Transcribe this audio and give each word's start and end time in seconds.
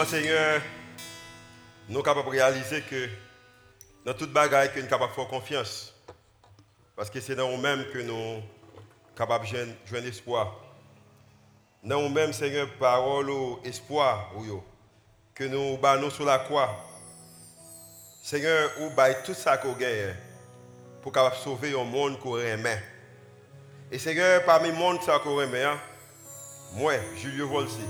Seigneur, 0.00 0.60
nous 1.88 1.94
sommes 1.94 2.02
capables 2.02 2.26
de 2.26 2.30
réaliser 2.30 2.80
que 2.80 3.08
dans 4.04 4.14
toute 4.14 4.32
bagaille, 4.32 4.72
que 4.72 4.80
nous 4.80 4.88
sommes 4.88 4.88
capables 4.88 5.12
de 5.12 5.14
faire 5.14 5.28
confiance. 5.28 5.94
Parce 6.96 7.10
que 7.10 7.20
c'est 7.20 7.36
dans 7.36 7.50
nous-mêmes 7.50 7.84
que 7.92 7.98
nous 7.98 8.12
sommes 8.14 8.42
capables 9.14 9.46
de 9.46 9.68
jouer 9.86 10.08
espoir. 10.08 10.56
Dans 11.84 12.00
nous-mêmes, 12.00 12.32
Seigneur, 12.32 12.68
parole 12.80 13.30
ou 13.30 13.60
espoir, 13.64 14.32
que 15.34 15.44
nous 15.44 15.76
battons 15.76 16.10
sur 16.10 16.24
la 16.24 16.38
croix. 16.38 16.74
Seigneur, 18.22 18.70
ou 18.80 18.90
bail 18.90 19.16
tout 19.24 19.34
ça 19.34 19.58
qu'on 19.58 19.74
gagne 19.74 20.16
pour 21.02 21.12
sauver 21.44 21.78
un 21.78 21.84
monde 21.84 22.18
qu'on 22.18 22.38
aime. 22.38 22.66
Et 23.90 23.98
Seigneur, 23.98 24.42
parmi 24.44 24.68
le 24.68 24.74
monde 24.74 24.98
qu'on 25.00 25.40
aime, 25.42 25.54
hein, 25.54 25.78
moi, 26.72 26.94
Julio 27.16 27.46
Volsi, 27.46 27.84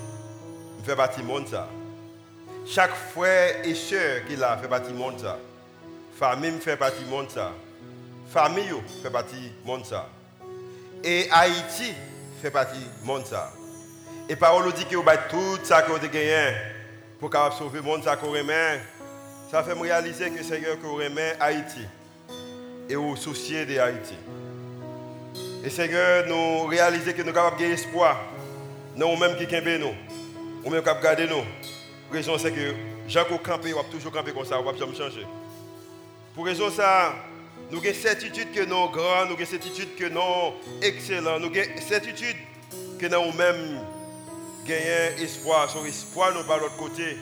je 0.81 0.85
fais 0.85 0.97
partie 0.97 1.21
du 1.21 1.27
monde. 1.27 1.47
Chaque 2.67 2.95
frère 2.95 3.65
et 3.65 3.75
soeur 3.75 4.25
qui 4.27 4.43
a 4.43 4.57
fait 4.57 4.69
partie 4.69 4.93
du 4.93 4.99
monde 4.99 5.19
ça. 5.19 5.39
Famille 6.19 6.61
fait 6.61 6.77
partie 6.77 7.03
du 7.03 7.11
monde 7.11 7.29
ça. 7.31 7.53
Famille 8.31 8.73
fait 9.03 9.11
partie 9.11 9.37
du 9.37 9.53
monde 9.67 9.85
ça. 9.85 10.09
Et 11.03 11.29
Haïti 11.31 11.93
fait 12.41 12.51
partie 12.51 12.79
du 12.79 13.07
monde 13.07 13.27
ça. 13.27 13.53
Et 14.29 14.37
parole 14.37 14.73
dit 14.73 14.85
que 14.85 14.97
vous 14.97 15.05
tout 15.29 15.59
ça 15.65 15.83
que 15.83 15.91
vous 15.91 15.99
gagné 15.99 16.53
pour 17.19 17.31
sauver 17.59 17.81
le 17.81 17.85
monde 17.85 18.05
ça 18.05 18.17
qu'on 18.17 18.33
Ça 19.51 19.63
fait 19.63 19.75
me 19.75 19.83
réaliser 19.83 20.31
que 20.31 20.43
Seigneur 20.43 20.79
qu'on 20.81 20.95
remet 20.95 21.37
Haïti 21.41 21.87
et 22.89 22.97
au 22.97 23.17
soucier 23.17 23.67
de 23.67 23.79
Haïti. 23.79 24.17
Et 25.65 25.71
Seigneur, 25.71 26.27
nous 26.27 26.67
réaliser 26.67 27.13
que 27.13 27.23
nous 27.23 27.27
sommes 27.27 27.35
capables 27.35 27.61
de 27.61 27.67
espoir. 27.67 28.21
Nous 28.97 29.17
même 29.17 29.37
qui 29.37 29.47
campons 29.47 29.79
nous. 29.79 29.95
Nous 30.65 30.71
même 30.71 30.83
qui 30.83 31.29
nous. 31.29 31.45
Raison 32.13 32.37
c'est 32.37 32.53
que 32.53 32.75
qui 33.09 33.39
campé, 33.43 33.73
on 33.75 33.83
toujours 33.85 34.13
camper 34.13 34.33
comme 34.33 34.45
ça, 34.45 34.61
on 34.61 34.65
va 34.65 34.77
jamais 34.77 34.95
changer. 34.95 35.27
Pour 36.35 36.45
raison 36.45 36.71
ça, 36.71 37.15
nous 37.71 37.79
avons 37.79 37.95
certitude 37.95 38.53
que 38.53 38.61
nous 38.61 38.75
sommes 38.75 38.93
grands, 38.93 39.25
nous 39.27 39.35
avons 39.35 39.47
certitude 39.47 39.97
que 39.97 40.05
nous 40.05 40.21
sommes 40.21 40.83
excellents, 40.83 41.39
nous 41.39 41.47
avons 41.47 41.81
certitude 41.89 42.37
que 42.99 43.07
nous-mêmes 43.07 43.81
gagnons 44.67 45.23
espoir. 45.23 45.71
Sur 45.71 45.87
espoir, 45.87 46.35
nous 46.35 46.45
pas 46.45 46.59
l'autre 46.59 46.77
côté, 46.77 47.17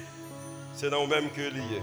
c'est 0.74 0.91
nous-mêmes 0.91 1.30
que 1.30 1.41
lié. 1.41 1.82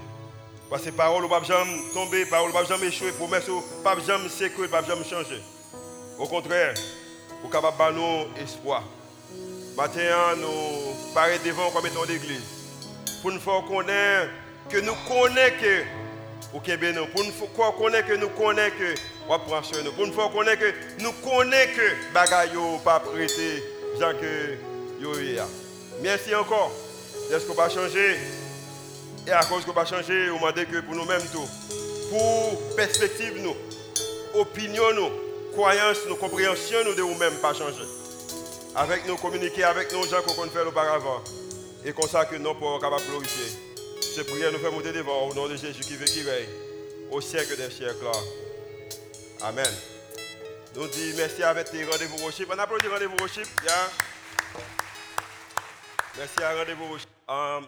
Parce 0.69 0.83
que 0.83 0.89
parole 0.89 1.23
ne 1.23 1.29
va 1.29 1.41
jamais 1.43 1.79
tomber, 1.93 2.25
parole 2.25 2.49
ne 2.49 2.53
va 2.53 2.65
jamais 2.65 2.87
échouer, 2.87 3.11
promesse 3.13 3.47
ne 3.47 3.83
va 3.83 3.97
jamais 4.05 4.27
ne 4.27 4.67
va 4.67 4.83
jamais 4.83 5.05
changer. 5.05 5.41
Au 6.19 6.27
contraire, 6.27 6.73
vous 7.41 7.49
capable 7.49 7.95
de 7.95 7.99
nous 7.99 8.43
espoir. 8.43 8.83
Maintenant, 9.77 10.35
nous 10.37 11.13
paraît 11.13 11.39
devant 11.39 11.71
d'église. 12.05 12.56
Pour 13.21 13.31
nous 13.31 13.39
faire 13.39 13.63
connaître 13.67 14.31
que 14.69 14.77
nous 14.77 14.95
connaissons 15.07 15.55
que 15.61 15.83
au 16.53 16.59
Québec, 16.59 16.95
pour 17.13 17.23
nous 17.23 17.31
faire 17.31 17.75
connaître 17.75 18.07
que 18.07 18.13
nous 18.13 18.29
connaissons 18.29 18.75
que 18.77 18.95
on 19.29 19.39
prend 19.39 19.63
sur 19.63 19.83
nous. 19.83 19.91
Pour 19.91 20.07
nous 20.07 20.13
faire 20.13 20.31
connaître 20.31 20.61
que 20.61 21.03
nous 21.03 21.11
connaissons 21.11 21.71
que 21.75 22.13
bagaille 22.13 22.51
pas 22.83 22.99
prêté, 22.99 23.63
gens 23.99 24.13
que 24.13 24.57
Merci 26.01 26.33
encore. 26.35 26.71
Est-ce 27.31 27.45
qu'on 27.45 27.53
va 27.53 27.69
changer? 27.69 28.17
Et 29.27 29.31
à 29.31 29.43
cause 29.43 29.65
qu'on 29.65 29.73
va 29.73 29.85
changer, 29.85 30.29
on 30.31 30.39
m'a 30.39 30.51
dit 30.51 30.65
que 30.65 30.79
pour 30.79 30.95
nous-mêmes 30.95 31.25
tout, 31.33 31.47
pour 32.09 32.75
perspective 32.75 33.41
nous, 33.41 33.55
opinion 34.39 34.93
nous, 34.95 35.09
croyance, 35.51 35.97
nos 36.07 36.15
compréhensions 36.15 36.83
nous 36.85 36.95
de 36.95 37.01
nous-mêmes 37.01 37.35
pas 37.41 37.53
changer. 37.53 37.83
Avec 38.75 39.07
nous 39.07 39.17
communiquer 39.17 39.63
avec 39.63 39.91
nos 39.91 40.03
gens 40.03 40.21
qu'on 40.21 40.43
fait 40.47 40.61
auparavant. 40.61 41.21
Et 41.87 41.93
comme 41.93 42.09
ça 42.09 42.25
que 42.25 42.35
nous 42.35 42.53
pourrons 42.53 42.79
capables 42.79 43.05
glorifier. 43.05 43.45
C'est 44.01 44.25
prière 44.25 44.51
nous 44.51 44.59
fait 44.59 44.69
monter 44.69 44.91
devant 44.91 45.29
au 45.29 45.33
nom 45.33 45.47
de 45.47 45.55
Jésus 45.55 45.79
qui 45.79 45.95
veut 45.95 46.03
qui 46.03 46.21
veille 46.21 46.49
au 47.09 47.21
siècle 47.21 47.55
des 47.55 47.69
siècles. 47.69 48.07
Amen. 49.41 49.73
Nous 50.75 50.85
disons 50.87 51.15
merci 51.15 51.43
avec 51.43 51.71
tes 51.71 51.85
rendez-vous 51.85 52.17
worship. 52.23 52.51
On 52.53 52.59
applaudit 52.59 52.89
rendez-vous 52.89 53.15
worship. 53.17 53.47
Yeah. 53.63 53.89
Merci 56.17 56.43
à 56.43 56.57
rendez-vous 56.57 56.87
worship. 56.89 57.09
Um, 57.29 57.65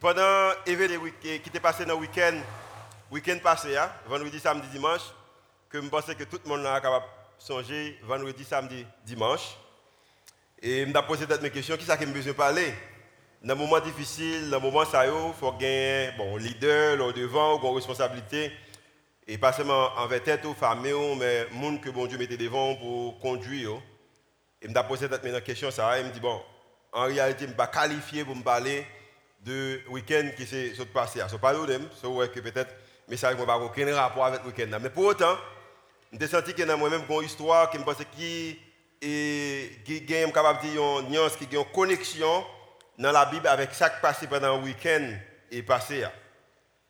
pendant 0.00 0.52
l'événement 0.66 1.04
qui 1.20 1.28
était 1.32 1.60
passé 1.60 1.84
dans 1.84 1.96
le 1.96 2.00
week-end, 2.00 2.40
week-end 3.10 3.38
passé, 3.42 3.76
vendredi, 4.06 4.40
samedi, 4.40 4.68
dimanche, 4.68 5.02
que 5.68 5.82
je 5.82 5.88
pensais 5.88 6.14
que 6.14 6.24
tout 6.24 6.40
le 6.42 6.48
monde 6.48 6.60
est 6.60 6.80
capable 6.80 7.04
de 7.46 8.06
vendredi, 8.06 8.42
samedi, 8.42 8.86
dimanche. 9.04 9.58
Et 10.62 10.80
je 10.80 10.86
me 10.86 11.06
posé 11.06 11.26
mes 11.42 11.50
questions, 11.50 11.76
qui 11.76 11.84
est-ce 11.84 11.92
que 11.92 12.06
je 12.06 12.10
besoin 12.10 12.32
de 12.32 12.36
parler? 12.38 12.74
Dans 13.40 13.54
un 13.54 13.56
moment 13.56 13.78
difficile, 13.78 14.50
dans 14.50 14.56
un 14.56 14.60
moment 14.60 14.84
ça, 14.84 15.06
il 15.06 15.12
faut 15.38 15.52
gagner 15.52 16.10
bon, 16.18 16.36
leader, 16.36 17.12
devant, 17.12 17.62
une 17.62 17.76
responsabilité. 17.76 18.50
Et 19.28 19.38
pas 19.38 19.52
seulement 19.52 19.90
envers 19.96 20.24
tête 20.24 20.44
ou 20.44 20.54
famille, 20.54 21.16
mais 21.16 21.44
le 21.44 21.54
monde 21.54 21.80
que 21.80 21.88
Dieu 22.08 22.18
mettait 22.18 22.36
devant 22.36 22.74
pour 22.74 23.16
conduire. 23.20 23.80
Et 24.60 24.66
je 24.66 24.70
me 24.70 24.82
posé 24.88 25.06
mes 25.22 25.40
questions, 25.42 25.70
ça, 25.70 26.00
et 26.00 26.02
me 26.02 26.10
dit, 26.10 26.18
bon, 26.18 26.40
en 26.92 27.04
réalité, 27.04 27.40
je 27.40 27.44
ne 27.44 27.48
suis 27.50 27.56
pas 27.56 27.68
qualifié 27.68 28.24
pour 28.24 28.34
me 28.34 28.42
parler 28.42 28.84
de 29.44 29.82
week-end 29.88 30.30
qui 30.36 30.44
s'est 30.44 30.72
passé. 30.92 31.20
Je 31.28 31.34
ne 31.34 31.38
pas 31.38 31.54
de 31.54 31.76
que 32.26 32.40
peut-être 32.40 32.74
le 33.06 33.12
message 33.12 33.36
n'a 33.36 33.58
aucun 33.58 33.94
rapport 33.94 34.24
avec 34.24 34.42
le 34.42 34.48
week-end. 34.48 34.78
Mais 34.82 34.90
pour 34.90 35.04
autant, 35.04 35.36
j'ai 36.12 36.26
senti 36.26 36.54
qu'il 36.54 36.66
y 36.66 36.70
a 36.70 36.76
moi-même 36.76 37.02
une 37.08 37.24
histoire 37.24 37.70
qui 37.70 37.78
me 37.78 37.84
qui 39.84 40.02
capable 40.32 40.58
une 40.66 41.64
connexion 41.72 42.44
dans 42.98 43.12
la 43.12 43.26
Bible 43.26 43.46
avec 43.46 43.72
ce 43.72 43.84
qui 43.84 43.90
passé 44.02 44.26
pendant 44.26 44.56
le 44.56 44.64
week-end 44.64 45.12
et 45.50 45.62
passé. 45.62 46.04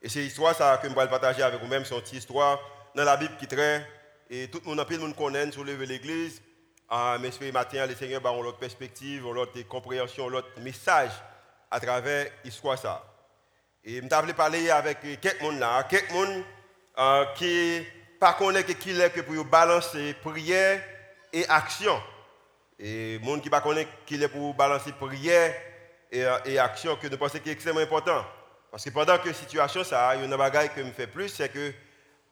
Et 0.00 0.08
c'est 0.08 0.20
l'histoire 0.20 0.56
que 0.56 0.88
je 0.88 0.94
vais 0.94 1.08
partager 1.08 1.42
avec 1.42 1.60
vous-même, 1.60 1.84
c'est 1.84 1.94
une 1.94 2.18
histoire 2.18 2.58
dans 2.94 3.04
la 3.04 3.16
Bible 3.16 3.36
qui 3.38 3.46
très. 3.46 3.86
Et 4.30 4.48
tout 4.48 4.60
le 4.64 4.74
monde, 4.74 4.86
le 4.88 4.98
monde 4.98 5.16
connaît 5.16 5.50
sur 5.52 5.64
l'église. 5.64 6.40
Ah, 6.88 7.18
mais 7.20 7.30
ce 7.30 7.44
matin, 7.52 7.86
le 7.86 7.94
Seigneur 7.94 8.24
a 8.26 8.30
une 8.30 8.46
autre 8.46 8.58
perspective, 8.58 9.24
une 9.26 9.36
autre 9.38 9.60
compréhension, 9.62 10.28
un 10.28 10.34
autre 10.34 10.48
message 10.60 11.10
à 11.70 11.78
travers 11.78 12.30
l'histoire. 12.44 12.78
Ça. 12.78 13.04
Et 13.84 14.00
je 14.00 14.14
voulais 14.14 14.32
parler 14.32 14.70
avec 14.70 15.00
quelques 15.20 15.42
là, 15.58 15.82
quelques 15.84 16.10
monde 16.10 16.42
euh, 16.98 17.24
qui 17.36 17.82
pas 18.18 18.32
connaître 18.32 18.72
qui 18.78 18.90
est 18.90 19.10
que 19.10 19.20
pour 19.20 19.44
balancer 19.44 20.14
prière 20.14 20.82
et 21.32 21.46
action. 21.48 22.00
Et 22.78 23.18
monde 23.22 23.42
qui 23.42 23.50
pas 23.50 23.60
connaître 23.60 23.90
qui 24.06 24.22
est 24.22 24.28
pour 24.28 24.54
balancer 24.54 24.92
prière 24.92 25.54
et, 26.10 26.24
et 26.46 26.58
action 26.58 26.96
que 26.96 27.06
nous 27.08 27.16
pensons 27.16 27.38
qui 27.38 27.48
est 27.48 27.52
extrêmement 27.52 27.80
important. 27.80 28.24
Parce 28.70 28.84
que 28.84 28.90
pendant 28.90 29.18
que 29.18 29.28
la 29.28 29.34
situation 29.34 29.84
ça, 29.84 30.14
il 30.14 30.20
y 30.20 30.22
a 30.22 30.26
une 30.26 30.36
bagaille 30.36 30.70
que 30.74 30.80
me 30.80 30.92
fait 30.92 31.06
plus, 31.06 31.28
c'est 31.28 31.48
que 31.48 31.72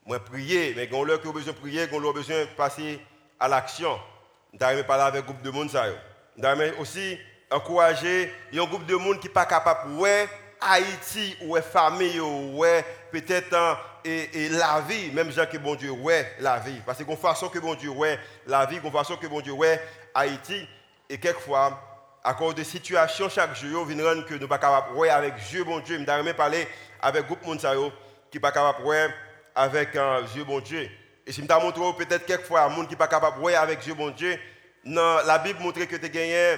moi 0.04 0.20
prier, 0.20 0.74
mais 0.76 0.88
quand 0.88 0.98
on 0.98 1.08
a 1.08 1.16
besoin 1.16 1.52
de 1.52 1.58
prier, 1.58 1.88
quand 1.88 1.98
a 1.98 2.12
besoin 2.12 2.40
de 2.42 2.48
passer 2.56 3.00
à 3.40 3.48
l'action. 3.48 3.98
Avons 4.60 4.84
parler 4.84 5.04
avec 5.04 5.22
un 5.22 5.26
groupe 5.26 5.42
de 5.42 5.50
monde 5.50 5.70
ça. 5.70 5.86
Avons 6.42 6.80
aussi 6.80 7.18
encourager 7.50 8.32
un 8.54 8.64
groupe 8.64 8.86
de 8.86 8.94
monde 8.94 9.20
qui 9.20 9.26
n'est 9.26 9.32
pas 9.32 9.46
capable 9.46 9.96
de 9.96 10.26
Haïti 10.60 11.36
ou 11.42 11.56
famille 11.60 12.20
ou 12.20 12.62
peut-être 13.12 13.54
hein, 13.54 13.78
et, 14.04 14.48
la 14.50 14.80
vie, 14.80 15.10
même 15.12 15.30
gens 15.30 15.46
que 15.46 15.58
bon 15.58 15.74
Dieu 15.74 15.90
ouais 15.90 16.34
la 16.40 16.58
vie. 16.58 16.80
Parce 16.86 16.98
que 16.98 17.04
qu'on 17.04 17.16
façon 17.16 17.48
que 17.48 17.58
bon 17.58 17.74
Dieu 17.74 17.90
ouais 17.90 18.18
la 18.46 18.64
vie, 18.66 18.80
qu'on 18.80 18.90
façon 18.90 19.16
que 19.16 19.26
bon 19.26 19.40
Dieu 19.40 19.52
ouais 19.52 19.80
Haïti, 20.14 20.66
et 21.08 21.18
quelquefois, 21.18 21.95
à 22.26 22.34
cause 22.34 22.56
de 22.56 22.64
situations 22.64 23.28
chaque 23.28 23.54
jour, 23.54 23.86
rendre 23.86 24.26
que 24.26 24.34
nous 24.34 24.40
ne 24.40 24.46
pas 24.46 24.58
capables 24.58 25.08
avec 25.08 25.36
Dieu 25.48 25.62
bon 25.62 25.78
Dieu. 25.78 25.96
Je 25.96 26.22
même 26.22 26.34
parler 26.34 26.66
avec 27.00 27.24
groupe 27.24 27.46
monde 27.46 27.60
qui 28.32 28.40
pas 28.40 28.50
capable 28.50 28.84
ouais 28.84 29.08
avec 29.54 29.94
un 29.94 30.22
Dieu 30.22 30.42
bon 30.42 30.58
Dieu. 30.58 30.90
Et 31.24 31.30
si 31.30 31.40
je 31.40 31.54
montré 31.54 32.04
peut-être 32.04 32.26
quelquefois 32.26 32.62
un 32.62 32.68
monde 32.68 32.88
qui 32.88 32.96
pas 32.96 33.06
capable 33.06 33.40
ouais 33.40 33.54
avec 33.54 33.78
Dieu 33.78 33.94
bon 33.94 34.10
Dieu, 34.10 34.36
la 34.84 35.38
Bible 35.38 35.62
montre 35.62 35.84
que 35.84 35.94
tu 35.94 36.04
as 36.04 36.08
gagné 36.08 36.56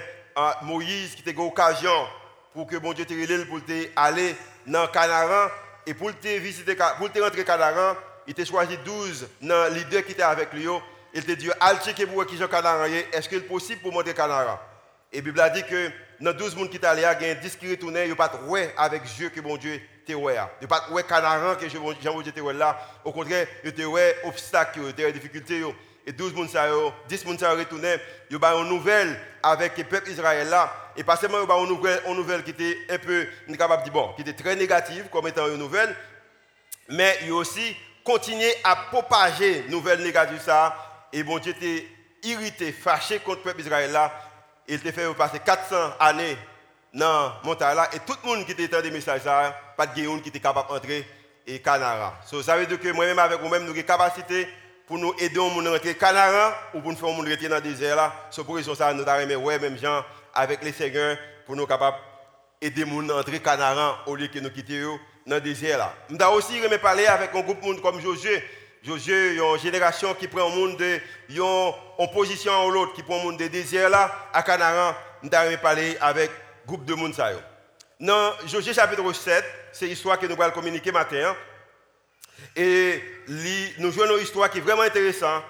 Moïse 0.63 1.13
qui 1.13 1.29
a 1.29 1.31
eu 1.31 1.35
l'occasion 1.35 2.07
pour 2.51 2.65
que 2.65 2.77
bon 2.77 2.93
Dieu 2.93 3.05
te 3.05 3.45
pour 3.45 3.59
aller 3.95 4.35
dans 4.65 4.87
Canaan 4.87 5.49
et 5.85 5.93
pour 5.93 6.17
te 6.17 6.27
visiter, 6.39 6.75
pour 6.97 7.11
te 7.11 7.19
rentrer 7.19 7.45
Canaan, 7.45 7.95
il 8.25 8.33
t'a 8.33 8.43
choisi 8.43 8.75
12 8.83 9.27
dans 9.41 9.71
leader 9.71 10.03
qui 10.03 10.13
était 10.13 10.23
avec 10.23 10.51
lui. 10.51 10.65
Il 11.13 11.23
t'a 11.23 11.35
dit, 11.35 11.51
allez 11.59 11.79
checker 11.79 12.07
pour 12.07 12.25
qui 12.25 12.39
Canaan 12.39 12.85
est-ce 13.13 13.29
qu'il 13.29 13.37
est 13.37 13.41
possible 13.41 13.81
pour 13.81 13.93
montrer 13.93 14.15
Canaan 14.15 14.57
Et 15.11 15.17
la 15.17 15.21
Bible 15.21 15.39
a 15.39 15.49
dit 15.49 15.63
que 15.63 15.91
dans 16.19 16.33
12 16.33 16.53
personnes 16.53 16.69
qui 16.69 16.77
étaient 16.77 16.87
allés, 16.87 17.01
il 17.19 17.27
y 17.27 17.29
a 17.31 17.35
10 17.35 17.55
qui 17.55 17.69
retournaient, 17.69 18.05
ils 18.05 18.09
n'ont 18.09 18.15
pas 18.15 18.31
ouais 18.47 18.73
avec 18.77 19.03
Dieu 19.03 19.29
que 19.29 19.41
bon 19.41 19.57
Dieu 19.57 19.81
te 20.05 20.13
ouais. 20.13 20.35
Ils 20.61 20.63
n'ont 20.63 20.67
pas 20.67 20.87
ouais 20.91 21.03
Canaan 21.03 21.55
que 21.55 21.67
Jean 21.69 22.21
Dieu 22.21 22.31
te 22.31 22.39
ouais 22.39 22.53
là. 22.53 22.79
Au 23.03 23.11
contraire, 23.11 23.47
ils 23.63 23.69
étaient 23.69 23.85
ouais 23.85 24.17
obstacles, 24.23 24.79
ils 24.83 24.89
étaient 24.89 25.11
difficultés 25.11 25.63
et 26.05 26.11
12 26.11 26.33
personnes, 26.33 26.91
10 27.07 27.23
personnes 27.23 27.59
retourné, 27.59 27.95
ils 28.31 28.37
ont 28.37 28.63
une 28.63 28.69
nouvelle 28.69 29.19
avec 29.43 29.77
le 29.77 29.83
peuple 29.83 30.09
Israël 30.09 30.49
là. 30.49 30.73
Et 30.97 31.03
pas 31.03 31.15
seulement 31.15 31.37
ils 31.43 31.51
ont 31.51 31.63
une 31.65 31.69
nouvelle, 31.69 32.01
une 32.07 32.15
nouvelle 32.15 32.43
qui 32.43 32.51
était 32.51 32.77
un 32.89 32.97
peu, 32.97 33.27
capable 33.57 33.83
de 33.83 33.89
dire, 33.89 33.93
bon, 33.93 34.13
qui 34.13 34.21
était 34.21 34.33
très 34.33 34.55
négative 34.55 35.05
comme 35.11 35.27
étant 35.27 35.47
une 35.47 35.57
nouvelle, 35.57 35.95
mais 36.89 37.17
ils 37.23 37.31
ont 37.31 37.37
aussi 37.37 37.75
continué 38.03 38.51
à 38.63 38.75
propager 38.75 39.65
une 39.65 39.71
nouvelle 39.71 40.01
négative 40.01 40.41
ça. 40.43 40.75
Et 41.13 41.23
bon 41.23 41.37
Dieu 41.37 41.51
était 41.51 41.85
irrité, 42.23 42.71
fâché 42.71 43.19
contre 43.19 43.37
le 43.37 43.43
peuple 43.43 43.61
Israël 43.61 43.91
là. 43.91 44.11
Il 44.69 44.75
était 44.75 44.91
fait 44.91 45.11
passer 45.15 45.39
400 45.39 45.75
années 45.99 46.37
dans 46.93 47.33
montagne 47.43 47.75
là 47.75 47.89
et 47.91 47.99
tout 47.99 48.13
le 48.23 48.29
monde 48.29 48.45
qui 48.45 48.67
dans 48.67 48.81
des 48.81 48.91
messages 48.91 49.25
là, 49.25 49.51
pas 49.75 49.87
de 49.87 50.03
gens 50.03 50.19
qui 50.19 50.29
était 50.29 50.39
capable 50.39 50.69
d'entrer 50.69 51.07
et 51.47 51.59
Canara. 51.59 52.19
So, 52.27 52.43
ça 52.43 52.55
veut 52.55 52.67
dire 52.67 52.79
que 52.79 52.91
moi-même 52.91 53.17
avec 53.17 53.41
vous-même 53.41 53.63
nous 53.63 53.71
avons 53.71 53.81
capacité 53.81 54.47
pour 54.85 54.99
nous 54.99 55.11
aider 55.17 55.39
à 55.39 55.71
rentrer 55.71 55.95
Canara 55.95 56.55
ou 56.75 56.81
pour 56.81 56.91
nous 56.91 56.97
faire 56.97 57.09
rentrer 57.09 57.49
dans 57.49 57.55
le 57.55 57.61
désert 57.61 57.95
là. 57.95 58.13
Pour 58.45 58.59
ça 58.75 58.93
nous 58.93 59.07
avons 59.07 59.43
ouais 59.43 59.57
même 59.57 59.75
gens 59.75 60.05
avec 60.35 60.63
les 60.63 60.71
seigneurs 60.71 61.17
pour 61.47 61.55
nous 61.55 61.65
capables 61.65 61.97
aider 62.61 62.83
à 62.83 63.13
rentrer 63.13 63.39
Canara 63.39 64.03
au 64.05 64.15
lieu 64.15 64.27
que 64.27 64.37
nous 64.37 64.51
quittions 64.51 64.99
dans 65.25 65.37
le 65.37 65.41
désert 65.41 65.79
là. 65.79 65.95
Nous 66.09 66.21
avons 66.21 66.35
aussi 66.35 66.59
parler 66.79 67.07
avec 67.07 67.33
un 67.33 67.41
groupe 67.41 67.59
de 67.59 67.65
monde 67.65 67.81
comme 67.81 67.99
Josué. 67.99 68.43
Josué, 68.81 69.31
il 69.31 69.37
y 69.37 69.41
a 69.41 69.53
une 69.53 69.59
génération 69.59 70.13
qui 70.13 70.27
prend 70.27 70.47
un 70.49 70.55
monde 70.55 70.77
de, 70.77 70.99
en 71.97 72.07
position 72.07 72.51
à 72.51 72.71
l'autre, 72.71 72.93
qui 72.93 73.03
prend 73.03 73.19
un 73.19 73.23
monde 73.23 73.37
de 73.37 73.47
désert 73.47 73.89
là, 73.89 74.29
à 74.33 74.41
Canara. 74.41 74.97
Nous 75.21 75.29
avons 75.33 75.57
parler 75.57 75.97
avec 75.99 76.31
groupe 76.65 76.85
de 76.85 76.93
monde. 76.93 77.13
Dans 77.99 78.33
Josué 78.47 78.73
chapitre 78.73 79.11
7, 79.11 79.43
c'est 79.73 79.87
l'histoire 79.87 80.17
que 80.17 80.25
nous 80.25 80.41
allons 80.41 80.53
communiquer 80.53 80.93
matin. 80.93 81.31
Hein. 81.31 81.35
Et 82.55 83.01
nous 83.79 83.91
jouons 83.91 84.15
une 84.15 84.23
histoire 84.23 84.49
qui 84.49 84.59
est 84.59 84.61
vraiment 84.61 84.83
intéressante. 84.83 85.43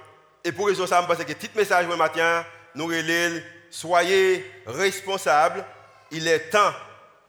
Et 0.43 0.51
pour 0.51 0.67
raison 0.67 0.87
ça, 0.87 1.01
je 1.01 1.07
pense 1.07 1.23
que 1.23 1.33
petit 1.33 1.51
message 1.55 1.85
matin, 1.85 2.43
nous 2.73 2.87
relève, 2.87 3.43
soyez 3.69 4.43
responsables, 4.65 5.63
il 6.09 6.27
est 6.27 6.49
temps 6.49 6.73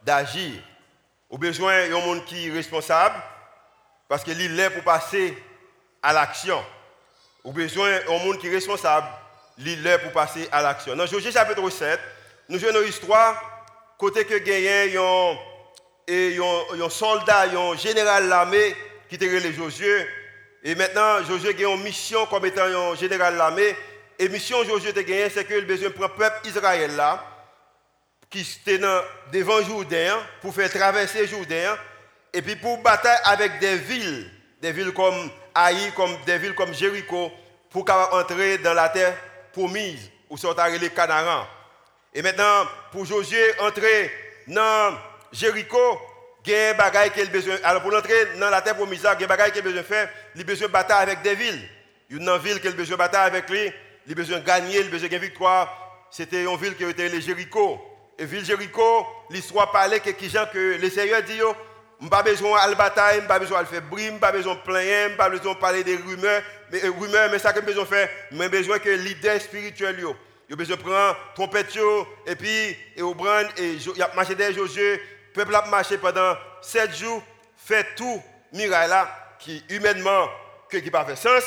d'agir. 0.03 0.53
Au 1.29 1.37
besoin 1.37 1.87
d'un 1.87 1.99
monde 1.99 2.25
qui 2.25 2.47
est 2.47 2.51
responsable, 2.51 3.15
parce 4.07 4.23
qu'il 4.23 4.59
est 4.59 4.69
pour 4.71 4.83
passer 4.83 5.37
à 6.01 6.13
l'action. 6.13 6.63
Au 7.43 7.51
besoin 7.51 7.99
d'un 7.99 8.17
monde 8.23 8.37
qui 8.37 8.47
est 8.47 8.51
responsable, 8.51 9.07
est 9.65 9.97
pour 9.99 10.11
passer 10.11 10.47
à 10.51 10.61
l'action. 10.61 10.95
Dans 10.95 11.05
Josué 11.05 11.31
chapitre 11.31 11.69
7, 11.69 11.99
nous 12.49 12.59
jouons 12.59 12.81
une 12.81 12.87
histoire 12.87 13.41
côté 13.97 14.25
que 14.25 14.37
gagné 14.39 14.97
un 14.97 16.89
soldat, 16.89 17.43
un 17.43 17.75
général 17.77 18.27
l'armée 18.27 18.75
qui 19.07 19.15
était 19.15 19.27
les 19.27 19.53
Josué. 19.53 20.07
Et 20.63 20.75
maintenant, 20.75 21.23
Josué 21.23 21.55
a 21.65 21.69
une 21.69 21.83
mission 21.83 22.25
comme 22.27 22.45
étant 22.45 22.63
un 22.63 22.95
général 22.95 23.35
l'armée. 23.35 23.75
Et 24.19 24.29
mission 24.29 24.63
Josué 24.63 24.89
a 24.89 25.03
gagné, 25.03 25.29
c'est 25.29 25.45
que 25.45 25.53
le 25.53 25.61
besoin 25.61 25.89
de 25.89 25.95
le 25.99 26.07
peuple 26.07 26.47
Israël 26.47 26.95
là, 26.95 27.23
qui 28.29 28.41
était 28.41 28.79
devant 29.31 29.61
Jourdain, 29.61 30.17
pour 30.41 30.53
faire 30.53 30.69
traverser 30.69 31.27
Jourdain, 31.27 31.77
et 32.33 32.41
puis 32.41 32.55
pour 32.55 32.77
batailler 32.77 33.19
avec 33.25 33.59
des 33.59 33.75
villes, 33.75 34.31
des 34.61 34.71
villes 34.71 34.93
comme 34.93 35.29
Haï, 35.53 35.91
comme 35.95 36.15
des 36.25 36.37
villes 36.37 36.55
comme 36.55 36.73
Jéricho, 36.73 37.31
pour 37.69 37.85
entrer 38.11 38.57
dans 38.57 38.73
la 38.73 38.89
terre 38.89 39.15
promise, 39.53 40.09
où 40.29 40.37
sont 40.37 40.57
arrivés 40.57 40.79
les 40.79 40.89
Canarans. 40.89 41.47
Et 42.13 42.21
maintenant, 42.21 42.65
pour 42.91 43.05
Josué 43.05 43.41
entrer 43.59 44.11
dans 44.47 44.97
Jéricho, 45.31 45.99
il 46.45 46.51
y 46.51 46.55
a 46.55 46.73
des 46.73 47.09
qu'il 47.11 47.27
a 47.27 47.29
besoin. 47.29 47.55
Alors 47.63 47.81
pour 47.81 47.95
entrer 47.95 48.37
dans 48.39 48.49
la 48.49 48.61
terre 48.61 48.75
promise, 48.75 48.99
il 48.99 49.03
y 49.03 49.07
a 49.07 49.15
des 49.15 49.27
choses 49.27 49.51
qu'il 49.51 49.59
a 49.59 49.61
besoin 49.61 49.81
de 49.81 49.85
faire. 49.85 50.09
Il 50.35 50.41
a 50.41 50.43
besoin 50.43 50.67
de 50.67 50.73
battre 50.73 50.95
avec 50.95 51.21
des 51.21 51.35
villes. 51.35 51.69
Il 52.09 52.17
y 52.17 52.19
a 52.19 52.35
une 52.35 52.41
ville 52.41 52.59
qu'il 52.59 52.71
a 52.71 52.73
besoin 52.73 52.95
de 52.95 52.99
battre 52.99 53.19
avec 53.19 53.49
lui. 53.49 53.71
Il 54.07 54.11
a 54.11 54.15
besoin 54.15 54.39
de 54.39 54.45
gagner, 54.45 54.79
il 54.79 54.87
a 54.87 54.89
besoin 54.89 55.09
de 55.09 55.17
victoire. 55.17 56.07
C'était 56.09 56.43
une 56.43 56.57
ville 56.57 56.75
qui 56.75 56.83
était 56.83 57.07
les 57.07 57.21
Jéricho. 57.21 57.79
Et 58.17 58.25
ville 58.25 58.43
Jéricho, 58.43 59.05
l'histoire 59.29 59.71
parlait 59.71 59.99
que, 59.99 60.09
que 60.09 60.81
le 60.81 60.89
Seigneur 60.89 61.21
dit, 61.23 61.39
je 62.01 62.05
n'ai 62.05 62.09
pas 62.09 62.23
besoin 62.23 62.67
de 62.67 62.73
bataille, 62.73 63.17
je 63.17 63.21
n'ai 63.21 63.27
pas 63.27 63.37
besoin 63.37 63.61
de 63.61 63.67
faire 63.67 63.81
brime, 63.83 64.07
je 64.07 64.13
n'ai 64.13 64.19
pas 64.19 64.31
besoin 64.31 64.55
de 64.55 64.59
plaindre, 64.61 65.05
je 65.05 65.09
n'ai 65.11 65.17
pas 65.17 65.29
besoin 65.29 65.53
de 65.53 65.59
parler 65.59 65.83
des 65.83 65.95
rumeurs. 65.97 66.41
Mais, 66.71 66.83
euh, 66.83 66.91
rumeurs, 66.99 67.29
mais 67.31 67.37
ça 67.37 67.53
que 67.53 67.59
j'ai 67.59 67.65
besoin 67.65 67.83
de 67.83 67.89
faire, 67.89 68.09
j'ai 68.31 68.49
besoin 68.49 68.79
que 68.79 68.89
l'idée 68.89 69.39
spirituelle, 69.39 70.03
a 70.51 70.55
besoin 70.55 70.75
de 70.75 70.81
prendre 70.81 71.17
trompette 71.35 71.77
et 72.25 72.35
puis 72.35 72.75
et 72.97 73.01
au 73.03 73.13
brand 73.13 73.45
et 73.57 73.73
il 73.73 74.01
a 74.01 74.11
marché 74.15 74.35
derrière 74.35 74.57
Josué. 74.57 74.93
Le 74.95 75.33
peuple 75.33 75.55
a 75.55 75.65
marché 75.67 75.97
pendant 75.97 76.35
sept 76.61 76.93
jours, 76.93 77.23
fait 77.55 77.87
tout 77.95 78.21
miracle 78.51 79.07
qui 79.39 79.63
humainement 79.69 80.27
qui 80.69 80.89
pas 80.89 81.05
fait 81.05 81.15
sens. 81.15 81.43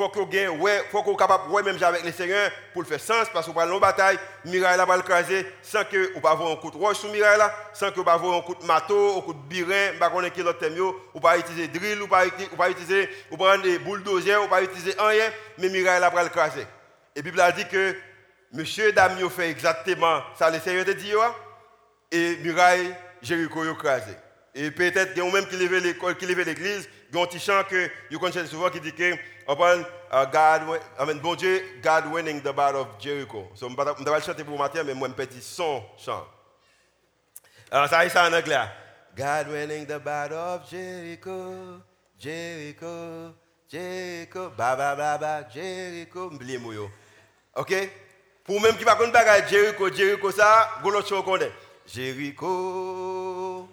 Faut 0.00 0.08
qu'on 0.08 0.24
ouais, 0.24 0.82
faut 0.90 1.02
qu'on 1.02 1.14
capable 1.14 1.50
ouais 1.50 1.62
même 1.62 1.76
avec 1.82 2.02
les 2.04 2.12
seigneurs 2.12 2.50
pour 2.72 2.80
le 2.80 2.88
faire 2.88 2.98
sens 2.98 3.28
parce 3.34 3.44
qu'on 3.44 3.52
parle 3.52 3.70
de 3.70 3.78
bataille, 3.78 4.18
miracle 4.46 4.78
là 4.78 4.86
va 4.86 4.96
le 4.96 5.02
craser 5.02 5.44
sans 5.60 5.84
que 5.84 6.12
on 6.16 6.20
pas 6.20 6.30
avoir 6.30 6.50
un 6.50 6.56
coup 6.56 6.70
de 6.70 6.78
roche 6.78 7.00
sur 7.00 7.12
miracle 7.12 7.40
là, 7.40 7.54
sans 7.74 7.92
que 7.92 8.00
pas 8.00 8.14
avoir 8.14 8.38
un 8.38 8.40
coup 8.40 8.54
de 8.54 8.64
marteau, 8.64 9.18
un 9.18 9.20
coup 9.20 9.34
de 9.34 9.38
birin, 9.40 9.98
pas 9.98 10.08
connaître 10.08 10.34
qui 10.34 10.42
l'autre 10.42 10.58
thème 10.58 10.80
ou 10.80 11.20
pas 11.20 11.36
utiliser 11.36 11.68
drill 11.68 12.00
ou 12.00 12.08
pas 12.08 12.22
pas 12.56 12.70
utiliser 12.70 13.10
ou 13.30 13.36
prendre 13.36 13.62
des 13.62 13.78
bulldozers 13.78 14.42
ou 14.42 14.48
pas 14.48 14.62
utiliser 14.62 14.94
rien, 14.98 15.30
mais 15.58 15.68
miracle 15.68 16.00
là 16.00 16.08
va 16.08 16.22
le 16.22 16.30
craser. 16.30 16.66
Et 17.14 17.20
Bible 17.20 17.38
a 17.38 17.52
dit 17.52 17.68
que 17.68 17.94
Monsieur 18.54 18.92
Damio 18.92 19.28
fait 19.28 19.50
exactement 19.50 20.22
ça, 20.38 20.48
le 20.48 20.60
Seigneur 20.60 20.86
te 20.86 20.92
dit, 20.92 21.12
et 22.10 22.36
muraille 22.38 22.96
Jéricho 23.20 23.60
a 23.60 23.74
crasé. 23.74 24.12
Et 24.54 24.70
peut-être 24.70 25.14
y 25.14 25.20
a 25.20 25.30
même 25.30 25.46
qui 25.46 25.56
levait 25.56 26.44
l'église, 26.44 26.88
il 27.12 27.16
y 27.16 27.18
a 27.18 27.22
un 27.22 27.26
petit 27.26 27.40
chant 27.40 27.62
que 27.68 27.90
vous 28.10 28.18
connaissez 28.18 28.46
souvent 28.46 28.70
qui 28.70 28.80
dit 28.80 28.92
que, 28.92 29.14
upon 29.48 29.80
uh, 30.12 30.26
God, 30.30 31.20
bon 31.20 31.34
Dieu, 31.34 31.62
God 31.82 32.06
winning 32.12 32.40
the 32.40 32.52
battle 32.54 32.82
of 32.82 32.88
Jericho. 33.00 33.48
So, 33.54 33.68
je 33.68 33.76
vais 33.76 34.04
pas 34.04 34.20
chanter 34.20 34.44
pour 34.44 34.58
matin, 34.58 34.82
mais 34.84 34.94
moi, 34.94 35.08
je 35.08 35.14
petit 35.14 35.42
son 35.42 35.82
chant. 35.98 36.24
Alors, 37.70 37.88
ça, 37.88 38.08
ça 38.08 38.28
en 38.28 38.32
anglais. 38.32 38.56
God 39.16 39.48
winning 39.48 39.86
the 39.86 39.98
battle 39.98 40.36
of 40.36 40.70
Jericho, 40.70 41.80
Jericho, 42.18 43.34
Jericho, 43.68 44.50
ba 44.56 44.76
ba 44.76 44.94
ba 44.94 45.18
ba, 45.18 45.48
Jericho, 45.52 46.30
m'oubliez 46.30 46.58
moi. 46.58 46.74
OK? 47.56 47.74
Pour 48.44 48.60
même 48.60 48.76
qui 48.76 48.84
va 48.84 48.94
connaître 48.94 49.48
Jericho, 49.48 49.92
Jericho 49.92 50.30
ça, 50.30 50.78
l'autre 50.84 51.08
chose 51.08 51.24
connaît. 51.24 51.50
Jericho. 51.86 53.68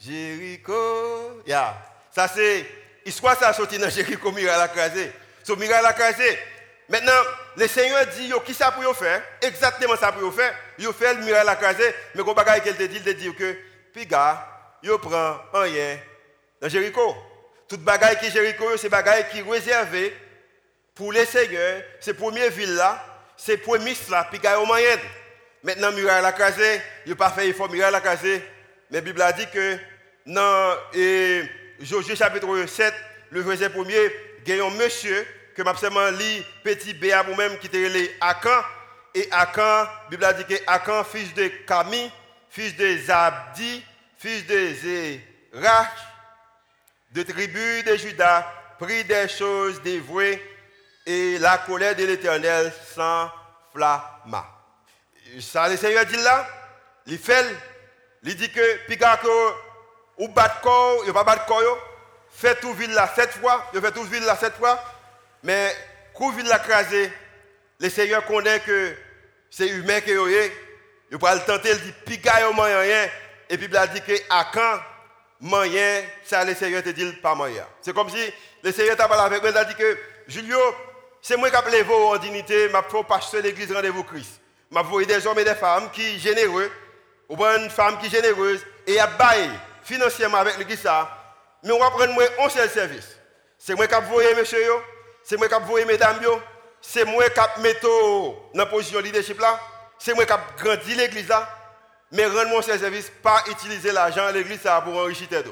Jericho. 0.00 1.42
Yeah. 1.46 1.74
Ça 2.14 2.28
c'est 2.28 2.66
histoire 3.04 3.38
ça 3.38 3.52
sorti 3.52 3.78
dans 3.78 3.90
Jericho 3.90 4.30
Miracle 4.32 4.60
a 4.60 4.68
crasé. 4.68 5.12
So 5.42 5.56
Miracle 5.56 5.86
a 5.86 5.92
crasé. 5.92 6.38
Maintenant, 6.88 7.12
le 7.56 7.68
Seigneur 7.68 8.06
dit 8.06 8.28
yo 8.28 8.40
qui 8.40 8.54
ça 8.54 8.70
pour 8.70 8.96
faire? 8.96 9.22
Exactement 9.42 9.96
ça 9.96 10.10
pour 10.10 10.34
faire. 10.34 10.54
Yo 10.78 10.92
fait 10.92 11.14
le 11.14 11.20
miracle 11.20 11.48
a 11.48 11.56
crasé, 11.56 11.94
mais 12.14 12.22
qu'on 12.22 12.32
bagaille 12.32 12.62
qu'elle 12.62 12.76
te 12.76 12.84
dit, 12.84 12.96
il 12.96 13.02
te 13.02 13.10
dit 13.10 13.34
que 13.34 13.56
piga, 13.92 14.46
yo 14.82 14.96
prend 14.98 15.38
rien 15.52 15.98
dans 16.60 16.68
Jericho. 16.68 17.14
Toute 17.68 17.82
bagaille 17.82 18.18
qui 18.18 18.30
Jericho, 18.30 18.74
c'est 18.78 18.88
bagaille 18.88 19.26
qui 19.30 19.42
réservé 19.42 20.16
pour 20.94 21.12
les 21.12 21.26
seigneurs, 21.26 21.82
c'est 22.00 22.14
première 22.14 22.50
ville 22.50 22.74
là, 22.74 23.04
c'est 23.36 23.58
premier 23.58 23.94
là, 24.08 24.26
puis 24.30 24.40
il 24.42 24.44
y 24.44 24.46
a 24.46 24.58
moyen. 24.58 24.96
Maintenant, 25.62 25.92
muraille 25.92 26.34
casé, 26.34 26.80
il 27.04 27.10
n'a 27.10 27.16
pas 27.16 27.30
fait 27.30 27.48
effort, 27.48 27.70
muraille 27.70 27.92
la 27.92 28.00
casé. 28.00 28.42
Mais 28.90 28.98
la 28.98 29.00
Bible 29.00 29.22
a 29.22 29.32
dit 29.32 29.46
que 29.52 29.78
dans 30.26 30.76
Josué 31.80 32.16
chapitre 32.16 32.66
7, 32.66 32.94
le 33.30 33.40
verset 33.42 33.70
premier, 33.70 34.10
il 34.46 34.56
y 34.56 34.60
a 34.60 34.64
un 34.64 34.70
monsieur 34.70 35.26
que 35.54 35.62
m'a 35.62 35.74
seulement 35.74 36.08
lu 36.10 36.42
petit 36.64 36.94
Béa 36.94 37.24
pour 37.24 37.36
même 37.36 37.58
qui 37.58 37.66
était 37.66 37.88
les 37.88 38.16
Akan. 38.20 38.62
Et 39.14 39.28
Akan, 39.30 39.62
la 39.62 40.08
Bible 40.10 40.24
a 40.24 40.32
dit 40.32 40.44
que 40.44 40.54
Akan, 40.66 41.04
fils 41.04 41.34
de 41.34 41.48
Camille, 41.66 42.10
fils 42.48 42.76
de 42.76 42.96
Zabdi, 42.96 43.84
fils 44.16 44.46
de 44.46 44.72
Zérach, 45.52 45.88
de 47.12 47.22
tribu 47.22 47.82
de 47.82 47.96
Judas, 47.96 48.46
prit 48.78 49.04
des 49.04 49.28
choses 49.28 49.82
dévouées 49.82 50.42
et 51.04 51.38
la 51.38 51.58
colère 51.58 51.96
de 51.96 52.04
l'Éternel 52.04 52.72
s'enflamma. 52.94 54.46
Ça, 55.40 55.68
le 55.68 55.76
Seigneur 55.76 56.06
dit 56.06 56.16
là, 56.16 56.46
il 57.06 57.18
fait, 57.18 57.44
il 58.22 58.36
dit 58.36 58.50
que, 58.50 58.86
puis 58.86 58.98
ou 60.18 60.28
bat 60.28 60.60
corps, 60.62 61.02
il 61.06 61.12
pas 61.12 61.24
battre 61.24 61.46
corps, 61.46 61.78
fait 62.30 62.56
tout 62.60 62.72
ville 62.74 62.92
là 62.92 63.08
sept 63.14 63.30
fois, 63.32 63.70
il 63.72 63.80
fait 63.80 63.92
tout 63.92 64.02
ville 64.04 64.24
là 64.24 64.36
sept 64.36 64.54
fois, 64.54 64.82
mais 65.42 65.74
quand 66.14 66.30
ville 66.32 66.46
là 66.46 66.58
crasé, 66.58 67.12
le 67.78 67.88
Seigneur 67.88 68.24
connaît 68.26 68.60
que 68.60 68.94
c'est 69.50 69.68
humain 69.68 70.00
que 70.00 70.10
est, 70.30 70.52
il 71.10 71.18
va 71.18 71.34
le 71.34 71.40
tenter, 71.42 71.70
il 71.70 71.80
dit, 71.80 71.94
piga 72.04 72.32
rien, 72.34 73.08
et 73.48 73.56
puis 73.56 73.68
il 73.70 73.92
dit 73.94 74.00
que 74.02 74.12
à 74.28 74.46
quand 74.52 74.80
moyen, 75.40 76.02
ça 76.24 76.44
le 76.44 76.54
Seigneur 76.54 76.82
te 76.82 76.90
dit 76.90 77.12
pas 77.22 77.34
moyen. 77.34 77.66
C'est 77.80 77.94
comme 77.94 78.10
si 78.10 78.32
le 78.62 78.72
Seigneur 78.72 78.96
t'a 78.96 79.08
parlé 79.08 79.22
avec 79.22 79.40
moi, 79.40 79.50
il 79.50 79.56
a 79.56 79.64
dit 79.64 79.74
que, 79.74 79.98
Julio, 80.26 80.58
c'est 81.22 81.36
moi 81.36 81.48
qui 81.50 81.56
appelle 81.56 81.82
vous 81.84 81.94
en 81.94 82.16
dignité, 82.16 82.68
je 82.68 82.68
fais 82.68 83.04
pasteur 83.04 83.42
l'église 83.42 83.72
rendez-vous 83.72 84.02
Christ. 84.02 84.40
Je 84.70 84.78
vois 84.80 85.04
des 85.04 85.26
hommes 85.26 85.38
et 85.38 85.44
des 85.44 85.54
femmes 85.54 85.90
qui 85.92 86.18
généreux, 86.18 86.70
ou 87.28 87.44
une 87.44 87.70
femme 87.70 87.98
qui 87.98 88.06
est 88.06 88.10
généreuse, 88.10 88.60
et 88.86 88.98
a 88.98 89.06
bail 89.06 89.50
financièrement 89.82 90.38
avec 90.38 90.58
l'église 90.58 90.80
ça. 90.80 91.08
Mais 91.62 91.72
on 91.72 91.78
va 91.78 91.90
prendre 91.90 92.14
un 92.38 92.48
seul 92.48 92.70
service. 92.70 93.16
C'est 93.58 93.74
moi 93.74 93.86
qui 93.86 93.94
voyé 94.08 94.34
monsieur, 94.34 94.58
c'est 95.24 95.36
moi 95.36 95.48
qui 95.48 95.54
voyé 95.66 95.84
mesdames, 95.84 96.20
c'est 96.80 97.04
moi 97.04 97.28
qui 97.28 97.60
mets 97.60 97.74
dans 97.82 98.34
la 98.54 98.66
position 98.66 99.00
de 99.00 99.04
leadership 99.04 99.40
là, 99.40 99.60
c'est 99.98 100.14
moi 100.14 100.24
qui 100.24 100.32
grandi 100.62 100.94
l'église 100.94 101.28
là. 101.28 101.48
Mais 102.10 102.24
rendre-moi 102.26 102.60
un 102.60 102.78
service, 102.78 103.12
pas 103.22 103.44
utiliser 103.48 103.92
l'argent 103.92 104.26
de 104.28 104.38
l'église 104.38 104.60
pour 104.84 104.96
enrichir 104.96 105.28
tes. 105.28 105.44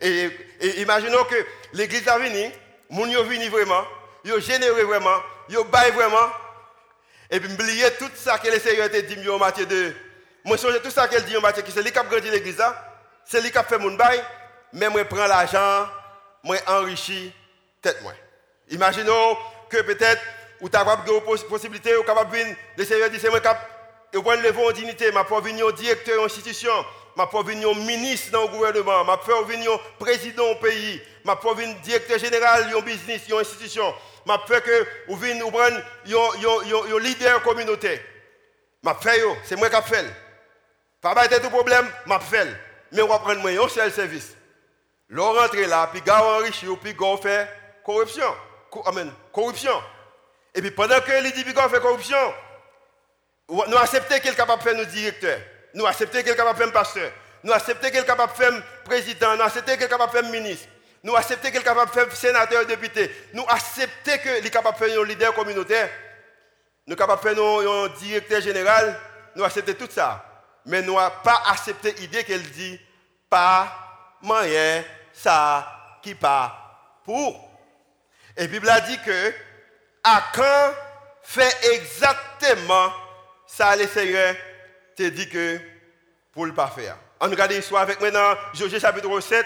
Et, 0.00 0.30
et 0.60 0.80
imaginons 0.82 1.24
que 1.24 1.34
l'église 1.72 2.06
a 2.06 2.18
venu, 2.18 2.52
mon 2.90 3.06
venu 3.06 3.48
vraiment, 3.48 3.84
yo 4.24 4.38
généreux 4.38 4.84
vraiment, 4.84 5.20
yo 5.48 5.64
bail 5.64 5.90
vraiment. 5.92 6.30
Et 7.30 7.40
puis, 7.40 7.52
oublier 7.52 7.90
tout 7.98 8.10
ça 8.14 8.38
que 8.38 8.48
le 8.48 8.58
Seigneur 8.58 8.90
t'a 8.90 9.02
dit 9.02 9.28
en 9.28 9.38
matière 9.38 9.66
de. 9.66 9.92
Moi, 10.48 10.56
je 10.56 10.78
tout 10.78 10.90
ça 10.90 11.06
qu'elle 11.06 11.26
dit 11.26 11.36
en 11.36 11.42
matière 11.42 11.62
que 11.62 11.70
c'est 11.70 11.82
lui 11.82 11.92
qui 11.92 11.98
a 11.98 12.04
grandi 12.04 12.30
l'église, 12.30 12.62
c'est 13.22 13.38
lui 13.42 13.50
qui 13.50 13.58
a 13.58 13.62
fait 13.62 13.76
mon 13.76 13.92
bail, 13.92 14.24
mais 14.72 14.88
moi, 14.88 15.04
prends 15.04 15.26
l'argent, 15.26 15.86
moi, 16.42 16.56
enrichis 16.66 17.34
tête 17.82 18.00
moi. 18.00 18.14
Imaginons 18.70 19.36
que 19.68 19.82
peut-être, 19.82 20.22
ou 20.62 20.70
tu 20.70 20.76
as 20.78 21.04
une 21.06 21.48
possibilité, 21.50 21.94
ou 21.98 22.02
capable 22.02 22.34
venir, 22.34 22.56
le 22.78 22.84
Seigneur 22.86 23.10
dit, 23.10 23.20
c'est 23.20 23.28
moi 23.28 23.40
qui 23.40 23.48
et 24.14 24.22
pour 24.22 24.32
lever 24.32 24.66
en 24.66 24.70
dignité, 24.70 25.12
ma 25.12 25.24
pour 25.24 25.42
venir 25.42 25.70
directeur 25.74 26.22
d'institution, 26.22 26.72
ma 27.14 27.26
pour 27.26 27.42
venir 27.42 27.74
ministre 27.74 28.30
dans 28.30 28.44
le 28.44 28.48
gouvernement, 28.48 29.04
ma 29.04 29.18
pour 29.18 29.44
venir 29.44 29.78
président 29.98 30.54
du 30.54 30.60
pays, 30.60 31.02
ma 31.24 31.36
pour 31.36 31.56
venir 31.56 31.76
directeur 31.82 32.18
général 32.18 32.70
d'un 32.70 32.80
business, 32.80 33.26
d'une 33.26 33.36
institution, 33.36 33.94
ma 34.24 34.38
pour 34.38 34.62
que 34.62 34.86
vous 35.08 35.16
venez 35.16 35.42
ou 35.42 35.50
prendre 35.50 35.76
un 35.76 36.98
leader 37.00 37.42
communautaire. 37.42 38.00
Ma 38.82 38.94
fait 38.94 39.22
c'est 39.44 39.56
moi 39.56 39.68
qui 39.68 39.82
fait. 39.90 40.06
Pas 41.00 41.28
de 41.28 41.36
tout 41.38 41.50
problème, 41.50 41.88
ma 42.06 42.18
fait. 42.18 42.48
Mais 42.92 43.02
on 43.02 43.08
va 43.08 43.18
prendre 43.18 43.46
un 43.46 43.68
seul 43.68 43.92
service. 43.92 44.34
L'on 45.08 45.32
rentre 45.32 45.56
là, 45.56 45.88
puis 45.92 46.02
gars 46.02 46.22
enrichi, 46.22 46.66
puis 46.82 46.94
gars 46.94 47.16
fait 47.22 47.48
corruption. 47.84 48.34
Amen. 48.84 49.10
Corruption. 49.32 49.82
Et 50.54 50.60
puis 50.60 50.70
pendant 50.70 51.00
que 51.00 51.12
les 51.22 51.32
dit 51.32 51.44
fait 51.44 51.80
corruption, 51.80 52.34
nous 53.48 53.76
acceptons 53.76 54.18
qu'il 54.18 54.30
est 54.30 54.34
capable 54.34 54.62
de 54.62 54.68
faire 54.68 54.76
nos 54.76 54.84
directeurs. 54.84 55.40
Nous 55.74 55.86
acceptons 55.86 56.18
qu'il 56.18 56.28
est 56.28 56.36
capable 56.36 56.58
de 56.58 56.64
faire 56.64 56.72
pasteur. 56.72 57.10
Nous 57.42 57.52
acceptons 57.52 57.88
qu'il 57.88 57.98
est 57.98 58.04
capable 58.04 58.32
de 58.32 58.36
faire 58.36 58.62
président. 58.84 59.36
Nous 59.36 59.42
acceptons 59.42 59.72
qu'il 59.74 59.82
est 59.84 59.88
capable 59.88 60.12
de 60.12 60.18
faire 60.18 60.30
ministre. 60.30 60.68
Nous 61.02 61.14
acceptons 61.14 61.48
qu'il 61.48 61.60
est 61.60 61.64
capable 61.64 61.90
de 61.90 61.94
faire 61.94 62.16
sénateur, 62.16 62.66
député. 62.66 63.10
Nous 63.32 63.44
acceptons 63.48 64.18
qu'il 64.18 64.46
est 64.46 64.50
capable 64.50 64.78
de 64.78 64.84
faire 64.84 65.00
un 65.00 65.04
leader 65.04 65.32
communautaire. 65.32 65.88
Nous 66.86 66.96
sommes 66.96 67.06
capables 67.06 67.22
de 67.24 67.34
faire 67.34 67.70
un 67.70 67.88
directeur 68.00 68.40
général. 68.40 68.98
Nous 69.36 69.44
acceptons 69.44 69.74
tout 69.74 69.90
ça. 69.90 70.27
Mais 70.66 70.82
nous 70.82 70.94
n'avons 70.94 71.14
pas 71.22 71.42
accepté 71.46 71.92
l'idée 71.92 72.24
qu'elle 72.24 72.42
dit 72.50 72.78
pas 73.30 74.16
moyen 74.22 74.84
ça 75.12 75.98
qui 76.02 76.14
pas 76.14 77.00
pour. 77.04 77.48
Et 78.36 78.42
la 78.42 78.46
Bible 78.46 78.68
a 78.68 78.80
dit 78.80 78.98
que 78.98 79.34
Akan 80.04 80.74
fait 81.22 81.74
exactement 81.74 82.92
ça 83.46 83.74
le 83.76 83.86
Seigneur 83.86 84.34
te 84.96 85.02
dit 85.02 85.28
que 85.28 85.60
pour 86.32 86.46
le 86.46 86.54
pas 86.54 86.68
faire. 86.68 86.96
On 87.20 87.28
regarde 87.28 87.52
l'histoire 87.52 87.82
avec 87.82 88.00
maintenant 88.00 88.34
Josué 88.54 88.78
chapitre 88.78 89.20
7 89.20 89.44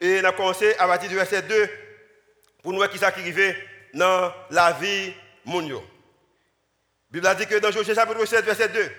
et 0.00 0.20
on 0.22 0.24
a 0.24 0.32
commencé 0.32 0.74
à 0.78 0.86
partir 0.86 1.08
du 1.08 1.16
verset 1.16 1.42
2 1.42 1.70
pour 2.62 2.72
nous 2.72 2.78
voir 2.78 2.88
qui 2.88 2.98
ça 2.98 3.12
dans 3.92 4.32
la 4.50 4.72
vie 4.72 5.12
mondiale. 5.44 5.78
La 5.78 5.82
Bible 7.12 7.26
a 7.26 7.34
dit 7.34 7.46
que 7.46 7.56
dans 7.56 7.70
Josué 7.70 7.94
chapitre 7.94 8.24
7 8.24 8.44
verset 8.44 8.68
2, 8.68 8.90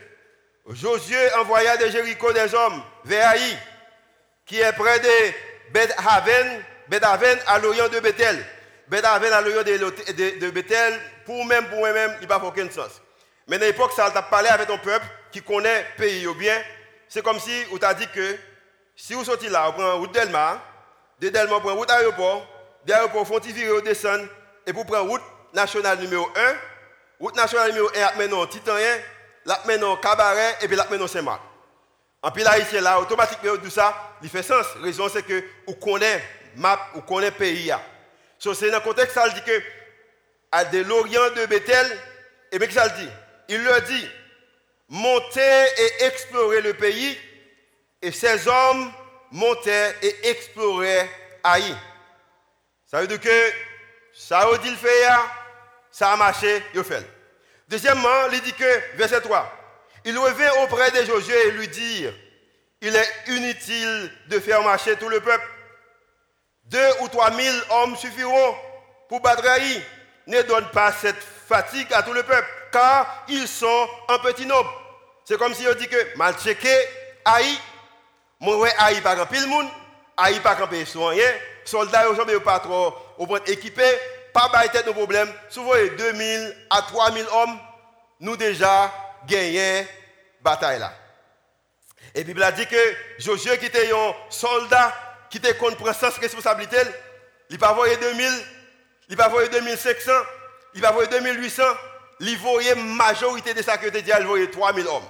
Josué 0.70 1.34
envoya 1.36 1.78
de 1.78 1.88
Jéricho 1.88 2.32
des 2.32 2.54
hommes 2.54 2.82
vers 3.04 3.30
Haï, 3.30 3.58
qui 4.46 4.60
est 4.60 4.74
près 4.74 5.00
de 5.00 5.74
Beth-Haven, 5.74 6.64
Beth-Haven 6.88 7.40
à 7.48 7.60
l'orient 7.60 7.90
de 7.90 8.00
Bethel. 8.00 8.46
Beth-Haven 8.88 9.34
à 9.34 9.42
l'orient 9.42 9.64
de, 9.64 10.50
Bethel, 10.50 11.00
pour 11.26 11.46
même, 11.46 11.68
pour 11.68 11.80
moi-même, 11.80 12.16
il 12.22 12.28
n'a 12.28 12.40
pas 12.40 12.46
aucun 12.46 12.70
sens. 12.70 13.02
Mais 13.48 13.56
à 13.56 13.60
l'époque, 13.60 13.94
ça 13.96 14.06
a 14.06 14.22
parlé 14.22 14.50
avec 14.50 14.68
ton 14.68 14.78
peuple 14.78 15.06
qui 15.32 15.42
connaît 15.42 15.86
le 15.98 16.04
pays 16.04 16.28
bien. 16.38 16.62
C'est 17.08 17.24
comme 17.24 17.40
si 17.40 17.64
on 17.72 17.78
t'a 17.78 17.94
dit 17.94 18.08
que 18.08 18.38
si 18.96 19.14
vous 19.14 19.26
sortez 19.26 19.50
là, 19.50 19.68
vous 19.68 19.74
prenez 19.74 19.92
route 19.92 20.14
Delma, 20.14 20.62
de 21.20 21.30
Delma, 21.30 21.56
vous 21.56 21.62
prenez 21.62 21.76
route 21.76 21.92
aéroport, 21.92 22.46
de 22.86 22.92
l'aéroport, 22.92 23.24
vous 23.24 23.40
virer, 23.40 23.72
vous 23.72 23.82
descendre, 23.82 24.28
et 24.66 24.72
vous 24.72 24.86
prenez 24.86 25.02
route 25.10 25.22
nationale 25.54 26.00
numéro 26.00 26.30
1, 26.36 26.56
route 27.20 27.36
nationale 27.36 27.72
numéro 27.72 27.90
1, 27.96 28.18
maintenant 28.18 28.46
Titanien, 28.46 28.98
là 29.46 29.60
maintenant 29.66 29.98
Cabaret, 29.98 30.58
et 30.62 30.68
puis 30.68 30.76
là 30.76 30.88
maintenant 30.90 31.08
Saint-Marc. 31.08 31.42
En 32.24 32.30
là, 32.30 32.60
ici, 32.60 32.80
là, 32.80 33.00
automatiquement, 33.00 33.58
tout 33.58 33.72
ça, 33.72 34.16
il 34.22 34.30
fait 34.30 34.44
sens. 34.44 34.68
La 34.76 34.84
raison, 34.84 35.10
c'est 35.10 35.24
que 35.24 35.44
vous 35.66 35.74
connaissez 35.74 36.22
map, 36.56 36.80
connaissez 37.08 37.32
le 37.32 37.38
pays. 37.38 37.74
So, 38.38 38.54
c'est 38.54 38.70
dans 38.70 38.78
le 38.78 38.84
contexte, 38.84 39.16
ça 39.16 39.28
dit 39.30 39.42
que, 39.42 39.62
à 40.52 40.66
de 40.66 40.80
l'Orient 40.84 41.32
de 41.36 41.48
Bethel, 41.48 41.98
et 42.52 42.60
bien, 42.60 42.70
ça 42.70 42.90
dit? 42.90 43.10
Il 43.48 43.64
leur 43.64 43.82
dit, 43.82 44.08
montez 44.90 45.66
et 45.78 46.04
explorez 46.06 46.62
le 46.62 46.74
pays. 46.76 47.18
Et 48.04 48.12
ces 48.12 48.48
hommes 48.48 48.92
montaient 49.32 49.96
et 50.04 50.30
exploraient 50.30 51.10
Haï. 51.44 51.76
Ça 52.86 53.02
veut 53.02 53.08
dire 53.08 53.20
que 53.20 53.54
ça 54.14 54.40
a 54.40 54.58
dit 54.58 54.70
le 54.70 54.76
faire, 54.76 55.20
ça 55.92 56.12
a 56.12 56.16
marché, 56.18 56.64
il 56.76 56.84
fait. 56.84 57.06
Deuxièmement, 57.72 58.28
il 58.34 58.42
dit 58.42 58.52
que, 58.52 58.98
verset 58.98 59.22
3, 59.22 59.50
il 60.04 60.18
revint 60.18 60.52
auprès 60.62 60.92
de 60.92 61.06
Josué 61.06 61.48
et 61.48 61.52
lui 61.52 61.70
dit, 61.70 62.06
il 62.82 62.94
est 62.94 63.14
inutile 63.28 64.12
de 64.28 64.42
faire 64.42 64.62
marcher 64.62 64.98
tout 64.98 65.08
le 65.08 65.22
peuple. 65.22 65.48
Deux 66.66 66.90
ou 67.00 67.08
trois 67.08 67.32
mille 67.32 67.64
hommes 67.70 67.96
suffiront 67.96 68.56
pour 69.08 69.22
battre 69.22 69.48
Haï. 69.48 69.82
Ne 70.28 70.42
donne 70.42 70.68
pas 70.72 70.92
cette 70.92 71.24
fatigue 71.48 71.88
à 71.94 72.04
tout 72.04 72.12
le 72.12 72.24
peuple 72.24 72.48
car 72.74 73.24
ils 73.30 73.48
sont 73.48 73.88
un 74.10 74.20
petit 74.20 74.46
nombre. 74.46 74.70
C'est 75.24 75.38
comme 75.38 75.54
si 75.54 75.66
on 75.66 75.74
dit 75.74 75.88
que 75.88 76.18
mal 76.18 76.36
checké, 76.38 76.76
Aïe, 77.24 77.58
moi 78.42 78.68
Aïe 78.80 79.00
pas 79.00 79.16
grand 79.16 79.28
pile 79.28 79.48
monde, 79.48 79.68
Aïe 80.18 80.42
pas 80.42 80.56
grand 80.56 80.68
soigné, 80.86 81.24
soldats 81.64 82.04
pas 82.44 82.60
trop 82.60 82.94
au 83.18 83.26
point 83.26 83.40
équipé, 83.46 83.86
pas 84.34 84.68
tête 84.70 84.86
de 84.86 84.92
problème. 84.92 85.32
Souvent 85.50 85.74
2000 85.98 86.56
à 86.70 86.82
3000 86.82 87.26
hommes, 87.32 87.60
nous 88.20 88.36
déjà 88.38 88.92
gagné 89.28 89.88
bataille 90.42 90.80
là. 90.80 90.94
Et 92.14 92.24
Bible 92.24 92.44
a 92.44 92.52
dit 92.52 92.66
que 92.68 92.96
Josué 93.20 93.58
qui 93.58 93.68
était 93.68 93.92
un 93.92 94.14
soldat 94.30 94.94
qui 95.30 95.38
était 95.38 95.56
contre 95.56 95.78
prendre 95.78 95.96
sans 95.96 96.10
responsabilité, 96.20 96.78
il 97.50 97.58
pas 97.58 97.74
voyer 97.74 97.96
2000, 97.98 98.30
il 99.10 99.18
pas 99.18 99.30
voyer 99.30 99.48
2500, 99.50 100.12
il 100.76 100.82
pas 100.82 100.92
voyer 100.92 101.10
2800 101.10 101.64
il 102.22 102.38
voyait 102.38 102.76
majorité 102.76 103.54
de 103.54 103.62
sa 103.62 103.78
que 103.78 103.88
dit, 103.88 104.12
il 104.20 104.26
voyait 104.26 104.50
3000 104.50 104.88
hommes. 104.88 105.08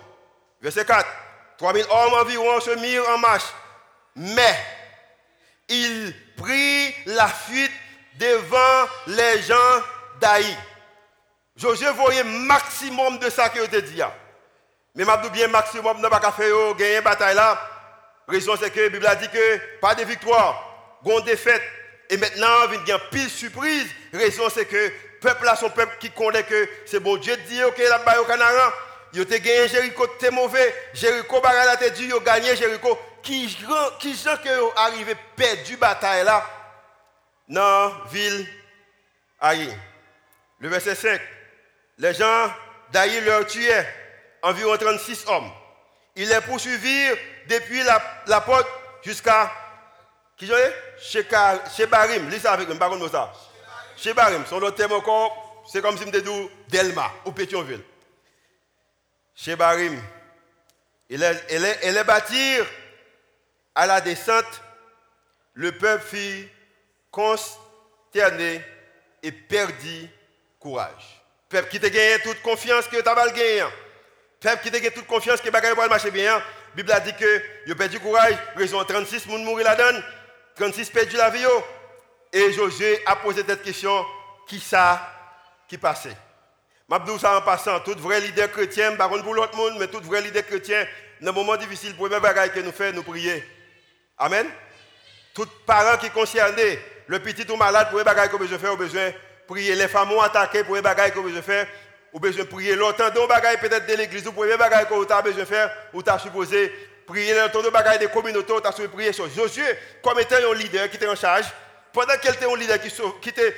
Verset 0.61 0.85
4. 0.85 1.05
3000 1.57 1.85
hommes 1.89 2.13
environ 2.13 2.59
se 2.61 2.71
mirent 2.71 3.07
en 3.09 3.17
marche. 3.17 3.53
Mais 4.15 4.55
il 5.67 6.13
prit 6.37 6.95
la 7.05 7.27
fuite 7.27 7.71
devant 8.19 8.89
les 9.07 9.41
gens 9.41 9.81
d'Aï. 10.19 10.57
Josué 11.55 11.89
voyait 11.91 12.23
maximum 12.23 13.19
de 13.19 13.29
ça 13.29 13.49
que 13.49 13.65
te 13.65 13.77
dit. 13.77 14.01
Mais 14.95 15.03
je 15.05 15.29
bien 15.29 15.47
maximum, 15.47 16.01
n'a 16.01 16.09
pas 16.09 16.31
faire 16.31 16.75
gagner 16.75 16.97
une 16.97 17.03
bataille 17.03 17.35
là. 17.35 17.59
Raison 18.27 18.55
c'est 18.59 18.71
que 18.71 18.79
la 18.79 18.89
Bible 18.89 19.07
a 19.07 19.15
dit 19.15 19.29
que 19.29 19.79
pas 19.79 19.95
de 19.95 20.03
victoire, 20.03 20.99
gon 21.03 21.19
défaite. 21.21 21.61
Et 22.09 22.17
maintenant, 22.17 22.47
il 22.71 22.87
y 22.87 22.91
a 22.91 22.95
une 22.95 23.01
pile 23.09 23.29
surprise. 23.29 23.87
Raison 24.13 24.49
c'est 24.49 24.65
que 24.65 24.91
peuple 25.21 25.45
là, 25.45 25.55
son 25.55 25.69
peuple 25.69 25.95
qui 25.99 26.11
connaît 26.11 26.43
que 26.43 26.67
c'est 26.85 26.99
bon 26.99 27.17
Dieu 27.17 27.37
dit, 27.47 27.63
ok, 27.63 27.77
là-bas 27.77 28.21
au 28.21 28.25
Canara, 28.25 28.73
il 29.13 29.21
a 29.21 29.25
gagné 29.25 29.67
Jéricho, 29.67 30.07
t'es 30.19 30.31
mauvais. 30.31 30.73
Jéricho, 30.93 31.41
il 31.41 32.13
a 32.13 32.19
gagné 32.19 32.55
Jéricho. 32.55 32.97
Qui, 33.21 33.55
qui 33.99 34.15
gens 34.15 34.37
que 34.37 34.79
arrivé 34.79 35.15
perdu 35.35 35.77
bataille 35.77 36.25
là, 36.25 36.43
dans 37.51 37.89
la 37.89 37.93
ville 38.11 38.47
Aïe. 39.39 39.75
Le 40.59 40.69
verset 40.69 40.95
5. 40.95 41.19
Les 41.97 42.13
gens 42.13 42.51
d'Aïe 42.91 43.21
leur 43.21 43.45
tuaient 43.47 43.87
environ 44.43 44.77
36 44.77 45.25
hommes. 45.27 45.51
Ils 46.15 46.29
les 46.29 46.41
poursuivirent 46.41 47.17
depuis 47.47 47.81
la, 48.27 48.41
porte 48.41 48.67
jusqu'à 49.03 49.51
qui 50.37 50.49
chez, 50.99 51.85
Barim. 51.87 52.29
Lisez 52.29 52.47
avec 52.47 52.67
moi, 52.67 52.77
par 52.77 53.09
ça. 53.09 53.33
Son 53.95 54.61
autre 54.61 54.75
terme 54.75 54.93
encore, 54.93 55.63
c'est 55.67 55.81
comme 55.81 55.97
si 55.97 56.05
je 56.05 56.09
disais 56.09 56.49
Delma 56.69 57.11
ou 57.25 57.31
Pétionville. 57.31 57.83
Chez 59.35 59.55
Barim, 59.55 59.99
elle 61.09 61.23
est 61.97 62.03
bâtie 62.03 62.57
à 63.73 63.87
la 63.87 64.01
descente, 64.01 64.61
le 65.53 65.71
peuple 65.71 66.05
fit 66.05 66.47
consterné 67.11 68.63
et 69.21 69.31
perdit 69.31 70.09
courage. 70.59 71.21
Peuple 71.49 71.69
qui 71.69 71.79
te 71.79 71.87
gagné 71.87 72.19
toute 72.23 72.41
confiance 72.41 72.87
que 72.87 73.01
tu 73.01 73.09
as 73.09 73.31
gagné. 73.31 73.63
Peuple 74.39 74.63
qui 74.63 74.71
te 74.71 74.77
gagné 74.77 74.91
toute 74.91 75.07
confiance 75.07 75.41
que 75.41 75.49
tu 75.49 75.51
pas 75.51 75.87
marcher 75.87 76.11
bien. 76.11 76.37
La 76.37 76.43
Bible 76.75 76.91
a 76.93 76.99
dit 77.01 77.13
que 77.13 77.41
il 77.65 77.71
a 77.73 77.75
perdu 77.75 77.99
courage, 77.99 78.35
raison 78.55 78.83
36 78.83 79.23
personnes 79.23 79.43
mourir 79.43 79.65
là-dedans, 79.65 79.99
36 80.55 80.89
perdu 80.89 81.17
la 81.17 81.29
vie. 81.29 81.45
Et 82.31 82.53
Josué 82.53 83.01
a 83.05 83.17
posé 83.17 83.43
cette 83.45 83.61
question, 83.61 84.05
qui 84.47 84.59
ça 84.59 85.05
qui 85.67 85.77
passait? 85.77 86.15
Je 86.89 87.17
ça 87.19 87.37
en 87.37 87.41
passant, 87.41 87.79
tout 87.81 87.95
vrai 87.97 88.19
leader 88.19 88.51
chrétien, 88.51 88.95
pas 88.95 89.07
pour 89.07 89.33
l'autre 89.33 89.55
monde, 89.55 89.75
mais 89.79 89.87
tout 89.87 90.01
vrai 90.01 90.21
leader 90.21 90.45
chrétien, 90.45 90.85
dans 91.21 91.31
un 91.31 91.33
moment 91.33 91.55
difficile, 91.55 91.95
même 91.99 92.19
bagaille 92.19 92.51
que 92.51 92.59
nous 92.59 92.71
faisons, 92.71 92.95
nous 92.95 93.03
prier. 93.03 93.43
Amen. 94.17 94.47
Tous 95.33 95.47
parents 95.65 95.97
qui 95.97 96.09
concernés, 96.09 96.79
le 97.07 97.19
petit 97.19 97.49
ou 97.51 97.55
malade, 97.55 97.89
pour 97.89 97.99
les 97.99 98.03
bagailles 98.03 98.29
que 98.29 98.37
besoin 98.37 98.57
faire, 98.57 98.77
besoin 98.77 99.11
prier. 99.47 99.75
Les 99.75 99.87
femmes 99.87 100.11
ont 100.11 100.21
attaqué 100.21 100.63
pour 100.63 100.75
les 100.75 100.81
bagailles 100.81 101.11
que 101.11 101.19
besoin 101.19 101.41
faire, 101.41 101.67
ou 102.13 102.19
besoin 102.19 102.43
de 102.43 102.49
prier. 102.49 102.75
Longtemps, 102.75 103.09
dans 103.09 103.27
bagaille 103.27 103.57
peut-être 103.57 103.85
de 103.85 103.93
l'église, 103.95 104.27
ou 104.27 104.31
premier 104.31 104.57
bagaille 104.57 104.87
que 104.87 104.93
vous 104.93 105.05
avez 105.09 105.23
besoin 105.23 105.43
de 105.43 105.47
faire, 105.47 105.71
ou 105.93 106.01
tu 106.01 106.09
as 106.09 106.19
supposé 106.19 106.71
prier 107.05 107.33
dans 107.53 107.61
le 107.61 107.69
bagaille 107.69 107.99
des 107.99 108.07
communautés, 108.07 108.53
tu 108.61 108.67
as 108.67 108.71
supposé 108.71 108.87
prier 108.87 109.13
Josué, 109.13 109.65
comme 110.01 110.19
étant 110.19 110.35
un 110.35 110.55
leader 110.55 110.89
qui 110.89 110.97
était 110.97 111.07
en 111.07 111.15
charge, 111.15 111.45
pendant 111.91 112.15
qu'il 112.17 112.31
était 112.31 112.45
un 112.45 112.55
leader 112.55 112.79
qui, 112.79 113.29
était 113.29 113.53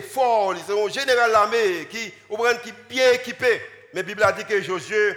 fort, 0.00 0.52
un 0.52 0.88
général 0.88 1.32
l'armée, 1.32 1.88
qui, 1.90 2.12
qui 2.62 2.72
bien 2.88 3.12
équipé. 3.12 3.60
Mais 3.92 4.00
la 4.00 4.02
Bible 4.02 4.22
a 4.22 4.32
dit 4.32 4.44
que 4.44 4.60
Josué 4.62 5.16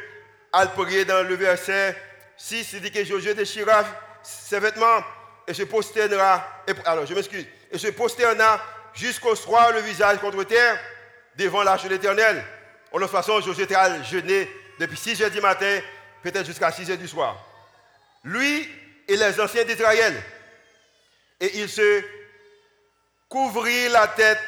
a 0.52 0.66
prié 0.68 1.06
dans 1.06 1.24
le 1.24 1.36
verset 1.36 1.96
6, 2.38 2.74
il 2.74 2.82
dit 2.82 2.92
que 2.92 3.04
Josué 3.04 3.34
déchira 3.34 3.84
ses 4.24 4.60
vêtements 4.60 5.02
et 5.52 5.54
se 5.54 5.64
prosternera. 5.64 6.64
alors, 6.86 7.06
je 7.06 7.14
m'excuse. 7.14 7.46
Et 7.70 7.78
se 7.78 7.88
jusqu'au 8.94 9.36
soir 9.36 9.74
le 9.74 9.82
visage 9.82 10.18
contre 10.20 10.44
terre 10.46 10.80
devant 11.36 11.62
l'arche 11.62 11.84
de 11.84 11.90
l'éternel. 11.90 12.42
En 12.92 13.00
toute 13.00 13.10
façon, 13.10 13.42
Josué 13.42 13.68
a 13.76 14.02
jeûné 14.02 14.50
depuis 14.80 14.98
6 14.98 15.22
heures 15.22 15.32
du 15.32 15.42
matin, 15.42 15.82
peut-être 16.24 16.46
jusqu'à 16.46 16.72
6 16.72 16.92
heures 16.92 16.98
du 16.98 17.08
soir. 17.08 17.38
Lui 18.24 18.70
et 19.10 19.18
les 19.18 19.42
anciens 19.42 19.66
d'Israël. 19.66 20.22
Et 21.42 21.60
il 21.60 21.68
se 21.68 22.02
couvrit 23.28 23.90
la 23.90 24.08
tête 24.08 24.40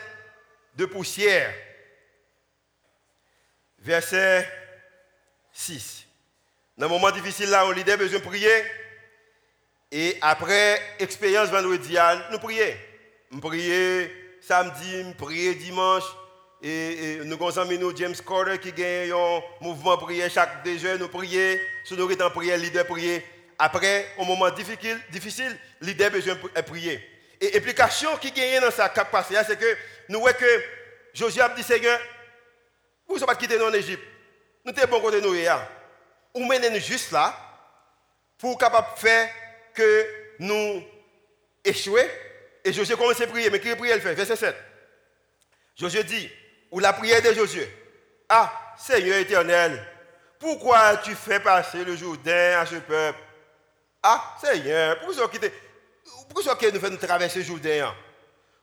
de 0.75 0.85
poussière. 0.85 1.53
Verset 3.79 4.49
6. 5.51 6.05
Dans 6.77 6.85
un 6.85 6.89
moment 6.89 7.11
difficile 7.11 7.49
là, 7.49 7.65
on 7.65 7.71
a 7.71 7.97
besoin 7.97 8.19
de 8.19 8.23
prier. 8.23 8.63
Et 9.95 10.17
après 10.21 10.81
expérience 10.97 11.49
vendredi, 11.49 11.95
nous 12.31 12.39
prions. 12.39 12.65
Nous 13.29 13.39
prions 13.39 14.09
samedi, 14.41 15.03
nous 15.03 15.13
prions 15.13 15.53
dimanche. 15.53 16.03
Et, 16.63 17.19
nous 17.25 17.35
avons 17.35 17.95
James 17.95 18.15
Carter 18.27 18.57
qui 18.57 18.71
gagne 18.71 19.11
un 19.11 19.41
mouvement 19.61 19.95
prier 19.97 20.27
chaque 20.31 20.65
heures, 20.65 20.97
nous 20.97 21.09
prions. 21.09 21.59
Si 21.85 21.93
nous 21.93 22.09
étant 22.09 22.31
prier, 22.31 22.57
leader 22.57 22.87
prier. 22.87 23.23
Après, 23.59 24.07
au 24.17 24.25
moment 24.25 24.49
difficile, 24.49 24.99
difficile 25.11 25.55
leader 25.79 26.09
besoin 26.09 26.33
de 26.33 26.61
prier. 26.61 26.99
Et 27.39 27.51
l'implication 27.51 28.17
qui 28.17 28.31
gagne 28.31 28.61
dans 28.61 28.71
sa 28.71 28.89
capacité, 28.89 29.39
c'est 29.45 29.59
que 29.59 29.77
nous 30.09 30.21
voyons 30.21 30.35
que 30.39 30.63
Josué 31.13 31.43
a 31.43 31.49
dit 31.49 31.61
Seigneur, 31.61 31.99
vous 33.07 33.19
ne 33.19 33.25
pas 33.25 33.35
quitter 33.35 33.59
nous 33.59 33.65
en 33.65 33.73
Égypte. 33.73 34.01
Nous 34.65 34.73
sommes 34.73 34.89
bon 34.89 35.01
côté 35.01 35.21
nous. 35.21 35.35
Ou 36.33 36.45
menez-nous 36.45 36.79
juste 36.79 37.11
là 37.11 37.37
pour 38.39 38.57
capable 38.57 38.87
faire 38.97 39.29
que 39.73 40.07
nous 40.39 40.83
échouer. 41.63 42.09
Et 42.63 42.71
Josué 42.71 42.95
commence 42.95 43.19
à 43.19 43.27
prier. 43.27 43.49
Mais 43.49 43.59
qui 43.59 43.73
prière, 43.75 43.95
elle 43.95 44.01
fait? 44.01 44.13
Verset 44.13 44.35
7. 44.35 44.55
Josué 45.75 46.03
dit, 46.03 46.29
ou 46.71 46.79
la 46.79 46.93
prière 46.93 47.21
de 47.21 47.33
Josué. 47.33 47.67
Ah, 48.29 48.75
Seigneur 48.77 49.17
éternel, 49.17 49.85
pourquoi 50.39 50.97
tu 50.97 51.15
fais 51.15 51.39
passer 51.39 51.83
le 51.83 51.95
Jourdain 51.95 52.59
à 52.59 52.65
ce 52.65 52.75
peuple? 52.75 53.19
Ah, 54.01 54.35
Seigneur, 54.41 54.99
pourquoi 54.99 55.29
tu 55.29 55.39
pourquoi 56.33 56.71
nous 56.71 56.79
fait 56.79 56.89
nous 56.89 56.97
traverser 56.97 57.39
le 57.39 57.45
Jourdain 57.45 57.93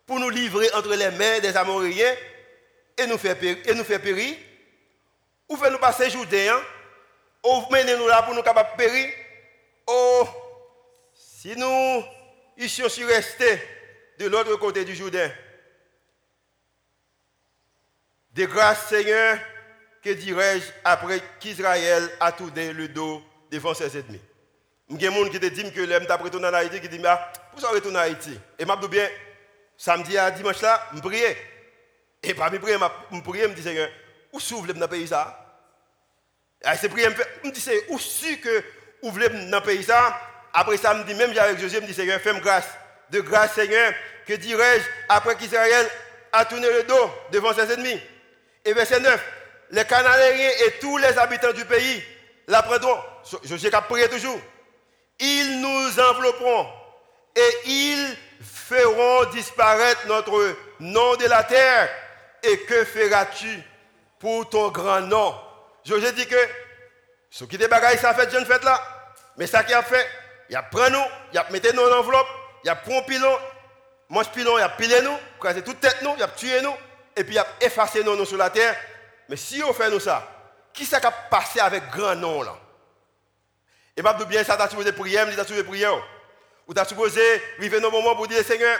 Pour 0.06 0.18
nous 0.18 0.28
livrer 0.28 0.68
entre 0.74 0.94
les 0.94 1.10
mains 1.12 1.38
des 1.38 1.56
Amoréens 1.56 2.14
et 2.98 3.06
nous 3.06 3.16
faire 3.16 3.38
périr, 3.38 3.58
nous 3.74 3.84
Ou 5.48 5.56
faire 5.56 5.70
nous 5.70 5.78
passer 5.78 6.06
le 6.06 6.10
Jourdain 6.10 6.60
Ou 7.44 7.62
mener-nous 7.70 8.08
là 8.08 8.22
pour 8.22 8.34
nous 8.34 8.42
capables 8.42 8.72
de 8.72 8.76
périr? 8.76 9.08
Oh, 9.86 10.28
si 11.40 11.56
nous 11.56 12.04
ici 12.58 12.82
restés 13.02 13.62
de 14.18 14.26
l'autre 14.26 14.56
côté 14.56 14.84
du 14.84 14.94
Jourdain, 14.94 15.30
de 18.34 18.44
grâce, 18.44 18.88
Seigneur, 18.88 19.38
que 20.02 20.10
dirais-je 20.10 20.66
après 20.84 21.22
qu'Israël 21.40 22.10
a 22.20 22.30
tourné 22.32 22.74
le 22.74 22.88
dos 22.88 23.22
devant 23.50 23.72
ses 23.72 23.98
ennemis. 23.98 24.20
Il 24.90 25.00
y 25.00 25.06
a 25.06 25.10
des 25.10 25.16
gens 25.16 25.30
qui 25.30 25.40
te 25.40 25.46
disent 25.46 25.72
que 25.72 25.80
l'homme 25.80 26.04
t'a 26.04 26.16
retourné 26.16 26.46
en 26.46 26.52
Haïti, 26.52 26.78
qui 26.78 26.90
dit, 26.90 26.98
mais 26.98 27.08
pourquoi 27.52 27.70
retourner 27.70 27.96
en 27.96 28.02
Haïti 28.02 28.38
Et 28.58 28.66
je 28.66 28.80
dis 28.80 28.88
bien, 28.88 29.08
samedi 29.78 30.18
à 30.18 30.30
dimanche 30.30 30.60
là, 30.60 30.90
je 30.94 31.00
prie. 31.00 31.22
Et 32.22 32.34
parmi 32.34 32.58
prières, 32.58 32.92
je 33.10 33.20
prie, 33.20 33.40
je 33.40 33.46
me 33.46 33.54
dis, 33.54 33.62
Seigneur, 33.62 33.88
où 34.30 34.40
s'ouvre 34.40 34.74
le 34.74 34.86
pays 34.88 35.08
ça? 35.08 35.62
Et 36.62 36.76
c'est 36.76 36.90
prier, 36.90 37.08
je 37.42 37.48
me 37.48 37.54
dis, 37.54 37.60
c'est 37.62 37.86
où 37.88 37.98
sûr 37.98 38.38
que 38.42 38.62
vous 39.02 39.10
voulez 39.10 39.30
dans 39.30 39.58
le 39.58 39.64
pays 39.64 39.82
ça? 39.82 40.20
Après 40.52 40.76
ça, 40.76 40.94
me 40.94 41.04
dis, 41.04 41.14
même 41.14 41.36
avec 41.38 41.58
Jésus, 41.58 41.76
je 41.76 41.80
me 41.80 41.86
dis, 41.86 41.94
Seigneur, 41.94 42.20
fais-moi 42.20 42.40
grâce. 42.40 42.68
De 43.10 43.20
grâce, 43.20 43.54
Seigneur, 43.54 43.92
que 44.26 44.34
dirais-je 44.34 44.84
après 45.08 45.36
qu'Israël 45.36 45.88
a 46.32 46.44
tourné 46.44 46.70
le 46.70 46.84
dos 46.84 47.10
devant 47.32 47.52
ses 47.52 47.72
ennemis 47.72 48.00
et 48.64 48.72
verset 48.72 49.00
9, 49.00 49.20
les 49.72 49.84
Cananéens 49.84 50.50
et 50.66 50.72
tous 50.80 50.96
les 50.98 51.18
habitants 51.18 51.52
du 51.52 51.64
pays 51.64 52.02
l'apprendront. 52.46 52.98
Sais 53.24 53.70
qu'à 53.70 53.80
prier 53.82 54.08
toujours. 54.08 54.40
Ils 55.18 55.60
nous 55.60 56.00
envelopperont 56.00 56.66
et 57.34 57.68
ils 57.68 58.16
feront 58.42 59.24
disparaître 59.26 60.06
notre 60.06 60.56
nom 60.80 61.16
de 61.16 61.26
la 61.26 61.42
terre. 61.44 61.88
Et 62.42 62.60
que 62.60 62.84
feras-tu 62.84 63.60
pour 64.18 64.48
ton 64.48 64.68
grand 64.68 65.00
nom? 65.02 65.34
Je 65.84 65.94
dis 65.94 66.26
que 66.26 66.36
ce 67.30 67.44
qui 67.44 67.56
est 67.56 67.68
bagaille, 67.68 67.98
ça 67.98 68.14
fait 68.14 68.30
jeune 68.30 68.46
fête 68.46 68.64
là. 68.64 68.80
Mais 69.36 69.46
ça 69.46 69.62
qui 69.62 69.74
a 69.74 69.82
fait, 69.82 70.06
il 70.50 70.56
a 70.56 70.62
pris 70.62 70.90
nous, 70.90 71.04
il 71.32 71.38
a 71.38 71.46
mis 71.50 71.60
nous 71.72 71.82
en 71.82 71.98
enveloppe, 71.98 72.26
il 72.64 72.70
a 72.70 72.76
pris 72.76 72.96
un 72.96 73.02
pilon, 73.02 73.38
mange 74.08 74.30
pilon, 74.30 74.58
il 74.58 74.62
a 74.62 74.68
pilé 74.68 75.00
nous, 75.00 75.16
crasé 75.38 75.62
toute 75.62 75.80
tête 75.80 76.02
nous, 76.02 76.12
il 76.16 76.22
a 76.22 76.28
tué 76.28 76.60
nous 76.60 76.74
et 77.16 77.22
puis 77.22 77.34
il 77.34 77.38
a 77.38 77.46
effacé 77.60 78.02
nos 78.02 78.16
noms 78.16 78.24
sur 78.24 78.36
la 78.36 78.50
terre. 78.50 78.76
Mais 79.28 79.36
si 79.36 79.62
on 79.62 79.72
fait 79.72 79.88
nous 79.88 80.00
ça, 80.00 80.26
qui 80.72 80.84
ça 80.84 81.00
qui 81.00 81.06
a 81.06 81.12
passé 81.12 81.60
avec 81.60 81.88
grand 81.90 82.16
nom 82.16 82.42
là? 82.42 82.56
Et 83.96 84.02
je 84.02 84.24
bien 84.24 84.42
ça, 84.42 84.56
tu 84.56 84.62
as 84.62 84.68
supposé 84.68 84.92
prier, 84.92 85.20
tu 85.32 85.38
as 85.38 85.44
supposé 85.44 85.62
prier. 85.62 85.88
Ou 86.66 86.74
tu 86.74 86.80
as 86.80 86.84
supposé 86.84 87.20
vivre 87.58 87.78
nos 87.78 87.90
moments 87.90 88.16
pour 88.16 88.26
dire 88.26 88.44
Seigneur, 88.44 88.78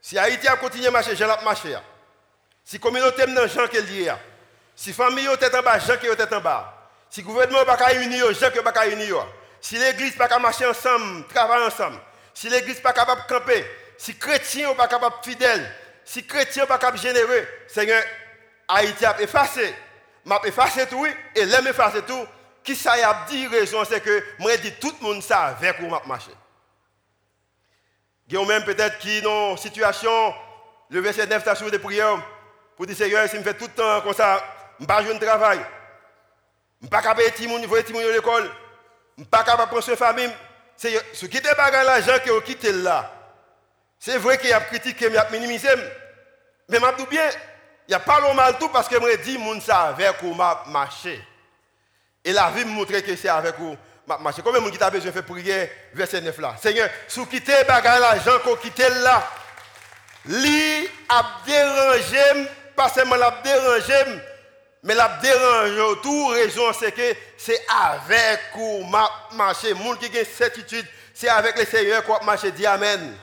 si 0.00 0.18
Haïti 0.18 0.48
a 0.48 0.56
continué 0.56 0.88
à 0.88 0.90
marcher, 0.90 1.14
je 1.14 1.24
vais 1.24 1.44
marcher. 1.44 1.76
Si 2.64 2.76
la 2.76 2.82
communauté 2.82 3.22
est 3.22 3.26
dans 3.26 3.46
gens 3.46 3.66
qu'elle 3.68 3.86
dit, 3.86 4.08
si 4.74 4.90
la 4.90 4.94
famille 4.96 5.26
est 5.26 5.54
en 5.54 5.62
bas, 5.62 5.78
gens 5.78 5.96
qui 5.96 6.06
est 6.06 6.32
en 6.32 6.40
bas. 6.40 6.74
Si 7.10 7.20
le 7.20 7.26
gouvernement 7.26 7.60
n'est 7.60 7.64
pas 7.66 7.94
uni, 7.94 8.18
gens 8.18 8.50
qui 8.50 8.58
n'est 8.58 8.62
pas 8.62 8.88
uni. 8.88 9.10
Si 9.60 9.76
l'église 9.76 10.18
n'est 10.18 10.28
pas 10.28 10.38
marcher 10.38 10.66
ensemble, 10.66 11.26
travailler 11.28 11.66
ensemble. 11.66 11.98
Si 12.34 12.48
l'église 12.48 12.76
n'est 12.76 12.82
pas 12.82 12.92
capable 12.92 13.22
de 13.22 13.26
camper. 13.26 13.66
Si 13.96 14.12
les 14.12 14.18
chrétiens 14.18 14.68
n'est 14.68 14.74
pas 14.76 14.88
capable 14.88 15.16
de 15.20 15.30
fidèles 15.30 15.74
si 16.08 16.24
chrétien 16.24 16.64
pas 16.64 16.78
capable 16.78 16.96
généreux, 16.98 17.46
Seigneur, 17.66 18.02
Haïti 18.66 19.04
a 19.04 19.20
effacé. 19.20 19.74
M'a 20.24 20.40
effacé 20.44 20.86
tout, 20.86 21.06
et 21.34 21.44
l'aime 21.44 21.66
effacé 21.66 22.00
tout. 22.00 22.26
Qui 22.64 22.74
ça 22.74 22.92
a 22.92 23.26
dit 23.28 23.46
raison, 23.46 23.84
c'est 23.84 24.00
que 24.00 24.24
moi 24.38 24.56
dit 24.56 24.72
tout 24.80 24.90
le 25.02 25.06
monde 25.06 25.22
ça 25.22 25.42
avec 25.48 25.78
où 25.80 25.86
m'a 25.86 26.00
marché. 26.06 26.30
A 28.34 28.44
même 28.46 28.64
peut-être 28.64 28.98
qui 28.98 29.20
dans 29.20 29.58
situation, 29.58 30.34
le 30.88 31.00
verset 31.00 31.26
9 31.26 31.44
t'as 31.44 31.54
de 31.54 31.76
prière 31.76 32.22
pour 32.74 32.86
dire 32.86 32.96
Seigneur, 32.96 33.28
si 33.28 33.36
je 33.36 33.42
fais 33.42 33.52
tout 33.52 33.66
le 33.66 33.72
temps 33.72 34.00
comme 34.00 34.14
ça, 34.14 34.42
je 34.78 34.84
ne 34.84 34.86
pas 34.86 35.02
de 35.02 35.18
travail. 35.18 35.60
Je 36.80 36.86
ne 36.86 36.90
pas 36.90 37.02
capable 37.02 37.20
de 37.22 37.66
faire 37.66 38.12
l'école. 38.12 38.50
Je 39.18 39.24
ne 39.24 39.26
pas 39.26 39.42
capable 39.42 39.74
de 39.74 39.80
soin 39.80 39.96
famille. 39.96 40.32
Ce 40.76 41.26
qui 41.26 41.36
était 41.36 41.54
pas 41.56 41.70
l'argent 41.70 42.18
qui 42.22 42.30
ont 42.30 42.40
quitté 42.40 42.70
là. 42.70 43.12
C'est 43.98 44.16
vrai 44.16 44.38
qu'il 44.38 44.50
y 44.50 44.52
a 44.52 44.60
critiqué, 44.60 45.06
il 45.08 45.14
y 45.14 45.18
a 45.18 45.28
minimisé. 45.28 45.68
Mais 46.68 46.78
je 46.78 46.96
dis 46.98 47.06
bien, 47.10 47.28
il 47.88 47.90
n'y 47.90 47.94
a 47.96 47.98
pas 48.00 48.20
le 48.20 48.32
mal 48.32 48.56
tout 48.58 48.68
parce 48.68 48.88
que 48.88 48.94
je 48.94 49.16
dis 49.22 49.36
que 49.36 49.60
c'est 49.60 49.72
avec 49.72 50.22
où 50.22 50.32
marché. 50.34 51.20
Et 52.24 52.32
la 52.32 52.50
vie 52.50 52.64
me 52.64 52.70
montre 52.70 52.96
que 53.00 53.16
c'est 53.16 53.28
avec 53.28 53.58
où 53.58 53.76
je 54.08 54.14
marché. 54.22 54.40
Combien 54.40 54.60
de 54.60 54.72
gens 54.72 54.90
besoin 54.90 55.10
de 55.10 55.14
faire 55.14 55.24
prier 55.24 55.72
verset 55.94 56.20
9 56.20 56.38
là? 56.38 56.54
Seigneur, 56.62 56.88
si 57.08 57.18
vous 57.18 57.26
quittez 57.26 57.64
bagage 57.66 58.00
l'argent 58.00 58.38
qu'on 58.44 58.54
quitte 58.54 58.78
là, 58.78 59.28
lui 60.26 60.88
a 61.08 61.24
dérangé, 61.44 62.48
pas 62.76 62.88
seulement 62.88 63.16
l'a 63.16 63.34
dérangé, 63.42 63.94
mais 64.82 64.94
l'a 64.94 65.18
dérangé 65.20 66.00
tout 66.02 66.26
raison 66.28 66.72
c'est 66.72 66.92
que 66.92 67.14
c'est 67.36 67.60
avec 67.68 68.40
où 68.56 68.84
je 68.84 69.36
marché. 69.36 69.74
Les 69.74 69.82
gens 69.82 69.94
qui 69.96 70.06
ont 70.06 70.24
certitude, 70.36 70.86
c'est 71.12 71.28
avec 71.28 71.58
le 71.58 71.64
Seigneur 71.64 72.04
qu'on 72.04 72.24
marche. 72.24 72.44
Dis 72.46 72.66
Amen. 72.66 73.16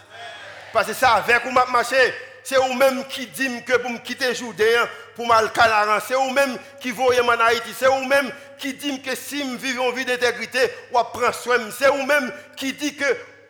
Parce 0.74 0.88
que 0.88 0.94
ça 0.94 1.14
avec 1.14 1.44
vous 1.44 1.52
marcher. 1.52 2.14
C'est 2.44 2.58
vous-même 2.58 3.04
qui 3.08 3.26
dit 3.26 3.64
que 3.64 3.78
pour 3.78 3.90
me 3.90 3.98
quitter 3.98 4.36
Jourdain, 4.36 4.88
pour 5.16 5.26
mal 5.26 5.52
calaran. 5.52 5.98
C'est 6.06 6.14
vous-même 6.14 6.60
qui 6.80 6.92
voyez 6.92 7.22
en 7.22 7.30
Haïti. 7.30 7.74
C'est 7.76 7.88
vous-même 7.88 8.32
qui 8.60 8.74
dit 8.74 9.02
que 9.02 9.16
si 9.16 9.40
je 9.40 9.58
vis 9.58 9.72
une 9.72 9.96
vie 9.96 10.06
d'intégrité, 10.06 10.70
ou 10.92 11.00
prend 11.12 11.32
soin. 11.32 11.58
C'est 11.76 11.88
vous-même 11.88 12.32
qui 12.56 12.74
dit 12.74 12.96
que 12.96 13.06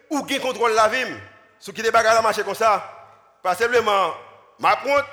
ou 0.09 0.23
qui 0.23 0.39
contrôle 0.39 0.73
la 0.73 0.87
vie. 0.87 1.03
Ce 1.59 1.71
qui 1.71 1.81
est 1.81 1.93
à 1.93 2.21
marcher 2.21 2.43
comme 2.43 2.55
ça, 2.55 2.89
pas 3.41 3.55
simplement 3.55 4.13
ma 4.59 4.75
compte, 4.77 5.05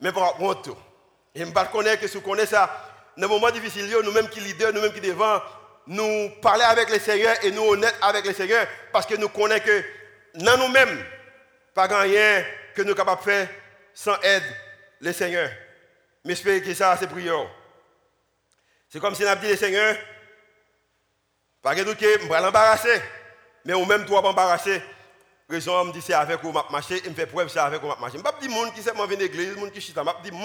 mais 0.00 0.12
pour 0.12 0.24
apprendre 0.24 0.60
tout. 0.60 0.76
Et 1.36 1.44
je 1.44 1.70
connais 1.70 1.98
que 1.98 2.08
si 2.08 2.16
vous 2.16 2.22
connaissez 2.22 2.52
ça, 2.52 3.12
dans 3.14 3.28
moments 3.28 3.50
difficiles, 3.50 3.94
nous-mêmes 4.02 4.28
qui 4.30 4.40
leaders, 4.40 4.72
nous-mêmes 4.72 4.92
qui 4.94 5.02
devant, 5.02 5.38
nous 5.86 6.30
parler 6.40 6.64
avec 6.64 6.88
le 6.88 6.98
Seigneur 6.98 7.36
et 7.44 7.50
nous 7.50 7.62
honnêtes 7.62 7.94
avec 8.00 8.24
le 8.24 8.32
Seigneur 8.32 8.66
parce 8.90 9.04
que 9.04 9.16
nous 9.16 9.28
connaissons 9.28 9.64
que 9.64 9.84
dans 10.42 10.56
nous-mêmes, 10.56 11.04
pas 11.74 11.86
rien 11.86 12.42
que 12.74 12.80
nous 12.80 12.88
sommes 12.88 12.96
capables 12.96 13.20
de 13.20 13.30
faire 13.30 13.48
sans 13.92 14.18
aide 14.22 14.42
le 15.00 15.12
Seigneur. 15.12 15.50
Mais 16.24 16.34
j'espère 16.34 16.62
que 16.62 16.72
ça, 16.72 16.96
c'est 16.98 17.06
prière. 17.06 17.46
C'est 18.88 18.98
comme 18.98 19.14
si 19.14 19.22
on 19.22 19.28
a 19.28 19.36
dit, 19.36 19.48
le 19.48 19.56
Seigneur, 19.56 19.94
pas 21.60 21.74
que 21.74 21.80
je 21.84 22.28
vais 22.28 22.40
l'embarrasser. 22.40 23.02
Mais 23.66 23.74
ou 23.74 23.84
même 23.84 24.06
toi, 24.06 24.26
embarrasser. 24.26 24.82
Raison, 25.48 25.84
me 25.84 25.92
dit 25.92 26.02
c'est 26.02 26.12
avec 26.12 26.42
vous 26.42 26.50
m'a 26.50 26.66
marché, 26.70 27.00
il 27.04 27.12
me 27.12 27.26
preuve 27.26 27.48
c'est 27.48 27.60
avec 27.60 27.80
vous. 27.80 27.92
Je 28.10 28.16
ne 28.16 28.22
pas 28.22 28.32
dire 28.40 28.50
monde 28.50 28.72
qui 28.74 28.80
venu 28.80 29.00
à 29.00 29.16
l'église, 29.16 29.54
monde 29.54 29.70
qui 29.70 29.80
chita, 29.80 30.02
je 30.24 30.30
dis 30.30 30.36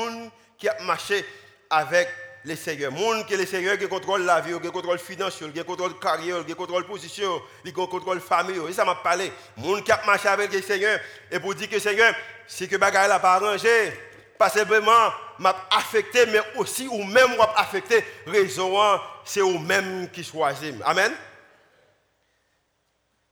qui 0.62 0.70
a 0.70 0.80
marché 0.84 1.26
avec 1.72 2.08
les 2.46 2.56
seigneurs. 2.56 2.92
Monde 2.92 3.26
qui 3.26 3.36
les 3.36 3.48
seigneurs 3.48 3.80
qui 3.80 3.88
contrôle 3.88 4.22
la 4.22 4.40
vie, 4.42 4.54
qui 4.62 4.72
contrôle 4.72 5.00
financier, 5.00 5.50
qui 5.52 5.64
contrôle 5.64 5.98
carrière, 6.00 6.46
qui 6.46 6.54
contrôle 6.54 6.86
position, 6.86 7.42
qui 7.66 7.74
contrôle 7.74 8.22
famille. 8.22 8.62
Et 8.70 8.74
ça 8.74 8.86
m'a 8.86 8.96
parlé. 8.96 9.32
Monde 9.58 9.84
qui 9.84 9.92
a 9.92 10.00
marché 10.06 10.28
avec 10.28 10.54
les 10.54 10.62
seigneurs 10.62 11.00
et 11.32 11.40
pour 11.40 11.56
dire 11.56 11.68
que 11.68 11.80
Seigneur, 11.80 12.14
si 12.48 12.68
que 12.70 12.78
bagaille 12.78 13.10
n'a 13.10 13.20
pas 13.20 13.34
arrangé, 13.34 13.92
pas 14.38 14.50
simplement 14.50 15.12
m'a 15.40 15.68
affecté, 15.72 16.28
mais 16.28 16.42
aussi 16.58 16.88
ou 16.88 17.04
même 17.04 17.36
m'a 17.38 17.54
affecté. 17.58 18.06
Raison, 18.28 19.00
c'est 19.26 19.42
ou 19.42 19.58
même 19.58 20.12
qui 20.12 20.24
choisit. 20.24 20.76
Amen. 20.86 21.12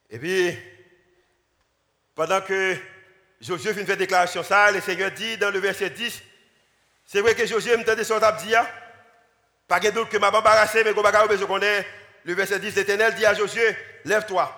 Et 0.09 0.17
puis, 0.17 0.57
pendant 2.15 2.41
que 2.41 2.75
Josué 3.39 3.73
fait 3.75 3.81
une 3.81 3.95
déclaration 3.95 4.41
ça, 4.41 4.71
le 4.71 4.81
Seigneur 4.81 5.11
dit 5.11 5.37
dans 5.37 5.51
le 5.51 5.59
verset 5.59 5.91
10, 5.91 6.23
c'est 7.11 7.21
vrai 7.21 7.33
que 7.33 7.43
Josué 7.43 7.75
me 7.75 7.83
dit 7.95 8.05
son 8.05 8.19
dit, 8.19 8.53
pas 9.67 9.79
de 9.79 9.89
doute 9.89 10.09
que 10.09 10.17
m'a 10.17 10.29
embarrassé, 10.29 10.83
mais 10.83 10.93
je 11.37 11.45
connais. 11.45 11.83
Le 12.23 12.35
verset 12.35 12.59
10, 12.59 12.75
l'Éternel 12.75 13.15
dit 13.15 13.25
à 13.25 13.33
Josué, 13.33 13.75
lève-toi. 14.05 14.55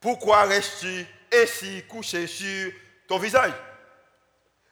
Pourquoi 0.00 0.44
restes-tu 0.44 1.04
ainsi 1.30 1.84
couché 1.86 2.26
sur 2.26 2.72
ton 3.06 3.18
visage? 3.18 3.52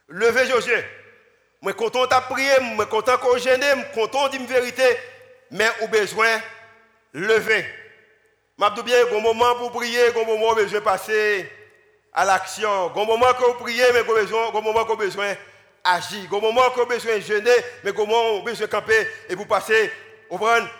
Levez 0.07 0.47
Josué. 0.47 0.83
Je 1.61 1.67
suis 1.67 1.77
content 1.77 2.07
de 2.07 2.33
prier, 2.33 2.49
je 2.59 2.75
suis 2.75 2.89
content 2.89 3.17
qu'on 3.19 3.37
gêne, 3.37 3.61
je 3.61 3.83
suis 3.83 3.91
content 3.93 4.29
de 4.29 4.39
la 4.39 4.45
vérité, 4.45 4.97
mais 5.51 5.69
au 5.81 5.87
besoin, 5.87 6.41
lever. 7.13 7.63
Je 8.59 8.81
bien, 8.81 8.97
il 8.97 9.11
y 9.11 9.15
a 9.15 9.19
un 9.19 9.21
moment 9.21 9.55
pour 9.57 9.71
prier, 9.71 10.07
il 10.07 10.17
un 10.19 10.25
moment 10.25 10.53
où 10.53 10.55
vais 10.61 10.81
passer 10.81 11.47
à 12.11 12.25
l'action. 12.25 12.91
Il 12.91 12.97
y 12.97 12.99
a 12.99 13.03
un 13.03 13.05
moment 13.05 13.33
priez, 13.59 13.85
mais 13.93 14.01
il 14.01 14.31
y 14.31 14.35
a 14.35 14.47
un 14.47 14.61
moment 14.61 14.83
besoin 14.95 15.35
d'agir. 15.83 16.19
Il 16.23 16.31
y 16.31 16.33
a 16.33 16.37
un 16.37 16.41
moment 16.41 16.69
que 16.71 16.79
vous 16.79 16.85
besoin 16.85 17.15
de 17.17 17.21
jeûner, 17.21 17.55
mais 17.83 17.91
il 17.91 17.97
y 17.97 18.01
a 18.01 18.41
besoin 18.43 18.65
de 18.65 18.71
camper 18.71 19.07
et 19.29 19.35
vous 19.35 19.45
passez 19.45 19.91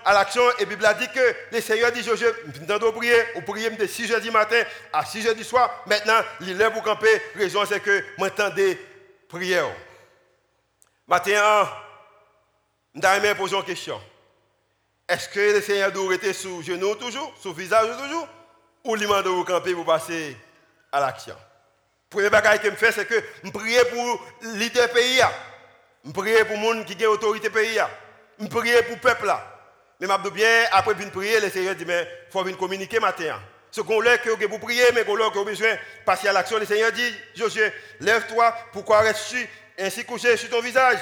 à 0.06 0.14
l'action. 0.14 0.44
Et 0.58 0.62
la 0.62 0.66
Bible 0.66 0.86
a 0.86 0.94
dit 0.94 1.08
que 1.10 1.36
le 1.52 1.62
Seigneur 1.62 1.92
dit, 1.92 2.04
Josué, 2.04 2.28
vous 2.46 2.92
prier, 2.92 3.16
vous 3.36 3.42
priez 3.42 3.70
de 3.70 3.86
6 3.86 4.12
h 4.12 4.22
du 4.22 4.32
matin 4.32 4.64
à 4.94 5.06
6 5.06 5.28
h 5.28 5.34
du 5.36 5.44
soir. 5.44 5.84
Maintenant, 5.88 6.22
il 6.42 6.60
est 6.62 6.72
pour 6.72 6.84
camper. 6.84 7.22
La 7.36 7.42
raison, 7.42 7.66
c'est 7.66 7.82
que 7.82 8.04
vous 8.18 8.26
entendez 8.26 8.80
prière. 9.28 9.70
Maintenant, 11.08 11.68
je 12.96 13.20
vais 13.20 13.36
poser 13.36 13.58
une 13.58 13.64
question. 13.64 14.02
Est-ce 15.08 15.28
que 15.28 15.56
le 15.56 15.62
Seigneur 15.62 15.92
doit 15.92 16.10
rester 16.10 16.32
sous 16.32 16.62
genou 16.62 16.96
toujours, 16.96 17.34
sous 17.42 17.54
visage 17.54 17.98
toujours, 17.98 18.28
ou 18.86 18.96
lui 18.96 19.04
demande 19.04 19.26
de 19.26 19.44
camper 19.44 19.74
pour 19.74 19.86
passer 19.86 20.38
à 20.92 21.02
l'action? 21.02 21.36
Premier 22.12 22.30
bagage 22.30 22.60
que 22.60 22.70
je 22.70 22.76
fais, 22.76 22.92
c'est 22.92 23.06
que 23.06 23.16
je 23.42 23.50
prie 23.52 23.74
pour 23.90 24.28
leader 24.56 24.90
pays. 24.90 25.22
Je 26.06 26.12
prie 26.12 26.34
pour 26.44 26.58
les 26.58 26.78
gens 26.78 26.84
qui 26.84 27.08
ont 27.08 27.12
autorité 27.12 27.50
pays. 27.50 27.80
Je 28.38 28.48
prie 28.48 28.70
pour 28.84 28.96
le 28.96 29.00
peuple. 29.00 29.34
Mais 29.98 30.08
je 30.08 30.30
bien, 30.30 30.66
après 30.74 30.94
une 31.00 31.10
prier, 31.10 31.40
le 31.40 31.50
Seigneur 31.50 31.74
dit, 31.74 31.86
mais 31.86 32.06
il 32.28 32.32
faut 32.32 32.44
communiquer 32.58 33.00
matin. 33.00 33.40
Ce 33.72 33.80
qu'on 33.80 34.06
a 34.06 34.18
que 34.18 34.46
vous 34.46 34.60
prier, 34.60 34.84
mais 34.94 35.06
qu'on 35.06 35.16
a 35.16 35.30
besoin 35.30 35.72
de 35.72 35.78
passer 36.06 36.28
à 36.28 36.34
l'action. 36.34 36.60
Le 36.60 36.66
Seigneur 36.66 36.92
dit, 36.92 37.16
Josué, 37.34 37.72
lève-toi, 38.02 38.54
pourquoi 38.74 39.00
restes-tu 39.00 39.48
ainsi 39.80 40.04
couché 40.04 40.36
sur 40.36 40.50
ton 40.50 40.60
visage 40.60 41.00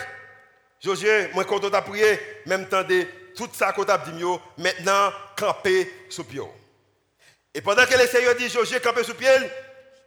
Josué, 0.80 1.30
moi 1.34 1.44
quand 1.44 1.64
on 1.66 1.72
t'a 1.72 1.82
prié, 1.82 2.20
même 2.46 2.70
temps 2.70 2.84
de 2.84 3.06
tout 3.36 3.50
ça 3.54 3.74
qu'on 3.74 3.84
t'a 3.84 3.98
dit, 3.98 4.24
maintenant 4.60 5.12
camper 5.36 5.92
sous 6.08 6.24
pied. 6.24 6.42
Et 7.56 7.62
pendant 7.62 7.86
que 7.88 7.98
le 7.98 8.06
Seigneur 8.06 8.36
dit, 8.36 8.48
Josué, 8.48 8.80
camper 8.80 9.04
sous 9.04 9.16
pied, 9.16 9.28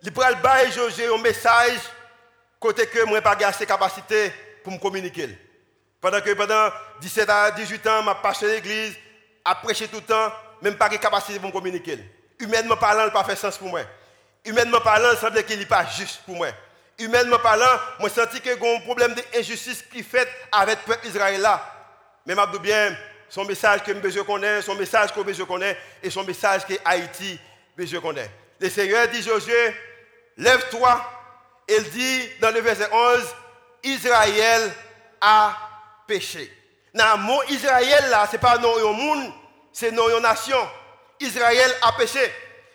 il 0.03 0.13
prend 0.13 0.29
le 0.29 0.73
Josué 0.73 1.07
un 1.07 1.19
message 1.19 1.79
côté 2.59 2.87
que 2.87 3.05
moi 3.05 3.21
pas 3.21 3.37
assez 3.45 3.67
capacité 3.67 4.33
pour 4.65 4.73
me 4.73 4.79
communiquer. 4.79 5.29
Pendant 6.01 6.21
que 6.21 6.33
pendant 6.35 6.71
17 7.01 7.29
à 7.31 7.51
18 7.53 7.87
ans, 7.87 8.03
m'a 8.03 8.17
passé 8.17 8.47
l'église, 8.47 8.95
à 9.45 9.55
prêcher 9.55 9.87
tout 9.87 9.97
le 9.97 10.03
temps, 10.03 10.33
même 10.61 10.77
pas 10.77 10.89
de 10.89 10.97
capacité 10.97 11.39
pour 11.39 11.49
me 11.49 11.53
communiquer. 11.53 11.99
Humainement 12.41 12.77
parlant, 12.77 13.05
il 13.07 13.13
pas 13.13 13.23
fait 13.23 13.37
sens 13.37 13.57
pour 13.57 13.69
moi. 13.69 13.83
Humainement 14.45 14.81
parlant, 14.81 15.11
il 15.13 15.19
semble 15.19 15.43
qu'il 15.45 15.59
n'est 15.59 15.67
pas 15.67 15.87
juste 15.87 16.23
pour 16.27 16.35
moi. 16.35 16.49
Humainement 16.99 17.39
parlant, 17.39 17.81
moi 18.01 18.11
senti 18.11 18.41
que 18.41 18.49
y 18.49 18.51
a 18.51 18.77
un 18.77 18.81
problème 18.81 19.15
d'injustice 19.15 19.83
qui 19.93 20.03
fait 20.03 20.29
avec 20.51 20.79
le 20.87 20.95
peuple 20.95 21.07
Israël 21.07 21.41
là. 21.41 21.65
Mais 22.27 22.35
je 22.35 22.59
bien, 22.59 22.97
son 23.29 23.45
message 23.45 23.83
que 23.85 24.11
je 24.11 24.21
connais, 24.21 24.63
son 24.63 24.75
message 24.75 25.13
que 25.13 25.33
je 25.33 25.43
connais, 25.45 25.77
et 26.03 26.11
son 26.11 26.25
message 26.25 26.67
que 26.67 26.75
Haïti 26.85 27.39
je 27.79 27.97
connais. 27.99 28.31
Le 28.61 28.69
Seigneur 28.69 29.09
dit 29.09 29.23
Josué, 29.23 29.75
lève-toi. 30.37 31.05
Il 31.69 31.91
dit 31.91 32.29
dans 32.41 32.51
le 32.51 32.61
verset 32.61 32.89
11, 32.93 33.21
Israël 33.85 34.73
a 35.21 35.57
péché. 36.07 36.53
Dans 36.95 37.17
le 37.17 37.23
mot 37.23 37.43
Israël, 37.49 38.11
là, 38.11 38.27
ce 38.27 38.33
n'est 38.33 38.39
pas 38.39 38.59
non 38.59 38.93
monde, 38.93 39.33
c'est 39.73 39.91
non 39.91 40.21
nation. 40.21 40.59
Israël 41.21 41.73
a 41.83 41.93
péché. 41.93 42.21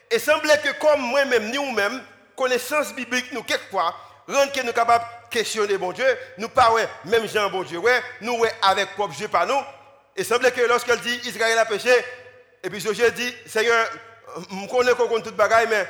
Et 0.09 0.19
semblait 0.19 0.59
que 0.59 0.79
comme 0.79 1.01
moi-même, 1.01 1.51
nous-mêmes, 1.51 2.01
connaissance 2.35 2.93
biblique, 2.93 3.31
nous, 3.33 3.43
quelquefois, 3.43 3.93
rend 4.27 4.47
que 4.47 4.61
nous 4.61 4.71
capables 4.71 5.03
de 5.03 5.37
questionner 5.37 5.77
bon 5.77 5.91
Dieu, 5.91 6.05
nous 6.37 6.49
parlons 6.49 6.87
même 7.05 7.27
Jean 7.27 7.49
bon 7.49 7.63
Dieu, 7.63 7.77
ouais, 7.77 8.01
nous 8.21 8.37
ouais, 8.37 8.51
avec 8.61 8.93
propre 8.93 9.13
Dieu 9.13 9.27
par 9.27 9.45
nous. 9.45 9.59
Et 10.15 10.23
semblait 10.23 10.51
que 10.51 10.61
lorsqu'elle 10.61 10.99
dit 11.01 11.19
Israël 11.25 11.57
a 11.57 11.65
péché, 11.65 11.91
et 12.63 12.69
puis 12.69 12.79
Josué 12.79 13.11
dit, 13.11 13.33
Seigneur, 13.45 13.87
je 14.49 14.67
connais 14.67 14.93
qu'on 14.93 15.21
tout 15.21 15.31
bagaille, 15.31 15.67
mais 15.67 15.87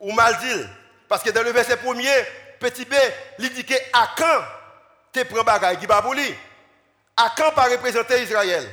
ou 0.00 0.12
mal 0.12 0.36
dit. 0.38 0.66
Parce 1.14 1.22
que 1.22 1.30
dans 1.30 1.44
le 1.44 1.52
verset 1.52 1.76
premier, 1.76 2.10
petit 2.58 2.84
B, 2.84 2.92
il 3.38 3.48
dit 3.54 3.64
que 3.64 3.74
à 3.92 4.10
quand 4.16 4.44
tu 5.12 5.24
prends 5.24 5.44
bagaille 5.44 5.78
qui 5.78 5.86
va 5.86 6.02
pour 6.02 6.12
À 7.16 7.32
quand 7.36 7.52
pas 7.52 7.68
représenter 7.70 8.20
Israël. 8.20 8.68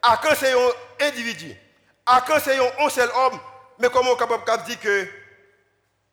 À 0.00 0.18
quand 0.22 0.34
c'est 0.34 0.54
un 0.54 0.70
individu. 1.06 1.54
À 2.06 2.24
quand 2.26 2.38
c'est 2.42 2.56
un 2.58 2.88
seul 2.88 3.10
homme. 3.14 3.38
Mais 3.78 3.90
comment 3.90 4.12
on 4.12 4.14
est 4.14 4.18
capable 4.18 4.62
de 4.62 4.64
dire 4.68 4.80
que 4.80 5.06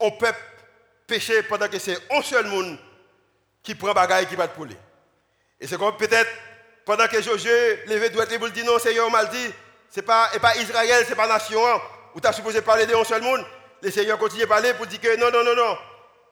on 0.01 0.11
peut 0.11 0.33
pécher 1.07 1.43
pendant 1.43 1.69
que 1.69 1.79
c'est 1.79 1.97
un 2.11 2.21
seul 2.23 2.47
monde 2.47 2.77
qui 3.63 3.73
prend 3.73 3.93
bagaille 3.93 4.27
qui 4.27 4.35
va 4.35 4.49
pour 4.49 4.67
Et 5.61 5.65
c'est 5.65 5.77
comme 5.77 5.95
peut-être 5.95 6.29
pendant 6.83 7.07
que 7.07 7.21
Josué 7.21 7.85
levé 7.87 8.09
doit 8.09 8.25
être 8.25 8.49
dit 8.49 8.65
non, 8.65 8.79
Seigneur 8.79 9.09
mal 9.09 9.29
dit, 9.29 9.49
c'est 9.89 10.01
pas, 10.01 10.29
pas 10.41 10.57
Israël, 10.57 11.05
c'est 11.07 11.15
pas 11.15 11.25
nation, 11.25 11.65
hein. 11.65 11.81
ou 12.13 12.19
tu 12.19 12.27
as 12.27 12.33
supposé 12.33 12.61
parler 12.61 12.85
d'un 12.85 13.01
seul 13.05 13.21
monde? 13.21 13.45
Le 13.81 13.91
Seigneur 13.91 14.17
continue 14.17 14.43
à 14.43 14.47
parler 14.47 14.73
pour 14.73 14.87
dire 14.87 14.99
que 14.99 15.15
non, 15.17 15.31
non, 15.31 15.43
non, 15.43 15.55
non. 15.55 15.77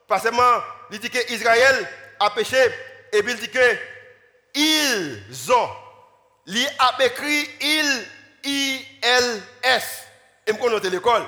Pas 0.06 0.18
seulement, 0.18 0.62
il 0.90 0.98
dit 0.98 1.10
que 1.10 1.32
Israël 1.32 1.88
a 2.20 2.30
péché, 2.30 2.58
et 3.12 3.22
puis 3.22 3.32
il 3.32 3.40
dit 3.40 3.50
que 3.50 3.76
ils 4.54 5.52
ont. 5.52 5.68
Il 6.46 6.66
a 6.78 7.04
écrit 7.04 7.48
il, 7.60 8.06
I-L-S. 8.44 9.84
Et 10.46 10.52
je 10.52 10.56
connais 10.56 10.90
l'école. 10.90 11.22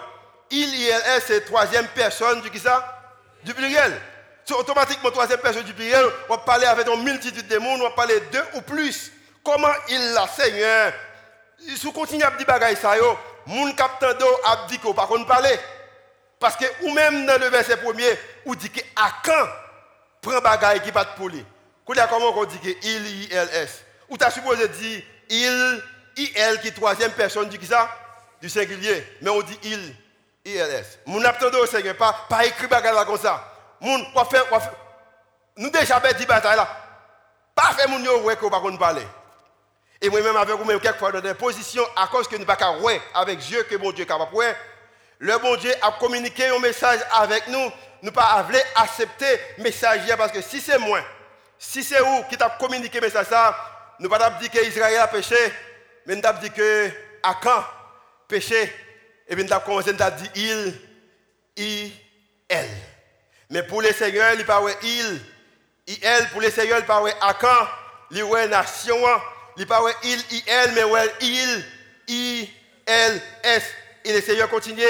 Il, 0.50 0.74
I-L-S, 0.74 1.24
c'est 1.26 1.44
troisième 1.44 1.86
personne 1.88 2.40
du 2.40 2.50
qui 2.50 2.58
ça? 2.58 2.96
Du 3.44 3.52
pluriel. 3.52 4.00
C'est 4.44 4.54
automatiquement 4.54 5.10
troisième 5.10 5.40
personne 5.40 5.64
du 5.64 5.74
pluriel. 5.74 6.04
On 6.28 6.34
va 6.34 6.38
parler 6.38 6.66
avec 6.66 6.88
une 6.88 7.02
multitude 7.02 7.46
de 7.46 7.58
monde, 7.58 7.80
on 7.80 7.84
va 7.84 7.90
parler 7.90 8.18
deux 8.32 8.44
ou 8.54 8.62
plus. 8.62 9.12
Comment 9.44 9.68
il 9.88 10.12
l'a, 10.12 10.26
Seigneur? 10.26 10.92
Si 11.76 11.86
on 11.86 11.92
continue 11.92 12.24
à 12.24 12.30
dire 12.30 12.78
ça, 12.80 12.94
mon 13.46 13.72
capitaine 13.72 14.16
d'eau 14.18 14.40
a 14.44 14.66
dit 14.68 14.78
qu'on 14.78 14.90
ne 14.90 14.94
pas 14.94 15.06
parler. 15.26 15.58
Parce 16.40 16.56
que 16.56 16.64
ou 16.82 16.92
même 16.92 17.26
dans 17.26 17.38
le 17.38 17.48
verset 17.48 17.76
premier, 17.76 18.18
on 18.46 18.54
dit 18.54 18.70
que 18.70 18.80
à 18.96 19.12
quand 19.22 19.48
prend 20.22 20.40
bagaille 20.40 20.80
qui 20.80 20.90
va 20.90 21.04
te 21.04 21.16
poler. 21.16 21.44
Comment 21.84 22.36
on 22.36 22.44
dit 22.44 22.58
que 22.58 22.68
il, 22.68 23.24
il, 23.24 23.32
s? 23.32 23.84
Ou 24.08 24.16
tu 24.16 24.24
as 24.24 24.30
supposé 24.30 24.66
dire 24.68 25.02
il, 25.28 25.82
il 26.16 26.60
qui 26.60 26.68
est 26.68 26.74
troisième 26.74 27.12
personne 27.12 27.48
du 27.48 27.58
qui 27.58 27.66
ça? 27.66 27.90
Du 28.40 28.48
singulier. 28.48 29.06
Mais 29.20 29.30
on 29.30 29.42
dit 29.42 29.58
il, 29.64 29.94
il, 30.46 30.56
s. 30.56 30.98
Mon 31.04 31.22
attendons 31.24 31.58
au 31.58 31.66
Seigneur, 31.66 31.96
pas, 31.96 32.26
pas 32.28 32.46
écrit 32.46 32.66
bagaille 32.66 33.04
comme 33.04 33.18
ça. 33.18 33.44
Mon, 33.80 34.02
quoi 34.12 34.24
faire, 34.24 34.48
quoi 34.48 34.60
faire? 34.60 34.72
Nous 35.56 35.70
déjà 35.70 36.00
dit 36.16 36.26
bataille 36.26 36.56
là. 36.56 36.68
Pas 37.54 37.74
faire 37.74 37.88
mon 37.88 37.98
yo 37.98 38.22
ouais 38.22 38.36
qu'on 38.36 38.48
va 38.48 38.60
parler. 38.78 39.06
Et 40.00 40.08
moi-même 40.08 40.36
avec 40.36 40.56
vous-même, 40.56 40.80
quelquefois 40.80 41.12
dans 41.12 41.20
des 41.20 41.34
positions, 41.34 41.84
à 41.94 42.06
cause 42.06 42.26
que 42.26 42.36
nous 42.36 42.40
ne 42.40 42.46
pas 42.46 42.56
avec 43.14 43.38
Dieu, 43.40 43.62
que 43.64 43.76
mon 43.76 43.92
Dieu 43.92 44.04
est 44.04 44.06
capable 44.06 44.34
de 44.34 44.54
le 45.20 45.38
bon 45.38 45.54
Dieu 45.56 45.72
a 45.82 45.92
communiqué 45.92 46.46
un 46.46 46.58
message 46.58 47.00
avec 47.12 47.46
nous. 47.48 47.70
Nous 48.02 48.10
pas 48.10 48.46
accepter 48.76 49.38
le 49.58 49.64
message 49.64 50.00
parce 50.16 50.32
que 50.32 50.40
si 50.40 50.58
c'est 50.60 50.78
moi, 50.78 51.00
si 51.58 51.84
c'est 51.84 52.00
vous 52.00 52.24
qui 52.30 52.38
t'a 52.38 52.48
communiqué 52.48 52.98
le 52.98 53.06
message, 53.06 53.26
nous 53.98 54.08
ne 54.08 54.10
pas 54.10 54.30
dire 54.30 54.50
qu'Israël 54.50 54.98
a 54.98 55.08
péché, 55.08 55.36
mais 56.06 56.16
nous 56.16 56.22
dit 56.40 56.50
que 56.50 56.90
Akan 57.22 57.62
péché? 58.26 58.72
Et 59.28 59.36
nous 59.36 59.52
avons 59.52 59.64
commencé 59.66 59.90
à 60.00 60.10
dire 60.10 60.30
il, 60.34 60.74
il, 61.56 61.92
elle. 62.48 62.70
Mais 63.50 63.62
pour 63.62 63.82
les 63.82 63.92
seigneurs, 63.92 64.32
il 64.34 64.46
parle 64.46 64.72
il, 64.82 65.20
il, 65.86 65.98
elle. 66.02 66.28
Pour 66.30 66.40
les 66.40 66.50
seigneurs, 66.50 66.78
il 66.78 66.86
parle 66.86 67.12
Akan. 67.20 67.68
il 68.10 68.22
ouais 68.24 68.48
nation, 68.48 68.96
il 69.58 69.66
ouais 69.66 69.94
il, 70.02 70.24
il, 70.30 70.72
mais 70.74 70.84
ouais 70.84 71.12
il, 71.20 71.64
I, 72.08 72.50
L, 72.86 73.20
S. 73.44 73.62
Et 74.04 74.12
le 74.12 74.20
Seigneur 74.20 74.48
continue 74.48 74.82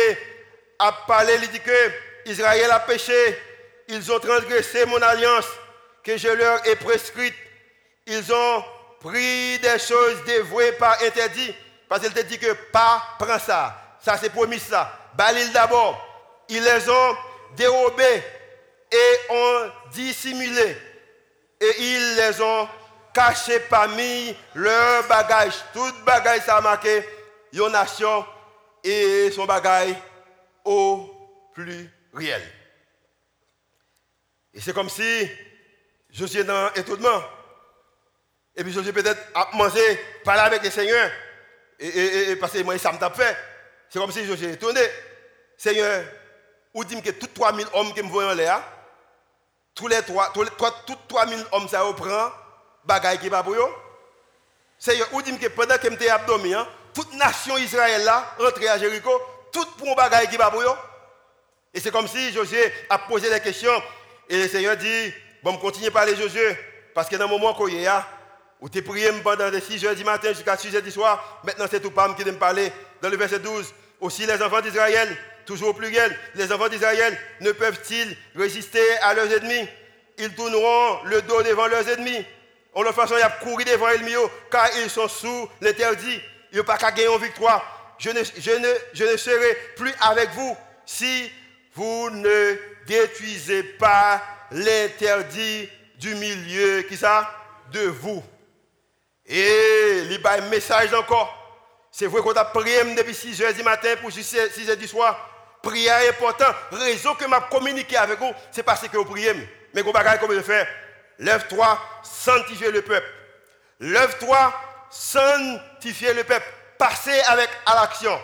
à 0.79 0.93
parler, 1.07 1.37
il 1.43 1.49
dit 1.49 1.61
que 1.61 1.93
Israël 2.27 2.71
a 2.71 2.81
péché, 2.81 3.39
ils 3.89 4.11
ont 4.13 4.19
transgressé 4.19 4.87
mon 4.87 5.01
alliance 5.03 5.47
que 6.03 6.17
je 6.17 6.29
leur 6.29 6.67
ai 6.67 6.77
prescrite. 6.77 7.35
Ils 8.07 8.33
ont 8.33 8.65
pris 9.01 9.59
des 9.59 9.79
choses 9.79 10.23
dévouées 10.25 10.73
par 10.73 10.97
interdit. 11.03 11.55
Parce 11.89 12.03
qu'il 12.03 12.13
te 12.13 12.21
dit 12.21 12.39
que 12.39 12.53
pas 12.73 13.03
prends 13.19 13.39
ça. 13.39 13.99
Ça 14.01 14.17
c'est 14.17 14.31
promis 14.31 14.59
ça. 14.59 14.93
Balil 15.15 15.53
d'abord. 15.53 16.07
Ils 16.49 16.63
les 16.63 16.89
ont 16.89 17.17
dérobés 17.57 18.23
et 18.93 19.33
ont 19.33 19.71
dissimulé. 19.93 20.77
Et 21.61 21.75
ils 21.79 22.15
les 22.17 22.41
ont 22.41 22.69
cachés 23.13 23.61
parmi 23.69 24.35
leurs 24.55 25.07
bagages. 25.09 25.65
Tout 25.73 25.93
bagage 26.05 26.43
ça 26.43 26.57
a 26.57 26.61
marqué 26.61 27.05
une 27.53 27.69
nation 27.69 28.25
et 28.83 29.31
son 29.31 29.45
bagage 29.45 29.95
au 30.65 31.11
plus 31.53 31.91
réel. 32.13 32.43
Et 34.53 34.61
c'est 34.61 34.73
comme 34.73 34.89
si 34.89 35.29
Josué 36.11 36.45
dans 36.45 36.73
étonnement. 36.75 37.23
Et 38.57 38.65
puis 38.65 38.73
Josué 38.73 38.93
peut-être 38.93 39.21
a 39.35 39.51
mangé, 39.55 39.81
parler 40.25 40.43
avec 40.43 40.63
le 40.63 40.71
Seigneur. 40.71 41.11
Et, 41.79 42.37
parce 42.37 42.53
que 42.53 42.63
moi, 42.63 42.77
ça 42.79 42.93
m'a 42.93 43.11
fait. 43.11 43.37
C'est 43.89 43.99
comme 43.99 44.11
si 44.11 44.25
Josué 44.25 44.53
étonné. 44.53 44.81
Seigneur, 45.57 46.05
ou 46.75 46.85
dit 46.85 47.01
que 47.03 47.11
tous 47.11 47.29
3000 47.29 47.67
hommes 47.75 47.95
qui 47.95 48.03
me 48.03 48.09
voient 48.09 48.31
en 48.31 48.35
l'air, 48.35 48.63
tous 49.75 49.89
les 49.89 50.03
trois, 50.03 50.33
tous 50.33 50.43
les, 50.43 50.51
tous 50.87 50.97
3000 51.09 51.47
hommes, 51.53 51.69
ça 51.69 51.83
reprend, 51.83 52.31
bagaille 52.85 53.19
qui 53.19 53.29
va 53.29 53.43
pour 53.43 53.55
eux. 53.55 53.75
Seigneur, 54.79 55.09
ou 55.13 55.23
dit 55.23 55.37
que 55.39 55.49
pendant 55.49 55.77
que 55.77 55.91
je 55.91 55.97
suis 55.97 56.09
abdomen, 56.09 56.55
hein, 56.55 56.69
toute 56.95 57.13
nation 57.15 57.57
Israël 57.59 58.05
là, 58.05 58.35
rentrée 58.39 58.69
à 58.69 58.79
Jéricho, 58.79 59.11
tout 59.53 59.67
pour 59.79 59.95
bagaille 59.97 60.29
qui 60.29 60.37
va 60.37 60.51
pour. 60.51 60.77
Et 61.73 61.81
c'est 61.81 61.91
comme 61.91 62.09
si 62.09 62.33
Josué 62.33 62.73
a 62.89 62.99
posé 62.99 63.31
des 63.31 63.41
questions. 63.41 63.83
Et 64.29 64.43
le 64.43 64.49
Seigneur 64.49 64.77
dit, 64.77 65.13
bon, 65.43 65.57
continuez 65.57 65.89
à 65.89 65.91
parler 65.91 66.17
Josué. 66.17 66.57
Parce 66.95 67.09
que 67.09 67.17
dans 67.17 67.25
le 67.27 67.31
moment 67.31 67.61
où 67.61 67.69
il 67.69 67.81
y 67.81 67.87
a, 67.87 68.07
où 68.61 68.69
tu 68.69 68.83
prié 68.83 69.11
pendant 69.25 69.51
6 69.51 69.85
heures 69.85 69.95
du 69.95 70.05
matin 70.05 70.29
jusqu'à 70.29 70.57
6 70.57 70.77
heures 70.77 70.83
du 70.83 70.91
soir, 70.91 71.41
maintenant 71.45 71.67
c'est 71.71 71.81
tout 71.81 71.91
Pam 71.91 72.15
qui 72.15 72.25
me 72.25 72.33
parler. 72.33 72.73
Dans 73.01 73.09
le 73.09 73.17
verset 73.17 73.39
12, 73.39 73.73
aussi 74.01 74.27
les 74.27 74.43
enfants 74.43 74.61
d'Israël, 74.61 75.17
toujours 75.47 75.71
au 75.71 75.75
pluriel, 75.75 76.17
les 76.35 76.53
enfants 76.53 76.69
d'Israël 76.69 77.19
ne 77.41 77.53
peuvent-ils 77.53 78.17
résister 78.37 78.97
à 79.03 79.15
leurs 79.15 79.33
ennemis? 79.33 79.69
Ils 80.19 80.35
tourneront 80.35 81.03
le 81.05 81.23
dos 81.23 81.43
devant 81.43 81.67
leurs 81.67 81.89
ennemis. 81.89 82.25
En 82.75 82.83
leur 82.83 82.95
façon, 82.95 83.15
ils 83.17 83.23
a 83.23 83.31
couru 83.31 83.65
devant 83.65 83.89
l'ennemi, 83.89 84.13
car 84.51 84.69
ils 84.83 84.91
sont 84.91 85.09
sous 85.09 85.49
l'interdit. 85.61 86.21
Ils 86.53 86.59
n'ont 86.59 86.65
pas 86.65 86.77
qu'à 86.77 86.91
gagner 86.91 87.09
en 87.09 87.19
victoire. 87.19 87.95
Je 87.99 88.11
ne, 88.11 88.23
je, 88.25 88.51
ne, 88.53 88.75
je 88.93 89.05
ne 89.05 89.17
serai 89.17 89.55
plus 89.77 89.93
avec 90.01 90.31
vous 90.31 90.57
si 90.87 91.31
vous 91.75 92.11
ne 92.11 92.57
détruisez 92.87 93.63
pas 93.63 94.23
l'interdit 94.51 95.69
du 95.99 96.15
milieu, 96.15 96.83
qui 96.83 96.97
ça? 96.97 97.31
De 97.73 97.87
vous. 97.87 98.23
Et 99.27 100.03
il 100.07 100.13
y 100.13 100.27
a 100.27 100.33
un 100.33 100.49
message 100.49 100.93
encore. 100.95 101.37
C'est 101.93 102.07
vrai 102.07 102.21
qu'on 102.21 102.33
a 102.33 102.45
prié 102.45 102.83
depuis 102.97 103.15
6 103.15 103.41
h 103.41 103.55
du 103.55 103.63
matin 103.63 103.95
pour 104.01 104.11
6 104.11 104.35
h 104.35 104.77
du 104.77 104.89
soir. 104.89 105.29
Prière 105.63 106.09
important. 106.09 106.53
Raison 106.73 107.15
que 107.15 107.27
m'a 107.27 107.43
communiqué 107.43 107.97
avec 107.97 108.19
vous, 108.19 108.33
c'est 108.51 108.63
parce 108.63 108.89
que 108.89 108.97
vous 108.97 109.05
priez. 109.05 109.35
Mais 109.75 109.83
vous 109.83 109.93
ne 109.93 110.19
comment 110.19 110.43
faire 110.43 110.67
Lève-toi, 111.19 111.79
sanctifiez 112.03 112.71
le 112.71 112.83
peuple. 112.83 113.07
Lève-toi, 113.79 114.55
sanctifiez 114.91 116.13
le 116.15 116.25
peuple. 116.25 116.47
Passez 116.79 117.21
avec 117.29 117.49
à 117.67 117.75
l'action. 117.75 118.19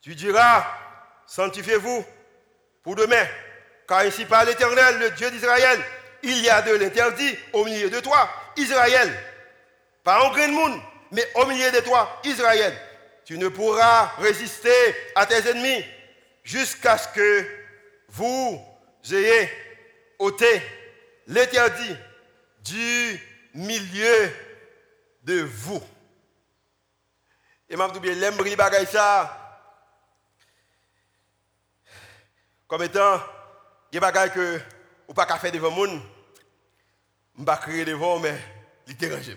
Tu 0.00 0.14
diras, 0.14 0.66
sanctifiez-vous 1.26 2.04
pour 2.82 2.94
demain. 2.94 3.26
Car 3.88 4.04
ici 4.04 4.24
par 4.24 4.44
l'Éternel, 4.44 4.98
le 4.98 5.10
Dieu 5.10 5.30
d'Israël, 5.30 5.80
il 6.22 6.40
y 6.40 6.48
a 6.48 6.62
de 6.62 6.74
l'interdit 6.74 7.36
au 7.52 7.64
milieu 7.64 7.90
de 7.90 8.00
toi, 8.00 8.28
Israël. 8.56 9.12
Pas 10.02 10.22
en 10.24 10.30
grand 10.30 10.48
monde, 10.48 10.80
mais 11.10 11.26
au 11.34 11.46
milieu 11.46 11.70
de 11.70 11.80
toi, 11.80 12.20
Israël. 12.24 12.74
Tu 13.24 13.38
ne 13.38 13.48
pourras 13.48 14.12
résister 14.18 14.70
à 15.14 15.26
tes 15.26 15.48
ennemis 15.48 15.84
jusqu'à 16.42 16.98
ce 16.98 17.08
que 17.08 17.46
vous 18.08 18.60
ayez 19.10 19.50
ôté 20.18 20.62
l'interdit 21.26 21.96
du 22.62 23.20
milieu 23.54 24.30
de 25.24 25.40
vous. 25.40 25.82
Et 27.68 27.76
m'a 27.76 27.88
dit 27.88 28.14
l'embri 28.14 28.54
bagay 28.56 28.86
ça 28.86 29.40
comme 32.66 32.82
étant 32.82 33.20
des 33.92 34.00
bagages 34.00 34.32
que 34.32 34.60
ou 35.06 35.14
pas 35.14 35.38
faire 35.38 35.52
devant 35.52 35.70
monde, 35.70 36.00
je 37.38 37.44
pas 37.44 37.56
crier 37.58 37.84
devant 37.84 38.18
mais 38.18 38.36
il 38.86 38.96
dérange. 38.96 39.36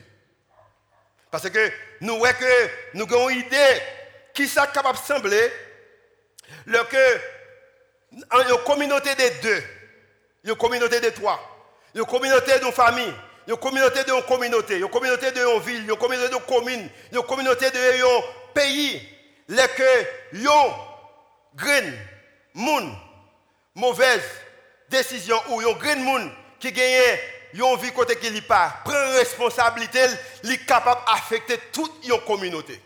Parce 1.30 1.50
que 1.50 1.72
nous 2.02 2.18
voyons 2.18 2.36
que 2.40 2.70
nous 2.96 3.04
avons 3.04 3.30
une 3.30 3.40
idée 3.40 3.82
qui 4.34 4.48
sont 4.48 4.66
capable 4.74 4.98
de 4.98 5.04
sembler 5.04 5.52
que 6.66 7.20
une 8.16 8.64
communauté 8.66 9.14
de 9.14 9.42
deux, 9.42 9.64
une 10.46 10.56
communauté 10.56 11.00
de 11.00 11.10
trois, 11.10 11.40
une 11.94 12.06
communauté 12.06 12.60
d'une 12.60 12.72
famille, 12.72 13.14
une 13.48 13.56
communauté 13.56 14.04
d'une 14.04 14.22
communauté, 14.24 14.78
une 14.78 14.90
communauté 14.90 15.32
d'une 15.32 15.60
ville, 15.62 15.90
une 15.90 15.96
communauté 15.96 16.30
de 16.30 16.40
commune, 16.42 16.90
une 17.14 17.24
communauté 17.24 17.72
de 17.72 18.54
pays, 18.54 19.02
les 19.48 19.68
que 19.70 20.08
yon 20.34 20.74
green 21.56 21.94
moun 22.54 22.94
mauvaise 23.76 24.24
décision 24.90 25.40
ou 25.50 25.62
yon 25.62 25.74
green 25.80 26.04
moun 26.04 26.30
qui 26.60 26.72
gagne 26.74 27.18
yon 27.54 27.78
vie 27.78 27.94
côté 27.94 28.18
qui 28.18 28.30
li 28.30 28.42
pas 28.42 28.82
prend 28.84 29.12
responsabilité, 29.14 30.00
li 30.44 30.58
capable 30.66 31.02
d'affecter 31.08 31.58
toute 31.72 32.06
yon 32.06 32.20
communauté. 32.20 32.82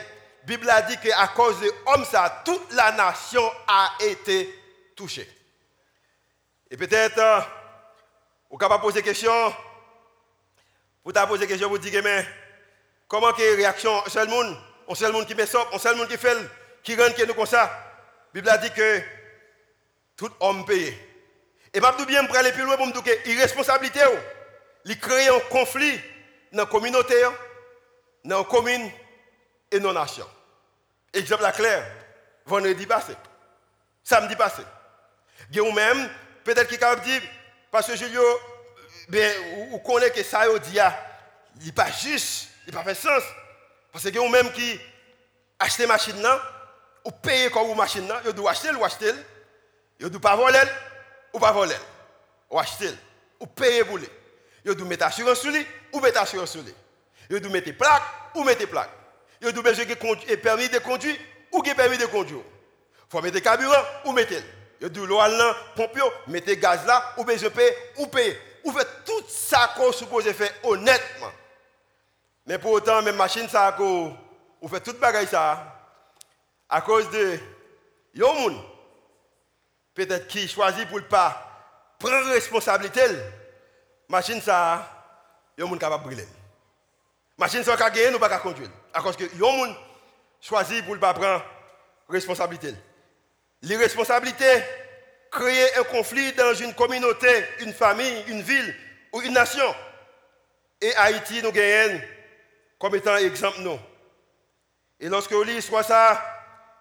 Bible 0.45 0.69
a 0.69 0.83
dit 0.83 0.99
qu'à 0.99 1.29
cause 1.29 1.59
de 1.59 1.73
l'homme, 1.87 2.05
ça, 2.05 2.43
toute 2.45 2.71
la 2.75 2.93
nation 2.93 3.51
a 3.67 3.93
été 4.01 4.55
touchée. 4.95 5.27
Et 6.71 6.77
peut-être, 6.77 7.19
euh, 7.19 7.41
vous 8.51 8.59
pouvez 8.59 8.79
poser 8.79 9.01
des 9.01 9.09
questions. 9.09 9.55
Vous 11.03 11.13
poser 11.13 11.47
des 11.47 11.47
questions, 11.47 11.71
vous 11.71 11.79
dire, 11.79 12.03
mais 12.05 12.27
comment 13.09 13.29
la 13.29 13.57
réaction 13.57 14.05
seul 14.09 14.29
monde, 14.29 14.55
un 14.88 14.94
seul 14.94 15.12
monde 15.12 15.27
qui 15.27 15.35
met 15.35 15.47
ça, 15.47 15.59
un 15.73 15.79
seul 15.79 15.97
monde 15.97 16.09
qui 16.09 16.16
fait, 16.16 16.37
qui 16.83 16.94
rend 16.97 17.11
que 17.12 17.25
nous 17.25 17.35
comme 17.35 17.47
ça. 17.47 17.64
La 18.35 18.40
Bible 18.40 18.49
a 18.49 18.59
dit 18.59 18.70
que 18.70 19.01
tout 20.16 20.31
homme 20.40 20.64
payé. 20.64 20.97
Et 21.73 21.81
je 21.81 22.05
bien 22.05 22.25
pour 22.25 22.37
aller 22.37 22.53
plus 22.53 22.62
loin 22.62 22.77
pour 22.77 22.87
me 22.87 22.92
dire 22.92 23.03
que 23.03 23.29
l'irresponsabilité, 23.29 24.01
il 24.85 24.99
crée 24.99 25.29
un 25.29 25.40
conflit 25.51 26.01
dans 26.53 26.62
la 26.62 26.66
communauté, 26.66 27.14
dans 28.25 28.38
la 28.38 28.44
commune 28.44 28.90
et 29.70 29.81
dans 29.81 29.92
la 29.92 30.03
nation. 30.03 30.27
Exemple 31.12 31.44
clair, 31.53 31.85
vendredi 32.47 32.87
passé, 32.87 33.14
samedi 34.05 34.37
passé. 34.37 34.62
Ou 35.59 35.73
même, 35.73 36.09
peut-être 36.44 36.68
qu'il 36.68 36.83
a 36.83 36.97
dit, 36.97 37.20
parce 37.70 37.88
que 37.88 37.97
Julio, 37.97 38.23
ben, 39.09 39.33
ou 39.73 39.79
connaît 39.79 40.11
que 40.11 40.23
ça, 40.23 40.47
dit, 40.59 40.79
ah, 40.79 40.97
il 41.61 41.66
n'est 41.66 41.73
pas 41.73 41.90
juste, 41.90 42.51
il 42.66 42.75
n'a 42.75 42.83
pas 42.83 42.94
fait 42.94 43.01
sens. 43.01 43.23
Parce 43.95 44.11
que 44.11 44.19
vous 44.19 44.29
même 44.29 44.51
qui 44.51 44.81
achetez 45.57 45.87
machine 45.87 46.21
là, 46.21 46.43
ou 47.05 47.13
payez 47.13 47.49
comme 47.49 47.69
vous 47.69 47.75
machine 47.75 48.09
là, 48.09 48.21
vous 48.25 48.33
doit 48.33 48.51
acheter 48.51 48.71
ou 48.73 48.85
acheter, 48.85 49.13
vous 50.01 50.11
doit 50.11 50.21
pas 50.21 50.35
voler 50.35 50.59
ou 51.33 51.39
pas 51.39 51.53
voler. 51.53 51.77
Ou 52.51 52.59
acheter, 52.59 52.91
ou 53.39 53.47
payer 53.47 53.85
pour 53.85 53.99
lui. 53.99 54.09
Vous 54.67 54.75
doit 54.75 54.89
mettre 54.89 55.07
assurance 55.07 55.39
sur 55.39 55.53
lui 55.53 55.65
ou 55.93 56.01
mettre 56.01 56.21
assurance 56.21 56.51
sur 56.51 56.63
lui. 56.63 56.75
Vous 57.31 57.39
doit 57.39 57.53
mettre 57.53 57.71
plaque 57.71 58.03
ou 58.35 58.43
mettre 58.43 58.67
plaque. 58.67 58.91
Vous 59.41 59.53
doit 59.53 59.63
mettre 59.63 60.43
permis 60.43 60.69
de 60.69 60.79
conduire 60.79 61.17
ou 61.53 61.63
permis 61.63 61.97
de 61.97 62.07
conduire. 62.07 62.43
Faut 63.09 63.23
mettre 63.23 63.39
carburant 63.39 63.85
ou 64.07 64.11
mettre. 64.11 64.43
Vous 64.81 64.89
doit 64.89 65.07
l'eau 65.07 65.19
là, 65.19 65.57
pompe, 65.77 66.01
mettez 66.27 66.57
gaz 66.57 66.85
là 66.85 67.15
ou 67.17 67.25
besoin 67.25 67.51
payer 67.51 67.77
ou 67.99 68.09
payer. 68.09 68.37
Vous 68.65 68.73
faites 68.73 69.05
tout 69.05 69.23
ça 69.29 69.73
qu'on 69.77 69.93
suppose 69.93 70.25
faire 70.33 70.53
honnêtement. 70.65 71.31
Mais 72.47 72.59
pour 72.59 72.73
autant, 72.73 73.03
même 73.03 73.17
machine, 73.17 73.49
ça, 73.49 73.75
vous 73.79 74.17
fait 74.69 74.81
tout 74.81 74.95
bagaille 74.95 75.27
ça, 75.27 75.75
à 76.69 76.81
cause 76.81 77.11
de 77.11 77.39
yon 78.15 78.65
peut-être 79.95 80.27
qui 80.27 80.49
choisit 80.49 80.89
pour 80.89 80.99
ne 80.99 81.05
pas 81.05 81.97
prendre 81.99 82.27
responsabilité, 82.27 83.03
machine 84.09 84.41
ça, 84.41 84.91
yon 85.57 85.69
moun 85.69 85.79
capable 85.79 86.05
brûler. 86.05 86.27
Machine 87.39 87.65
ça, 87.65 87.77
gagner, 87.77 88.11
nous 88.11 88.19
pas 88.19 88.39
conduire. 88.39 88.71
À 88.93 89.01
cause 89.01 89.17
que 89.17 89.25
yon 89.37 89.75
choisit 90.41 90.85
pour 90.85 90.95
ne 90.95 91.01
pas 91.01 91.15
prendre 91.15 91.45
responsabilité. 92.09 92.75
L'irresponsabilité 93.63 94.63
crée 95.31 95.75
un 95.77 95.85
conflit 95.85 96.33
dans 96.33 96.55
une 96.55 96.75
communauté, 96.75 97.47
une 97.61 97.73
famille, 97.73 98.25
une 98.29 98.43
ville 98.43 98.77
ou 99.13 99.23
une 99.23 99.33
nation. 99.33 99.75
Et 100.81 100.95
Haïti, 100.97 101.43
nous 101.43 101.51
gagnons 101.51 102.01
comme 102.85 102.97
étant 102.97 103.16
exemple 103.16 103.61
nous. 103.61 103.79
Et 105.01 105.09
lorsque 105.09 105.33
on 105.33 105.40
lit 105.40 105.62
soit 105.62 105.83
ça, 105.85 106.23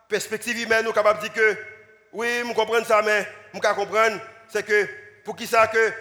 perspective 0.10 0.60
humaine, 0.60 0.82
nous 0.82 0.88
sommes 0.88 0.96
capables 0.96 1.22
de 1.22 1.30
dire 1.30 1.34
que 1.34 1.58
oui, 2.12 2.28
je 2.46 2.54
comprends 2.54 2.84
ça, 2.84 3.02
mais 3.02 3.26
je 3.54 3.60
comprendre, 3.60 4.20
c'est 4.50 4.64
que 4.64 4.86
pour 5.24 5.34
qui 5.38 5.48
ça 5.48 5.66
que 5.68 5.94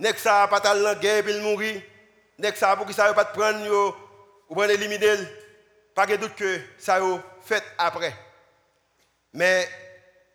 nek 0.00 0.18
ça 0.18 0.46
pas 0.48 0.60
tal 0.60 0.82
la 0.82 0.96
guerre 0.96 1.24
puis 1.24 1.40
mourir, 1.40 1.80
nek 2.38 2.58
ça 2.58 2.76
pour 2.76 2.86
qui 2.86 2.92
ça 2.92 3.10
pas 3.14 3.24
de 3.24 3.30
prendre 3.30 3.94
ou 4.50 4.54
prendre 4.54 4.70
éliminer, 4.70 5.16
pas 5.94 6.04
de 6.04 6.16
doute 6.16 6.34
que 6.34 6.60
ça 6.76 6.98
yo 6.98 7.18
fait 7.40 7.64
après. 7.78 8.12
Mais 9.32 9.66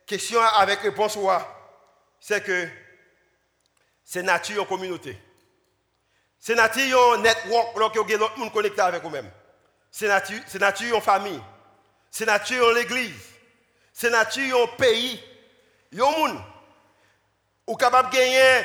question 0.06 0.40
avec 0.40 0.80
réponse 0.80 1.16
c'est 2.18 2.42
que 2.42 2.66
c'est 4.02 4.24
nature 4.24 4.64
en 4.64 4.66
communauté. 4.66 5.16
C'est 6.46 6.54
nature 6.54 7.14
un 7.14 7.22
network, 7.22 7.74
alors 7.74 7.90
que 7.90 7.98
vous 7.98 8.04
avez 8.04 8.18
d'autres 8.18 8.36
monde 8.36 8.52
connecté 8.52 8.82
avec 8.82 9.02
vous-même. 9.02 9.30
C'est 9.90 10.08
nature 10.58 10.94
en 10.94 11.00
famille. 11.00 11.40
C'est 12.10 12.26
nature 12.26 12.66
en 12.66 12.72
l'église. 12.72 13.30
C'est 13.94 14.10
nature 14.10 14.60
en 14.60 14.66
pays. 14.76 15.18
Yon 15.90 16.10
monde 16.10 16.38
ou 17.66 17.76
capable 17.76 18.10
de 18.10 18.16
gagner 18.16 18.62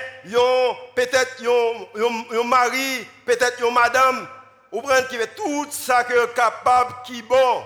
peut-être 0.94 1.42
un 1.42 2.44
mari, 2.44 3.08
peut-être 3.26 3.66
une 3.66 3.74
madame, 3.74 4.28
ou 4.74 4.82
prendre 4.82 5.08
qui 5.08 5.16
fait 5.16 5.34
tout 5.34 5.72
ça 5.72 6.04
que 6.04 6.26
capable 6.34 6.96
qui 7.06 7.22
bon. 7.22 7.64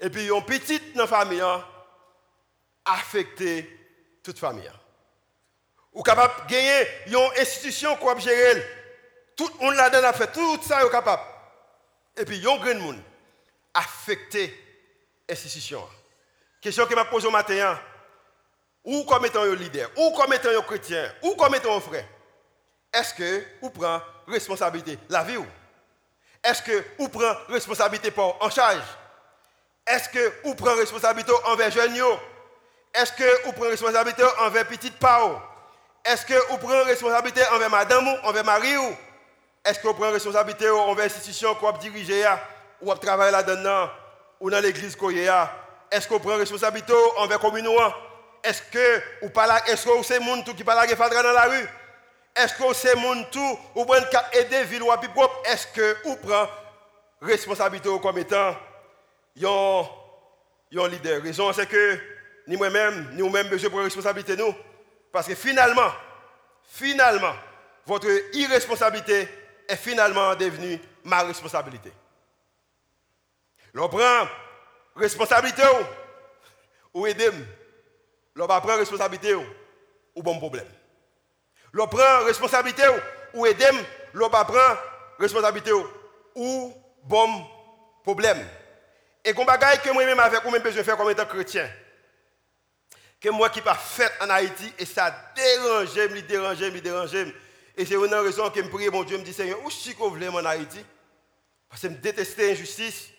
Et 0.00 0.08
puis 0.08 0.28
une 0.28 0.42
petite 0.42 0.94
dans 0.94 1.02
la 1.02 1.06
famille 1.06 1.42
hein, 1.42 1.62
affecter 2.82 3.78
toute 4.22 4.38
famille. 4.38 4.72
Ou 5.92 6.02
capable 6.02 6.32
de 6.46 6.50
gagner 6.50 6.86
une 7.08 7.40
institution 7.42 7.94
qui 7.94 8.22
gérer 8.22 8.77
tout 9.38 9.48
le 9.60 9.64
monde 9.64 9.76
là-dedans 9.76 10.08
a 10.08 10.12
fait 10.12 10.32
tout 10.32 10.58
ça, 10.62 10.84
est 10.84 10.90
capable. 10.90 11.22
Et 12.16 12.24
puis, 12.24 12.38
il 12.38 12.42
y 12.42 12.46
a 12.46 12.52
un 12.52 12.56
grand 12.56 12.74
monde 12.74 13.00
affecté 13.72 14.52
l'institution. 15.28 15.88
Question 16.60 16.86
que 16.86 16.98
je 16.98 17.02
pose 17.04 17.24
au 17.24 17.30
matin, 17.30 17.54
hein. 17.54 17.80
ou 18.84 19.04
comme 19.04 19.24
étant 19.24 19.42
un 19.42 19.54
leader, 19.54 19.88
ou 19.96 20.10
comme 20.10 20.32
étant 20.32 20.48
un 20.48 20.60
chrétien, 20.62 21.14
ou 21.22 21.36
comme 21.36 21.54
étant 21.54 21.76
un 21.76 21.80
frère, 21.80 22.04
est-ce 22.92 23.14
que 23.14 23.44
vous 23.62 23.70
prenez 23.70 24.02
responsabilité 24.26 24.98
la 25.08 25.22
vie 25.22 25.38
Est-ce 26.42 26.62
que 26.62 26.84
vous 26.98 27.08
prenez 27.08 27.32
responsabilité 27.48 28.10
pour 28.10 28.36
en 28.42 28.50
charge? 28.50 28.82
Est-ce 29.86 30.08
que 30.08 30.32
vous 30.42 30.56
prenez 30.56 30.80
responsabilité 30.80 31.32
envers 31.44 31.70
jeunes 31.70 31.94
Est-ce 32.92 33.12
que 33.12 33.44
vous 33.44 33.52
prenez 33.52 33.70
responsabilité 33.70 34.24
envers 34.40 34.66
petite 34.66 34.98
Pao 34.98 35.40
Est-ce 36.04 36.26
que 36.26 36.34
vous 36.50 36.58
prenez 36.58 36.82
responsabilité 36.82 37.42
envers 37.52 37.70
madame 37.70 38.08
ou 38.08 38.16
envers 38.26 38.44
mari 38.44 38.74
est-ce 39.68 39.80
qu'on 39.80 39.92
prend 39.92 40.10
responsabilité 40.10 40.70
envers 40.70 41.04
l'institution 41.04 41.54
qu'on 41.56 41.72
dirige 41.72 42.10
ou 42.80 42.94
travailler 42.94 43.32
là-dedans 43.32 43.90
ou 44.40 44.50
dans 44.50 44.60
l'église 44.60 44.96
qu'on 44.96 45.10
Est-ce 45.10 46.08
qu'on 46.08 46.18
prend 46.18 46.36
responsabilité 46.36 46.94
envers 47.18 47.36
la 47.36 47.38
commune 47.38 47.68
Est-ce 48.42 48.62
que 48.62 49.02
ou 49.22 49.28
pas 49.28 49.62
est-ce 49.66 49.84
que 49.84 50.02
c'est 50.02 50.20
monde 50.20 50.42
qui 50.44 50.64
parle 50.64 50.86
dans 50.88 51.32
la 51.32 51.42
rue? 51.42 51.68
Est-ce 52.34 52.54
que 52.54 52.72
c'est 52.72 52.94
monde 52.96 53.26
tout 53.30 53.58
ou 53.74 53.84
prend 53.84 53.96
aider 54.32 54.64
ville 54.64 54.82
ou 54.82 54.92
propre? 55.14 55.42
Est-ce 55.44 55.66
que 55.66 55.96
ou 56.06 56.16
prend 56.16 56.48
responsabilité 57.20 57.90
comme 58.00 58.16
étant 58.18 58.56
un 59.44 60.88
leader. 60.88 61.22
Raison 61.22 61.52
c'est 61.52 61.66
que 61.66 61.98
ni 62.46 62.56
moi-même 62.56 63.10
ni 63.14 63.20
vous-même 63.20 63.48
besoin 63.48 63.68
prendre 63.68 63.84
responsabilité 63.84 64.34
nous. 64.34 64.54
Parce 65.12 65.26
que 65.26 65.34
finalement 65.34 65.92
finalement 66.70 67.34
votre 67.86 68.08
irresponsabilité 68.32 69.28
est 69.68 69.76
finalement 69.76 70.34
devenu 70.34 70.80
ma 71.04 71.22
responsabilité. 71.22 71.92
L'on 73.74 73.88
prend 73.88 74.26
responsabilité 74.96 75.62
ou, 75.62 77.00
ou 77.00 77.06
aider. 77.06 77.30
L'on 78.34 78.46
prend 78.46 78.76
responsabilité 78.76 79.34
ou, 79.34 79.44
ou 80.14 80.22
bon 80.22 80.38
problème. 80.38 80.66
L'on 81.72 81.86
prend 81.86 82.24
responsabilité 82.24 82.82
ou, 82.88 83.40
ou 83.40 83.46
aider. 83.46 83.68
L'on 84.14 84.30
prend 84.30 84.76
responsabilité 85.18 85.72
ou, 85.72 85.86
ou 86.34 86.74
bon 87.04 87.46
problème. 88.02 88.44
Et 89.24 89.34
qu'on 89.34 89.44
bagaille 89.44 89.80
que 89.80 89.90
moi-même 89.90 90.18
avec 90.20 90.44
ou 90.44 90.50
même 90.50 90.62
besoin 90.62 90.82
faire 90.82 90.96
comme 90.96 91.10
étant 91.10 91.26
chrétien. 91.26 91.68
Que 93.20 93.28
moi 93.28 93.50
qui 93.50 93.60
pas 93.60 93.74
fait 93.74 94.12
en 94.22 94.30
Haïti 94.30 94.72
et 94.78 94.86
ça 94.86 95.12
dérange, 95.34 95.94
me 95.94 96.20
dérange, 96.22 96.60
me 96.60 96.80
dérange 96.80 97.16
et 97.78 97.86
c'est 97.86 97.94
une 97.94 98.12
raison 98.12 98.50
que 98.50 98.60
je 98.60 98.68
prie, 98.68 98.88
mon 98.88 99.04
Dieu, 99.04 99.16
me 99.18 99.22
dit, 99.22 99.32
Seigneur, 99.32 99.62
où 99.62 99.68
est-ce 99.68 99.90
que 99.92 100.02
en 100.02 100.44
Haïti 100.44 100.84
Parce 101.68 101.80
que 101.80 101.88
je 101.88 101.92
déteste 101.94 102.36
l'injustice. 102.36 103.10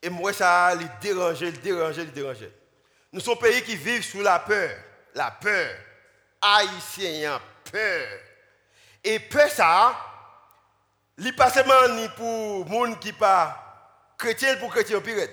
Et 0.00 0.08
moi, 0.08 0.32
ça 0.32 0.72
les 0.76 0.86
déranger, 1.02 1.50
les 1.50 1.58
déranger, 1.58 2.04
les 2.04 2.12
déranger. 2.12 2.52
Nous 3.12 3.18
sommes 3.18 3.38
pays 3.38 3.60
qui 3.62 3.74
vivent 3.74 4.04
sous 4.04 4.20
la 4.20 4.38
peur. 4.38 4.70
La 5.12 5.32
peur. 5.32 5.74
Haïtiens, 6.40 7.40
peur. 7.70 8.06
Et 9.02 9.18
peur, 9.18 9.50
ça, 9.50 9.98
n'est 11.18 11.32
pas 11.32 11.50
seulement 11.50 11.88
ni 11.88 12.08
pour 12.10 12.68
gens 12.68 12.94
qui 12.94 13.12
pas 13.12 14.14
chrétiens, 14.16 14.56
pour 14.58 14.68
les 14.68 14.84
chrétiens, 14.84 15.00
pire. 15.00 15.28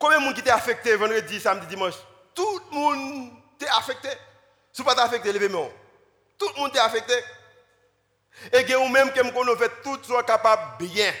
Combien 0.00 0.18
de 0.18 0.24
monde 0.24 0.34
qui 0.34 0.40
était 0.40 0.50
affecté 0.50 0.96
vendredi, 0.96 1.38
samedi, 1.38 1.66
dimanche? 1.66 1.92
Tout 2.34 2.60
le 2.70 2.74
monde 2.74 3.32
est 3.60 3.68
affecté. 3.68 4.08
Si 4.72 4.82
pas 4.82 4.94
affecté, 4.94 5.30
levez-moi. 5.30 5.70
Tout 6.38 6.48
le 6.56 6.60
monde 6.60 6.74
est 6.74 6.80
affecté. 6.80 7.12
Et 8.50 8.64
que 8.64 8.90
même 8.90 9.12
que 9.12 9.20
nous 9.20 9.56
fait 9.56 9.82
tout 9.82 10.02
soit 10.02 10.22
capable 10.22 10.86
bien, 10.86 11.12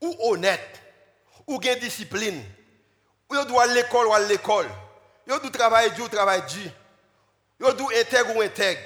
ou 0.00 0.16
honnête, 0.18 0.80
ou 1.46 1.60
bien 1.60 1.76
discipline, 1.76 2.42
ou 3.30 3.44
doit 3.44 3.62
à 3.62 3.66
l'école 3.68 4.08
ou 4.08 4.14
à 4.14 4.18
l'école, 4.18 4.66
ou 5.28 5.38
doit 5.38 5.50
travailler 5.50 5.90
dur 5.90 6.06
ou 6.06 6.08
travailler 6.08 6.42
dur, 6.48 6.72
ou 7.60 7.72
doit 7.72 7.92
intègre 8.00 8.34
ou 8.34 8.40
intègre, 8.40 8.80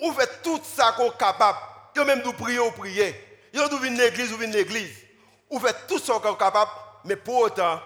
ou 0.00 0.12
fait 0.12 0.42
tout 0.42 0.60
ça 0.64 0.92
qu'on 0.96 1.10
capable, 1.10 1.58
ou 1.96 2.02
même 2.02 2.22
prier 2.32 2.58
ou 2.58 2.72
prier, 2.72 3.14
ou 3.54 3.68
doit 3.68 3.78
venir 3.78 4.02
l'église 4.02 4.32
ou 4.32 4.38
venir 4.38 4.56
l'église, 4.56 5.04
ou 5.50 5.60
fait 5.60 5.76
tout 5.86 6.00
ça 6.00 6.14
qu'on 6.14 6.34
capable, 6.34 6.72
mais 7.04 7.14
pour 7.14 7.42
autant, 7.42 7.80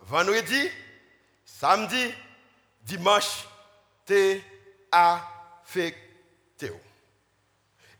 vendredi, 0.00 0.70
samedi, 1.44 2.14
dimanche, 2.82 3.46
t'es 4.04 4.42
affecté. 4.90 6.72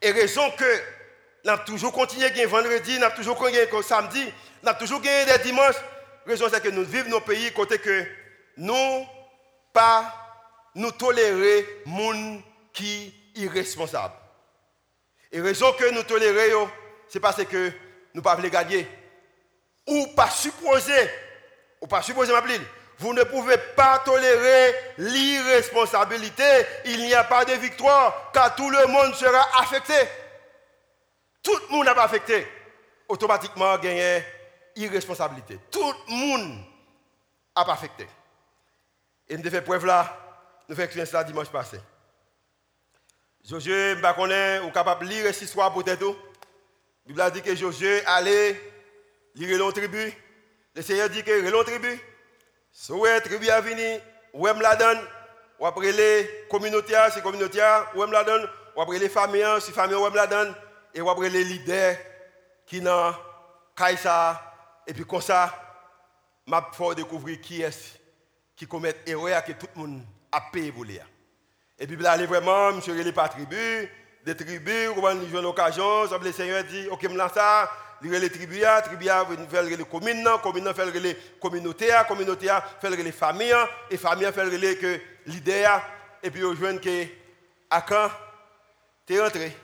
Et 0.02 0.12
raison 0.12 0.50
que 0.52 0.82
nous 1.44 1.50
avons 1.50 1.64
toujours 1.64 1.92
continué 1.92 2.26
à 2.26 2.46
vendredi, 2.46 2.98
nous 2.98 3.04
avons 3.04 3.16
toujours 3.16 3.36
continué 3.36 3.66
samedi, 3.82 4.24
nous 4.62 4.68
avons 4.68 4.78
toujours 4.78 5.00
gagné 5.00 5.32
des 5.32 5.44
dimanches. 5.44 5.76
Raison 6.26 6.46
c'est 6.50 6.62
que 6.62 6.68
nous 6.68 6.84
vivons 6.84 7.10
dans 7.10 7.16
nos 7.16 7.20
pays 7.20 7.52
côté 7.52 7.78
que 7.78 8.06
nous 8.56 9.06
pas 9.72 10.14
nous 10.74 10.90
tolérer 10.92 11.82
gens 11.86 12.42
qui 12.72 13.14
irresponsable. 13.34 14.14
Et 15.32 15.40
raison 15.40 15.72
que 15.72 15.90
nous 15.92 16.02
tolérons, 16.02 16.68
c'est 17.08 17.20
parce 17.20 17.44
que 17.44 17.56
nous 17.56 17.72
ne 18.14 18.20
pouvons 18.20 18.36
pas 18.36 18.42
les 18.42 18.50
gagner. 18.50 18.88
Ou 19.86 20.08
pas 20.08 20.30
supposer, 20.30 21.08
ou 21.80 21.86
pas 21.86 22.02
supposer 22.02 22.32
ma 22.32 22.42
vous 23.00 23.14
ne 23.14 23.22
pouvez 23.24 23.56
pas 23.74 23.98
tolérer 24.00 24.74
l'irresponsabilité. 24.98 26.44
Il 26.84 27.00
n'y 27.00 27.14
a 27.14 27.24
pas 27.24 27.46
de 27.46 27.52
victoire, 27.54 28.30
car 28.30 28.54
tout 28.54 28.68
le 28.68 28.86
monde 28.88 29.14
sera 29.14 29.40
affecté. 29.58 29.94
Tout 31.42 31.56
le 31.56 31.76
monde 31.76 31.86
n'est 31.86 31.94
pas 31.94 32.04
affecté. 32.04 32.46
Automatiquement, 33.08 33.78
gagné 33.78 34.22
irresponsabilité. 34.76 35.58
Tout 35.70 35.94
le 36.08 36.14
monde 36.14 36.58
n'a 37.56 37.64
pas 37.64 37.72
affecté. 37.72 38.06
Et 39.28 39.38
nous 39.38 39.40
avons 39.40 39.50
fait 39.50 39.62
preuve 39.62 39.86
là, 39.86 40.14
nous 40.68 40.78
avons 40.78 40.90
fait 40.92 41.06
ça 41.06 41.24
dimanche 41.24 41.48
passé. 41.48 41.80
Josué, 43.48 43.94
je 43.94 43.98
ne 43.98 44.66
ou 44.66 44.70
capable 44.70 45.06
de 45.06 45.10
lire 45.10 45.24
cette 45.32 45.42
histoire 45.42 45.72
peut-être. 45.72 46.04
La 46.04 46.14
Bible 47.06 47.20
a 47.22 47.30
dit 47.30 47.40
que 47.40 47.56
Josué 47.56 48.04
allait 48.04 48.60
lire 49.34 49.58
l'autre 49.58 49.80
tribu. 49.80 50.12
Le 50.74 50.82
Seigneur 50.82 51.08
dit 51.10 51.22
que 51.22 51.50
l'autre 51.50 51.70
tribu. 51.70 52.00
Si 52.72 52.92
êtes 53.06 53.24
tribu 53.24 53.48
à 53.50 53.60
venir, 53.60 54.00
ou 54.32 54.46
la 54.46 54.76
donne, 54.76 55.00
les 55.92 56.46
communautés, 56.48 56.96
c'est 57.12 57.22
communautés, 57.22 57.62
ou 57.94 58.04
la 58.04 58.24
donne, 58.24 58.48
familles, 59.08 59.60
c'est 59.60 59.72
famille, 59.72 59.96
ou 59.96 60.08
donne, 60.26 60.54
et 60.94 61.00
les 61.28 61.44
leaders 61.44 61.96
qui 62.66 62.80
n'ont 62.80 63.14
et 64.86 64.94
puis 64.94 65.04
comme 65.04 65.20
ça, 65.20 65.52
m'a 66.46 66.62
découvrir 66.94 67.40
qui 67.40 67.62
est 67.62 68.00
qui 68.56 68.66
commet 68.66 68.94
erreur 69.06 69.42
que 69.42 69.52
tout 69.52 69.66
le 69.74 69.80
monde 69.80 70.02
a 70.30 70.40
payé 70.52 70.70
pour. 70.70 70.84
Et 71.78 71.86
puis 71.86 71.96
là, 71.96 72.14
vraiment, 72.26 72.72
monsieur, 72.72 72.94
il 72.94 73.10
pas 73.12 73.28
tribu, 73.28 73.90
des 74.24 74.36
tribus, 74.36 74.90
on 74.94 75.00
une 75.22 75.46
occasion, 75.46 76.06
le 76.28 76.32
Seigneur 76.32 76.62
dit, 76.64 76.86
ok, 76.90 77.02
je 77.02 77.08
ça, 77.32 77.70
il 78.02 78.10
les 78.10 78.30
tribus, 78.30 78.64
tribus 78.84 79.10
fait 79.50 79.62
les 79.62 79.84
communes, 79.84 80.28
communes 80.42 80.74
fait 80.74 81.00
les 81.00 81.16
communautés, 81.40 81.90
communautés 82.08 82.58
fait 82.80 82.90
les 82.90 83.12
familles, 83.12 83.54
et 83.90 83.92
les 83.92 83.98
familles 83.98 84.32
fait 84.32 84.44
les 84.44 84.76
que 84.76 85.00
l'idée, 85.26 85.66
et 86.22 86.30
puis 86.30 86.44
on 86.44 86.54
que 86.54 87.06
à 87.68 87.82
quand 87.82 88.10
tu 89.06 89.14
es 89.14 89.20
rentré. 89.20 89.56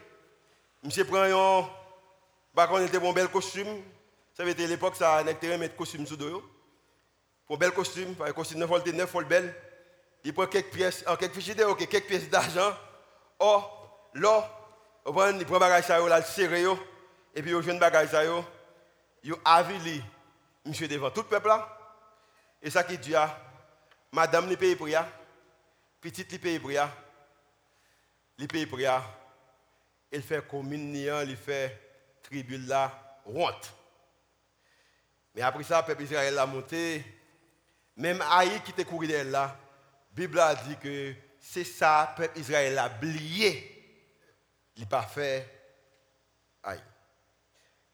Monsieur 0.82 1.04
prend 1.04 1.22
un, 1.22 1.68
bah, 2.54 2.68
on 2.70 2.84
était 2.84 2.98
un 2.98 3.12
bel 3.12 3.28
costume, 3.28 3.82
ça 4.36 4.42
avait 4.42 4.52
été 4.52 4.66
l'époque, 4.66 4.96
ça, 4.96 5.22
on 5.24 5.26
était 5.26 5.56
mettre 5.58 5.76
costume 5.76 6.06
sous 6.06 6.16
dos. 6.16 6.42
Pour 7.46 7.58
bel 7.58 7.70
costume, 7.70 8.14
un 8.24 8.32
costume 8.32 8.58
neuf, 8.58 8.70
neuf, 8.92 9.16
belle. 9.26 9.54
Il 10.24 10.34
prend 10.34 10.46
quelques 10.46 10.72
pièces, 10.72 11.04
quelques 11.18 11.34
fichiers, 11.34 11.54
quelques 11.54 12.06
pièces 12.06 12.28
d'argent. 12.28 12.74
Oh, 13.38 13.62
là, 14.14 14.50
il 15.06 15.12
prend 15.12 15.32
des 15.32 15.44
bagages, 15.44 15.84
ça, 15.84 16.00
il 16.00 16.06
le 16.06 16.86
et 17.36 17.42
puis, 17.42 17.52
au 17.52 17.60
jeune 17.60 17.78
bagage, 17.78 18.08
ça, 18.08 18.24
yo, 18.24 18.42
yo 19.22 19.38
avili, 19.44 20.02
monsieur 20.64 20.88
devant 20.88 21.10
tout 21.10 21.20
le 21.20 21.28
peuple 21.28 21.48
là. 21.48 21.68
Et 22.62 22.70
ça 22.70 22.82
qui 22.82 22.96
dit, 22.96 23.12
madame, 24.10 24.48
les 24.48 24.56
pays 24.56 24.74
pour 24.74 24.88
petite, 26.00 26.32
les 26.32 26.38
pays 26.38 26.58
pour 26.58 26.70
les 28.38 28.48
pays 28.48 28.64
pour 28.64 28.80
il 28.80 30.22
fait 30.22 30.48
commune, 30.48 30.94
il 30.94 31.36
fait 31.36 31.78
tribu 32.22 32.56
là, 32.56 33.18
honte. 33.26 33.70
Mais 35.34 35.42
après 35.42 35.64
ça, 35.64 35.80
le 35.82 35.86
peuple 35.86 36.04
Israël 36.04 36.38
a 36.38 36.46
monté, 36.46 37.04
même 37.96 38.22
Aïe 38.30 38.62
qui 38.64 38.70
était 38.70 38.86
couru 38.86 39.06
là, 39.08 39.24
la 39.24 39.60
Bible 40.10 40.40
a 40.40 40.54
dit 40.54 40.76
que 40.78 41.14
c'est 41.38 41.64
ça, 41.64 42.14
le 42.16 42.22
peuple 42.22 42.38
Israël 42.38 42.78
a 42.78 42.86
oublié. 42.86 43.72
Il 44.76 44.84
n'a 44.84 44.88
pas 44.88 45.02
fait 45.02 45.46
Aïe. 46.62 46.80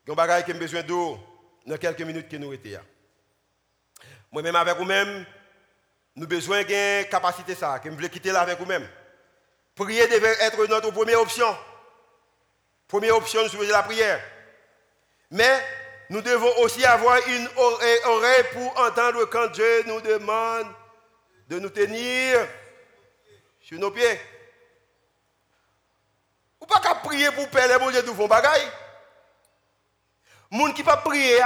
Il 0.06 0.14
y 0.14 0.20
a 0.20 0.38
des 0.38 0.44
qui 0.44 0.52
ont 0.52 0.58
besoin 0.58 0.82
d'eau 0.82 1.18
dans 1.64 1.76
quelques 1.76 2.00
minutes 2.02 2.28
que 2.28 2.36
nous 2.36 2.52
étions. 2.52 2.80
Moi-même 4.32 4.56
avec 4.56 4.76
vous-même, 4.76 5.24
nous 6.16 6.24
avons 6.24 6.34
besoin 6.34 6.62
de 6.62 7.02
capacité 7.04 7.54
ça, 7.54 7.78
que 7.78 7.88
nous 7.88 7.94
voulons 7.94 8.08
quitter 8.08 8.32
là 8.32 8.40
avec 8.40 8.58
vous-même. 8.58 8.88
Prier 9.74 10.06
devait 10.08 10.36
être 10.40 10.66
notre 10.66 10.90
première 10.90 11.20
option. 11.20 11.56
Première 12.88 13.16
option, 13.16 13.40
nous 13.52 13.62
la 13.62 13.82
prière. 13.84 14.20
Mais 15.30 15.64
nous 16.10 16.20
devons 16.20 16.58
aussi 16.58 16.84
avoir 16.84 17.16
une 17.28 17.48
oreille 17.56 18.44
pour 18.52 18.78
entendre 18.80 19.24
quand 19.26 19.46
Dieu 19.52 19.84
nous 19.86 20.00
demande 20.00 20.66
de 21.48 21.58
nous 21.58 21.70
tenir 21.70 22.46
sur 23.60 23.78
nos 23.78 23.90
pieds. 23.90 24.20
Ou 26.60 26.66
pas 26.66 26.80
qu'à 26.80 26.96
prier 26.96 27.30
pour 27.30 27.48
perdre 27.48 27.74
les 27.74 27.78
bon 27.78 27.90
Dieu 27.90 28.02
vos 28.12 28.28
bagailles 28.28 28.70
gens 30.52 30.72
qui 30.72 30.82
pas 30.82 30.98
prier, 30.98 31.40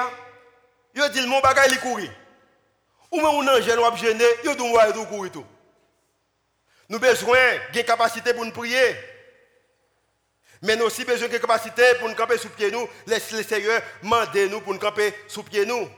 ils 0.94 1.08
disent 1.10 1.26
mon 1.26 1.40
bagage 1.40 1.70
il 1.70 1.80
courir. 1.80 2.10
Ou 3.12 3.16
même 3.16 3.26
un 3.26 3.56
ange 3.56 3.68
ou 3.68 3.96
gêné, 3.96 4.24
ils 4.44 4.56
disent 4.56 4.70
moi 4.70 4.92
tout 4.92 5.04
courir 5.06 5.32
tout. 5.32 5.46
Nous 6.88 6.98
besoin 6.98 7.38
de 7.72 7.80
capacité 7.82 8.32
pour 8.34 8.44
nous 8.44 8.52
prier. 8.52 8.96
Mais 10.62 10.76
nous 10.76 10.86
aussi 10.86 11.04
besoin 11.04 11.28
de 11.28 11.38
capacité 11.38 11.82
pour 11.98 12.08
nous 12.08 12.14
camper 12.14 12.38
sous 12.38 12.48
pied 12.48 12.70
nous. 12.70 12.88
Laisse 13.06 13.30
le 13.32 13.42
Seigneur 13.42 13.80
demander 14.02 14.48
nous 14.48 14.60
pour 14.60 14.72
nous 14.72 14.78
camper 14.78 15.14
sous 15.28 15.42
pied 15.42 15.66
nous. 15.66 15.88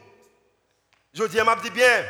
Je 1.15 1.25
dis, 1.25 1.39
je 1.39 1.63
dis 1.63 1.71
bien, 1.71 2.05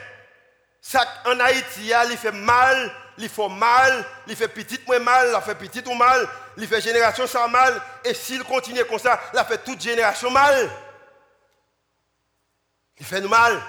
ça 0.81 1.07
en 1.27 1.39
Haïti, 1.41 1.93
il 2.11 2.17
fait 2.17 2.33
mal, 2.33 2.93
il 3.17 3.29
fait 3.29 3.49
mal, 3.49 4.05
il 4.27 4.37
fait 4.37 4.49
petit 4.49 4.81
moins 4.87 4.99
mal, 4.99 5.35
il 5.35 5.43
fait 5.43 5.55
petit 5.55 5.83
ou 5.89 5.95
mal, 5.95 6.29
il 6.57 6.67
fait 6.67 6.81
génération 6.81 7.27
sans 7.27 7.49
mal, 7.49 7.81
et 8.05 8.15
s'il 8.15 8.43
continue 8.45 8.85
comme 8.85 8.99
ça, 8.99 9.21
il 9.35 9.45
fait 9.45 9.59
toute 9.59 9.81
génération 9.81 10.31
mal. 10.31 10.69
Il 13.01 13.07
fait 13.07 13.21
nous 13.21 13.29
mal. 13.29 13.61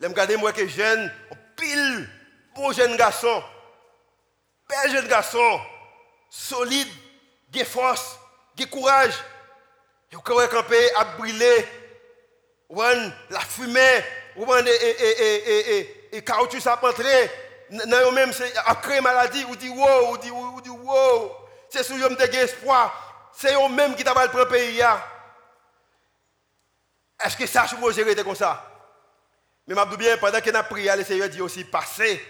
Je 0.00 0.06
regarde 0.06 0.32
moi 0.32 0.52
que 0.52 0.66
jeune, 0.66 1.12
pile, 1.56 2.08
beau 2.54 2.72
jeune 2.72 2.96
garçon, 2.96 3.42
bel 4.68 4.90
jeune 4.90 5.06
garçon, 5.06 5.60
solide, 6.28 6.88
qui 7.52 7.64
force, 7.64 8.18
qui 8.56 8.68
courage. 8.68 9.14
Et 10.10 10.16
vous 10.16 10.22
pouvez 10.22 10.48
camper 10.48 10.94
à 10.96 11.04
brûler, 11.04 11.68
la 13.30 13.40
fumée, 13.40 14.04
et, 14.36 14.70
et, 14.70 15.22
et, 15.22 15.78
et, 15.78 16.16
et 16.16 16.24
caoutchouc 16.24 16.60
ça 16.60 16.74
rentrer. 16.76 17.30
Dans 17.70 18.12
même 18.12 18.32
après 18.66 19.00
maladie, 19.00 19.44
vous 19.44 19.56
dites 19.56 19.72
wow, 19.74 20.06
vous 20.08 20.18
dites 20.18 20.32
vous 20.32 20.60
dites 20.60 20.72
wow. 20.72 21.32
C'est 21.70 21.82
sur 21.82 21.96
vous 21.96 22.04
avez 22.04 22.36
espoir. 22.36 23.30
C'est 23.34 23.54
eux 23.54 23.68
même 23.70 23.94
qui 23.94 24.04
t'a 24.04 24.14
le 24.26 24.48
pays. 24.48 24.82
Est-ce 27.24 27.36
que 27.36 27.46
ça, 27.46 27.66
je 27.66 27.76
vous 27.76 27.92
gérer 27.92 28.14
comme 28.16 28.34
ça? 28.34 28.68
Mais 29.66 29.74
je 29.74 29.96
bien, 29.96 30.16
pendant 30.16 30.40
que 30.40 30.50
nous 30.50 30.62
prié, 30.68 30.90
le 30.96 31.04
Seigneur 31.04 31.28
dit 31.28 31.40
aussi 31.40 31.64
passer. 31.64 32.20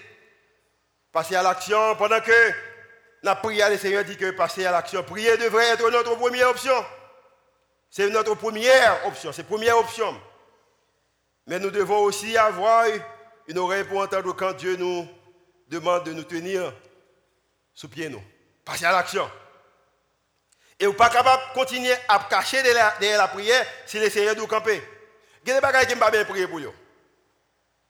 Passer 1.11 1.35
à 1.35 1.43
l'action. 1.43 1.97
Pendant 1.97 2.21
que 2.21 2.51
nous 3.23 3.35
prié, 3.43 3.69
le 3.71 3.79
Seigneur 3.79 4.05
dit 4.05 4.17
que 4.17 4.31
passer 4.33 4.67
à 4.67 4.73
l'action. 4.73 5.03
Prier 5.03 5.37
devrait 5.39 5.69
être 5.69 5.91
notre 5.91 6.15
première 6.17 6.51
option. 6.51 6.85
C'est 7.91 8.09
notre 8.11 8.35
première 8.35 9.07
option. 9.07 9.33
C'est 9.33 9.45
première 9.45 9.79
option. 9.79 10.21
Mais 11.47 11.59
nous 11.59 11.71
devons 11.71 12.01
aussi 12.01 12.37
avoir 12.37 12.85
une 13.49 13.59
oreille 13.59 13.85
pour 13.85 14.01
entendre 14.01 14.33
quand 14.35 14.53
Dieu 14.53 14.77
nous 14.77 15.09
demande 15.69 16.05
de 16.05 16.13
nous 16.13 16.25
tenir 16.25 16.73
sous 17.73 17.89
pied. 17.89 18.09
Nous. 18.09 18.23
Passer 18.65 18.85
à 18.85 18.93
l'action. 18.93 19.29
Et 20.83 20.87
vous 20.87 20.95
pas 20.95 21.11
capable 21.11 21.41
de 21.49 21.55
continuer 21.55 21.95
à 22.09 22.19
cacher 22.29 22.61
derrière 22.61 23.19
la, 23.19 23.29
prière 23.29 23.65
si 23.87 24.01
le 24.01 24.11
Seigneur 24.11 24.35
nous 24.35 24.49
camper. 24.49 24.83
Il 25.45 25.49
y 25.49 25.53
a 25.53 25.61
des 25.61 25.79
choses 25.79 25.87
qui 25.87 25.95
ne 25.95 26.01
pas 26.01 26.11
bien 26.11 26.25
prier 26.25 26.49
pour 26.49 26.59
vous. 26.59 26.75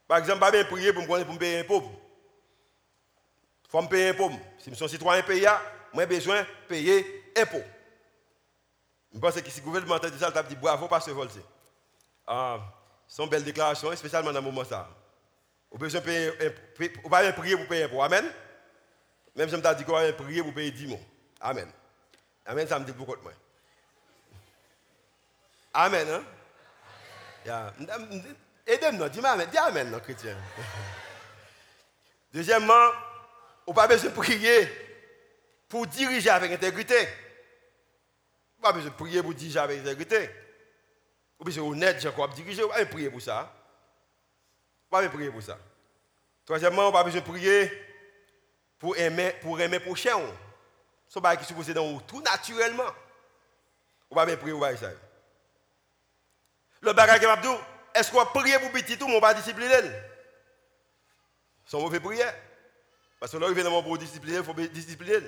Par 0.07 0.19
exemple, 0.19 0.41
je 0.41 0.47
ne 0.47 0.51
bien 0.53 0.65
prier 0.65 0.93
pour 0.93 1.03
me 1.03 1.39
payer 1.39 1.61
un 1.61 1.65
pauvre. 1.65 1.91
Il 3.65 3.71
faut 3.71 3.81
me 3.81 3.89
payer 3.89 4.11
un 4.11 4.13
pauvre. 4.13 4.39
Si 4.59 4.69
je 4.69 4.75
suis 4.75 4.89
citoyen 4.91 5.23
payé, 5.23 5.49
j'ai 5.95 6.07
besoin 6.07 6.43
de 6.43 6.47
payer 6.69 7.33
un 7.35 7.47
pauvre. 7.47 7.65
Je 9.15 9.19
pense 9.19 9.41
que 9.41 9.51
si 9.51 9.61
le 9.61 9.65
gouvernement 9.65 9.99
dit 9.99 10.19
ça, 10.19 10.31
il 10.35 10.49
dit 10.49 10.57
bravo, 10.57 10.87
pasteur 10.87 11.15
Voltaire. 11.15 11.41
Ah, 12.27 12.59
une 13.19 13.29
belle 13.31 13.45
déclaration, 13.45 13.91
spécialement 13.97 14.33
dans 14.33 14.41
ce 14.41 14.45
moment 14.45 14.65
là 14.71 14.87
Vous 15.71 15.79
besoin 15.79 16.03
de 16.03 16.05
payer, 16.05 16.91
pas 17.09 17.33
prier 17.33 17.57
pour 17.57 17.67
payer 17.69 17.85
un 17.85 17.89
pauvre. 17.89 18.05
Amen. 18.05 18.31
Même 19.35 19.49
si 19.49 19.57
je 19.57 19.61
me 19.63 19.75
dit 19.77 19.85
qu'on 19.85 19.93
va 19.93 20.13
prier 20.13 20.43
pour 20.43 20.53
payer 20.53 20.71
10 20.71 20.89
mots. 20.89 21.01
Amen. 21.41 21.73
Amen, 22.47 22.67
ça 22.67 22.79
me 22.79 22.85
dit 22.85 22.93
beaucoup 22.93 23.17
de 23.17 23.23
moi. 23.23 23.33
Amen. 25.75 26.09
Hein? 26.09 26.25
Yeah. 27.47 27.73
Aidez-nous, 28.67 29.09
dis 29.09 29.21
Amen. 29.25 29.49
Dis 29.51 29.59
Amen, 29.59 29.91
non, 29.91 30.01
chrétien. 30.01 30.37
Deuxièmement, 32.33 32.91
on 33.67 33.73
pas 33.73 33.87
besoin 33.87 34.11
de 34.11 34.15
prier 34.15 34.69
pour 35.69 35.87
diriger 35.87 36.31
avec 36.31 36.53
intégrité. 36.53 37.09
On 38.59 38.63
pas 38.63 38.73
besoin 38.73 38.91
de 38.91 38.97
prier 38.97 39.23
pour 39.23 39.35
diriger 39.35 39.59
avec 39.59 39.81
intégrité. 39.81 40.31
On 41.39 41.45
besoin 41.45 41.65
honnête, 41.65 42.01
j'ai 42.01 42.11
quoi 42.13 42.29
diriger. 42.29 42.65
On 42.65 42.69
pas 42.69 42.87
prier 42.87 43.11
pour 43.11 43.23
ça. 43.23 43.53
On 44.91 44.97
pas 44.97 45.09
prier 45.09 45.31
pour 45.31 45.43
ça. 45.43 45.59
Troisièmement, 46.45 46.89
on 46.89 46.93
pas 46.93 47.05
besoin 47.05 47.21
de 47.21 47.27
prier 47.27 47.71
pour 48.79 48.97
aimer, 48.97 49.35
pour 49.41 49.61
aimer 49.61 49.81
prochain. 49.81 50.19
N'est 51.15 51.23
pas 51.23 51.37
qui 51.37 51.45
supposé 51.45 51.75
dans 51.75 51.99
tout 52.01 52.23
naturellement. 52.23 52.91
On 54.11 54.17
va 54.17 54.27
bien 54.27 54.37
prier 54.37 54.53
pour 54.53 54.67
ça. 54.79 54.91
Le 56.81 56.93
bagage 56.93 57.21
que 57.21 57.27
je 57.27 57.57
est-ce 57.95 58.11
qu'on 58.11 58.19
va 58.19 58.27
prier 58.27 58.59
pour 58.59 58.73
petit 58.73 58.97
tout, 58.97 59.07
mais 59.07 59.17
on 59.17 59.21
va 59.21 59.35
discipliner 59.35 59.75
C'est 61.67 61.77
une 61.77 61.83
mauvaise 61.83 62.01
prière. 62.01 62.35
Parce 63.21 63.33
que 63.33 63.37
là, 63.37 63.49
il 63.49 63.55
vient 63.55 63.83
pour 63.83 63.99
discipliner, 63.99 64.39
il 64.39 64.45
faut 64.45 64.55
discipliner. 64.55 65.19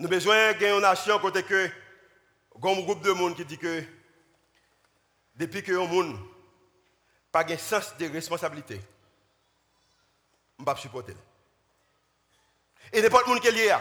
Nous 0.00 0.06
avons 0.06 0.16
besoin 0.16 0.54
d'une 0.54 0.78
nation 0.78 1.18
côté 1.18 1.42
que, 1.42 1.66
un 1.66 2.80
groupe 2.80 3.02
de 3.02 3.12
monde 3.12 3.36
qui 3.36 3.44
dit 3.44 3.58
que 3.58 3.84
depuis 5.36 5.62
que 5.62 5.72
un 5.72 5.86
monde 5.86 6.18
pas 7.30 7.44
de 7.44 7.54
sens 7.56 7.94
de 7.98 8.08
responsabilité, 8.08 8.80
je 10.56 10.62
ne 10.62 10.64
pas 10.64 10.74
supporter. 10.76 11.14
Et 12.94 13.02
n'importe 13.02 13.40
qui 13.42 13.48
est 13.48 13.52
lié. 13.52 13.76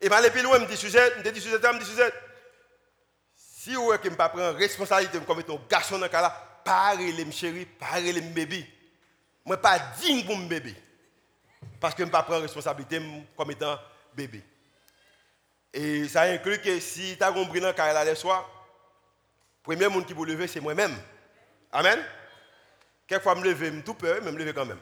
Et 0.00 0.08
vais 0.08 0.30
plus 0.30 0.40
loin, 0.42 0.58
je 0.60 0.64
dis 0.64 0.76
sujet, 0.78 1.12
je 1.22 1.30
dis 1.30 1.40
sujet, 1.40 1.58
je 1.62 1.78
dis 1.78 1.84
sujet. 1.84 2.12
Si 3.64 3.74
vous 3.74 3.90
ne 3.90 3.96
pouvez 3.96 4.10
pas 4.10 4.28
prendre 4.28 4.58
responsabilité 4.58 5.18
comme 5.20 5.40
étant 5.40 5.54
un 5.54 5.66
garçon 5.66 5.98
dans 5.98 6.04
ce 6.04 6.10
cas-là, 6.10 6.60
parlez-les, 6.62 7.32
chérie, 7.32 7.64
parlez-les, 7.64 8.20
bébé. 8.20 8.58
Je 9.46 9.50
ne 9.50 9.54
suis 9.54 9.62
pas 9.62 9.78
digne 10.02 10.26
pour 10.26 10.36
mon 10.36 10.46
bébé. 10.46 10.74
Parce 11.80 11.94
que 11.94 12.02
je 12.02 12.06
ne 12.06 12.10
pas 12.10 12.22
prendre 12.24 12.42
responsabilité 12.42 13.00
comme 13.34 13.50
étant 13.52 13.78
bébé. 14.14 14.44
Et 15.72 16.06
ça 16.08 16.24
inclut 16.24 16.60
que 16.60 16.78
si 16.78 17.16
tu 17.16 17.24
as 17.24 17.32
compris 17.32 17.58
dans 17.58 17.68
le 17.68 18.10
le 18.10 18.14
soir, 18.14 18.42
le 18.42 19.62
premier 19.62 19.88
monde 19.88 20.04
qui 20.04 20.12
vous 20.12 20.26
lever, 20.26 20.46
c'est 20.46 20.60
moi-même. 20.60 20.94
Amen? 21.72 22.04
Quelquefois, 23.06 23.34
je 23.34 23.40
me 23.40 23.44
lever, 23.46 23.72
je 23.72 23.80
tout 23.80 23.94
peur, 23.94 24.18
mais 24.20 24.28
je 24.28 24.34
me 24.34 24.38
lever 24.40 24.52
quand 24.52 24.66
même. 24.66 24.80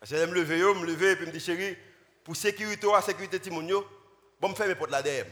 Que 0.00 0.06
je 0.06 0.24
me 0.24 0.34
lever, 0.34 0.60
je 0.60 0.66
me 0.66 0.86
lever, 0.86 1.10
et 1.10 1.16
puis 1.16 1.24
je 1.24 1.30
me 1.30 1.34
dis, 1.36 1.44
chérie, 1.44 1.76
pour 2.22 2.36
sécurité, 2.36 2.86
à 2.94 3.02
sécurité 3.02 3.40
de 3.40 3.50
bon, 3.50 4.50
je 4.50 4.54
faire 4.54 4.68
mes 4.68 4.76
potes 4.76 4.92
là 4.92 5.02
derrière. 5.02 5.26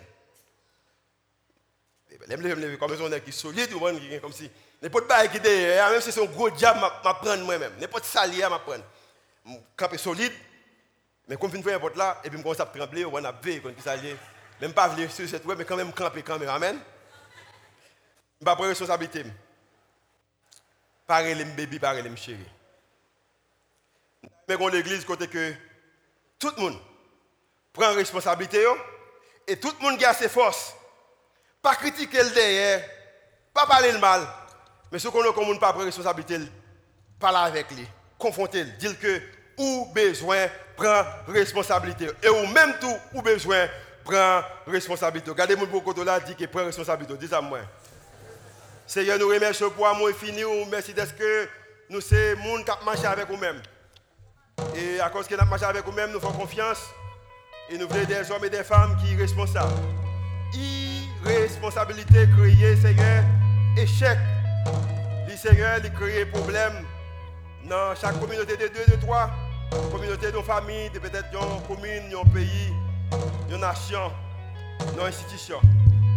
Je 2.29 2.37
me 2.37 2.55
lever 2.55 2.79
comme 2.79 2.93
un 2.93 3.21
qui 3.21 3.31
est 3.31 3.33
solide, 3.33 3.73
ou 3.75 4.33
si. 4.33 4.51
Derrière, 4.81 5.91
même 5.91 6.01
si 6.01 6.13
c'est 6.13 6.23
un 6.23 6.27
gros 6.27 6.51
diable, 6.51 6.81
je 6.83 7.03
prendre 7.03 7.45
moi-même. 7.45 7.73
N'importe 7.81 8.05
salier, 8.05 8.43
je 8.43 8.49
prendre. 8.49 8.85
Je 9.45 9.53
camper 9.77 9.99
solide, 9.99 10.33
mais 11.29 11.37
comme 11.37 11.55
je 11.55 11.63
fais 11.63 11.75
un 11.75 11.81
porte 11.81 11.97
là, 11.97 12.21
et 12.25 12.29
puis 12.29 12.39
je 12.39 12.43
commence 12.43 12.61
à 12.61 12.67
trembler, 12.67 13.05
on 13.05 13.25
a 13.25 13.33
vu, 13.33 13.61
quand 13.61 13.71
ça 13.83 13.97
Même 14.61 14.73
pas 14.73 14.89
venir 14.89 15.11
sur 15.11 15.29
cette 15.29 15.45
web, 15.45 15.59
mais 15.59 15.65
quand 15.65 15.77
même 15.77 15.93
camper 15.93 16.23
quand 16.23 16.39
même. 16.39 16.49
Amen. 16.49 16.81
Que 25.29 25.55
tout 26.39 26.53
le 26.57 26.63
monde 26.63 26.79
prend 27.73 27.93
responsabilité 27.95 28.65
et 29.47 29.59
tout 29.59 29.73
le 29.81 29.85
monde 29.85 30.03
a 30.03 30.15
ses 30.15 30.29
forces. 30.29 30.75
Pas 31.67 31.75
critiquer 31.75 32.23
le 32.23 32.31
derrière, 32.31 32.81
pas 33.53 33.67
parler 33.67 33.91
le 33.91 33.99
mal. 33.99 34.21
Mais 34.93 35.01
ce 35.01 35.09
qu'on 35.09 35.29
a 35.29 35.33
comme 35.33 35.59
pas 35.59 35.73
prendre 35.73 35.87
responsabilité, 35.87 36.39
parler 37.19 37.39
avec 37.39 37.69
lui, 37.73 37.85
confronter, 38.17 38.63
dire 38.79 38.97
que 39.01 39.21
ou 39.59 39.89
besoin 39.93 40.47
prend 40.77 41.03
responsabilité. 41.27 42.07
Et 42.23 42.29
ou 42.29 42.47
même 42.47 42.77
tout, 42.81 42.95
ou 43.13 43.21
besoin 43.21 43.67
prend 44.05 44.43
responsabilité. 44.69 45.29
Regardez 45.29 45.57
mon 45.57 45.67
beaucoup 45.67 45.93
là 46.05 46.21
dit 46.21 46.37
qu'il 46.37 46.47
prend 46.47 46.65
responsabilité. 46.65 47.17
Dis 47.17 47.27
ça 47.27 47.41
moi. 47.41 47.59
Seigneur, 48.87 49.19
nous 49.19 49.27
remercions 49.27 49.69
pour 49.71 49.89
amour 49.89 50.07
infini. 50.07 50.43
Merci 50.71 50.95
d'être 50.95 51.17
que 51.17 51.49
nous 51.91 52.01
sommes 52.01 52.37
gens 52.45 52.63
qui 52.63 52.85
marchent 52.85 53.05
avec 53.05 53.29
nous-mêmes. 53.29 53.61
Et 54.77 55.01
à 55.01 55.11
cause 55.11 55.27
que 55.27 55.35
nous 55.35 55.45
marchons 55.45 55.67
avec 55.67 55.85
nous-mêmes, 55.85 56.13
nous 56.13 56.21
faisons 56.21 56.33
confiance. 56.33 56.79
Et 57.69 57.77
nous 57.77 57.89
voulons 57.89 58.05
des 58.05 58.31
hommes 58.31 58.45
et 58.45 58.51
des 58.51 58.63
femmes 58.63 58.97
qui 59.03 59.15
sont 59.15 59.19
responsables. 59.19 59.75
Irresponsabilité 61.29 62.29
créée, 62.37 62.77
Seigneur, 62.77 63.25
échec. 63.77 64.19
Le 65.29 65.37
Seigneur, 65.37 65.79
il 65.83 65.93
crée 65.93 66.27
problème 66.27 66.85
dans 67.69 67.95
chaque 68.01 68.19
communauté 68.21 68.57
de 68.57 68.69
deux, 68.69 68.97
de 68.97 69.01
trois 69.01 69.31
communauté, 69.91 70.33
nos 70.33 70.43
familles, 70.43 70.91
peut-être 70.91 71.29
une 71.33 71.63
commune, 71.67 72.15
un 72.15 72.29
pays, 72.31 72.73
une 73.51 73.61
nation, 73.61 74.13
une 74.81 75.01
institution. 75.01 75.57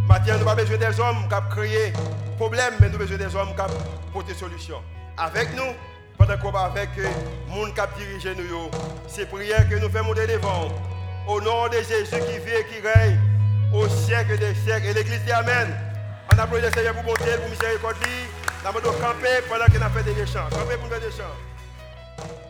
Maintenant, 0.08 0.34
nous 0.34 0.40
n'avons 0.40 0.46
pas 0.46 0.56
besoin 0.56 0.78
des 0.78 1.00
hommes 1.00 1.28
qui 1.28 1.36
ont 1.36 1.50
créé 1.50 1.94
problème, 2.38 2.74
mais 2.80 2.90
nous 2.90 2.96
avons 2.96 3.06
besoin 3.06 3.18
des 3.18 3.36
hommes 3.36 3.56
qui 3.56 3.62
ont 3.62 4.12
porté 4.14 4.34
solution. 4.34 4.82
Avec 5.18 5.56
nous, 5.56 5.74
pendant 6.18 6.38
qu'on 6.38 6.52
va 6.52 6.62
avec 6.62 6.90
les 6.98 7.04
gens 7.04 7.66
qui 7.66 8.06
dirigent 8.06 8.36
nous, 8.38 8.70
c'est 9.08 9.28
prière 9.28 9.68
que 9.70 9.76
nous 9.76 9.90
faisons 9.90 10.14
devant. 10.14 10.70
Au 11.28 11.40
nom 11.42 11.68
de 11.68 11.78
Jésus 11.78 12.10
qui 12.10 12.40
vit 12.40 12.56
et 12.56 12.66
qui 12.66 12.82
règne 12.82 13.20
au 13.74 13.88
siècle 13.88 14.38
des 14.38 14.54
siècles. 14.56 14.88
Et 14.88 14.94
l'Église 14.94 15.24
dit 15.26 15.32
Amen. 15.32 15.74
On 16.34 16.38
applaudit 16.38 16.66
le 16.66 16.72
Seigneur 16.72 16.94
pour 16.94 17.04
bonté, 17.04 17.32
pour 17.38 17.50
miséricorde. 17.50 17.96
Nous 18.62 18.68
avons 18.68 18.80
camper 18.80 19.42
pendant 19.50 19.66
qu'il 19.66 19.82
a 19.82 19.90
fait 19.90 20.04
des 20.04 20.26
chants. 20.26 20.48
Campé 20.52 20.78
pour 20.78 20.90
faire 20.90 21.00
des 21.00 21.12
chants. 21.12 22.49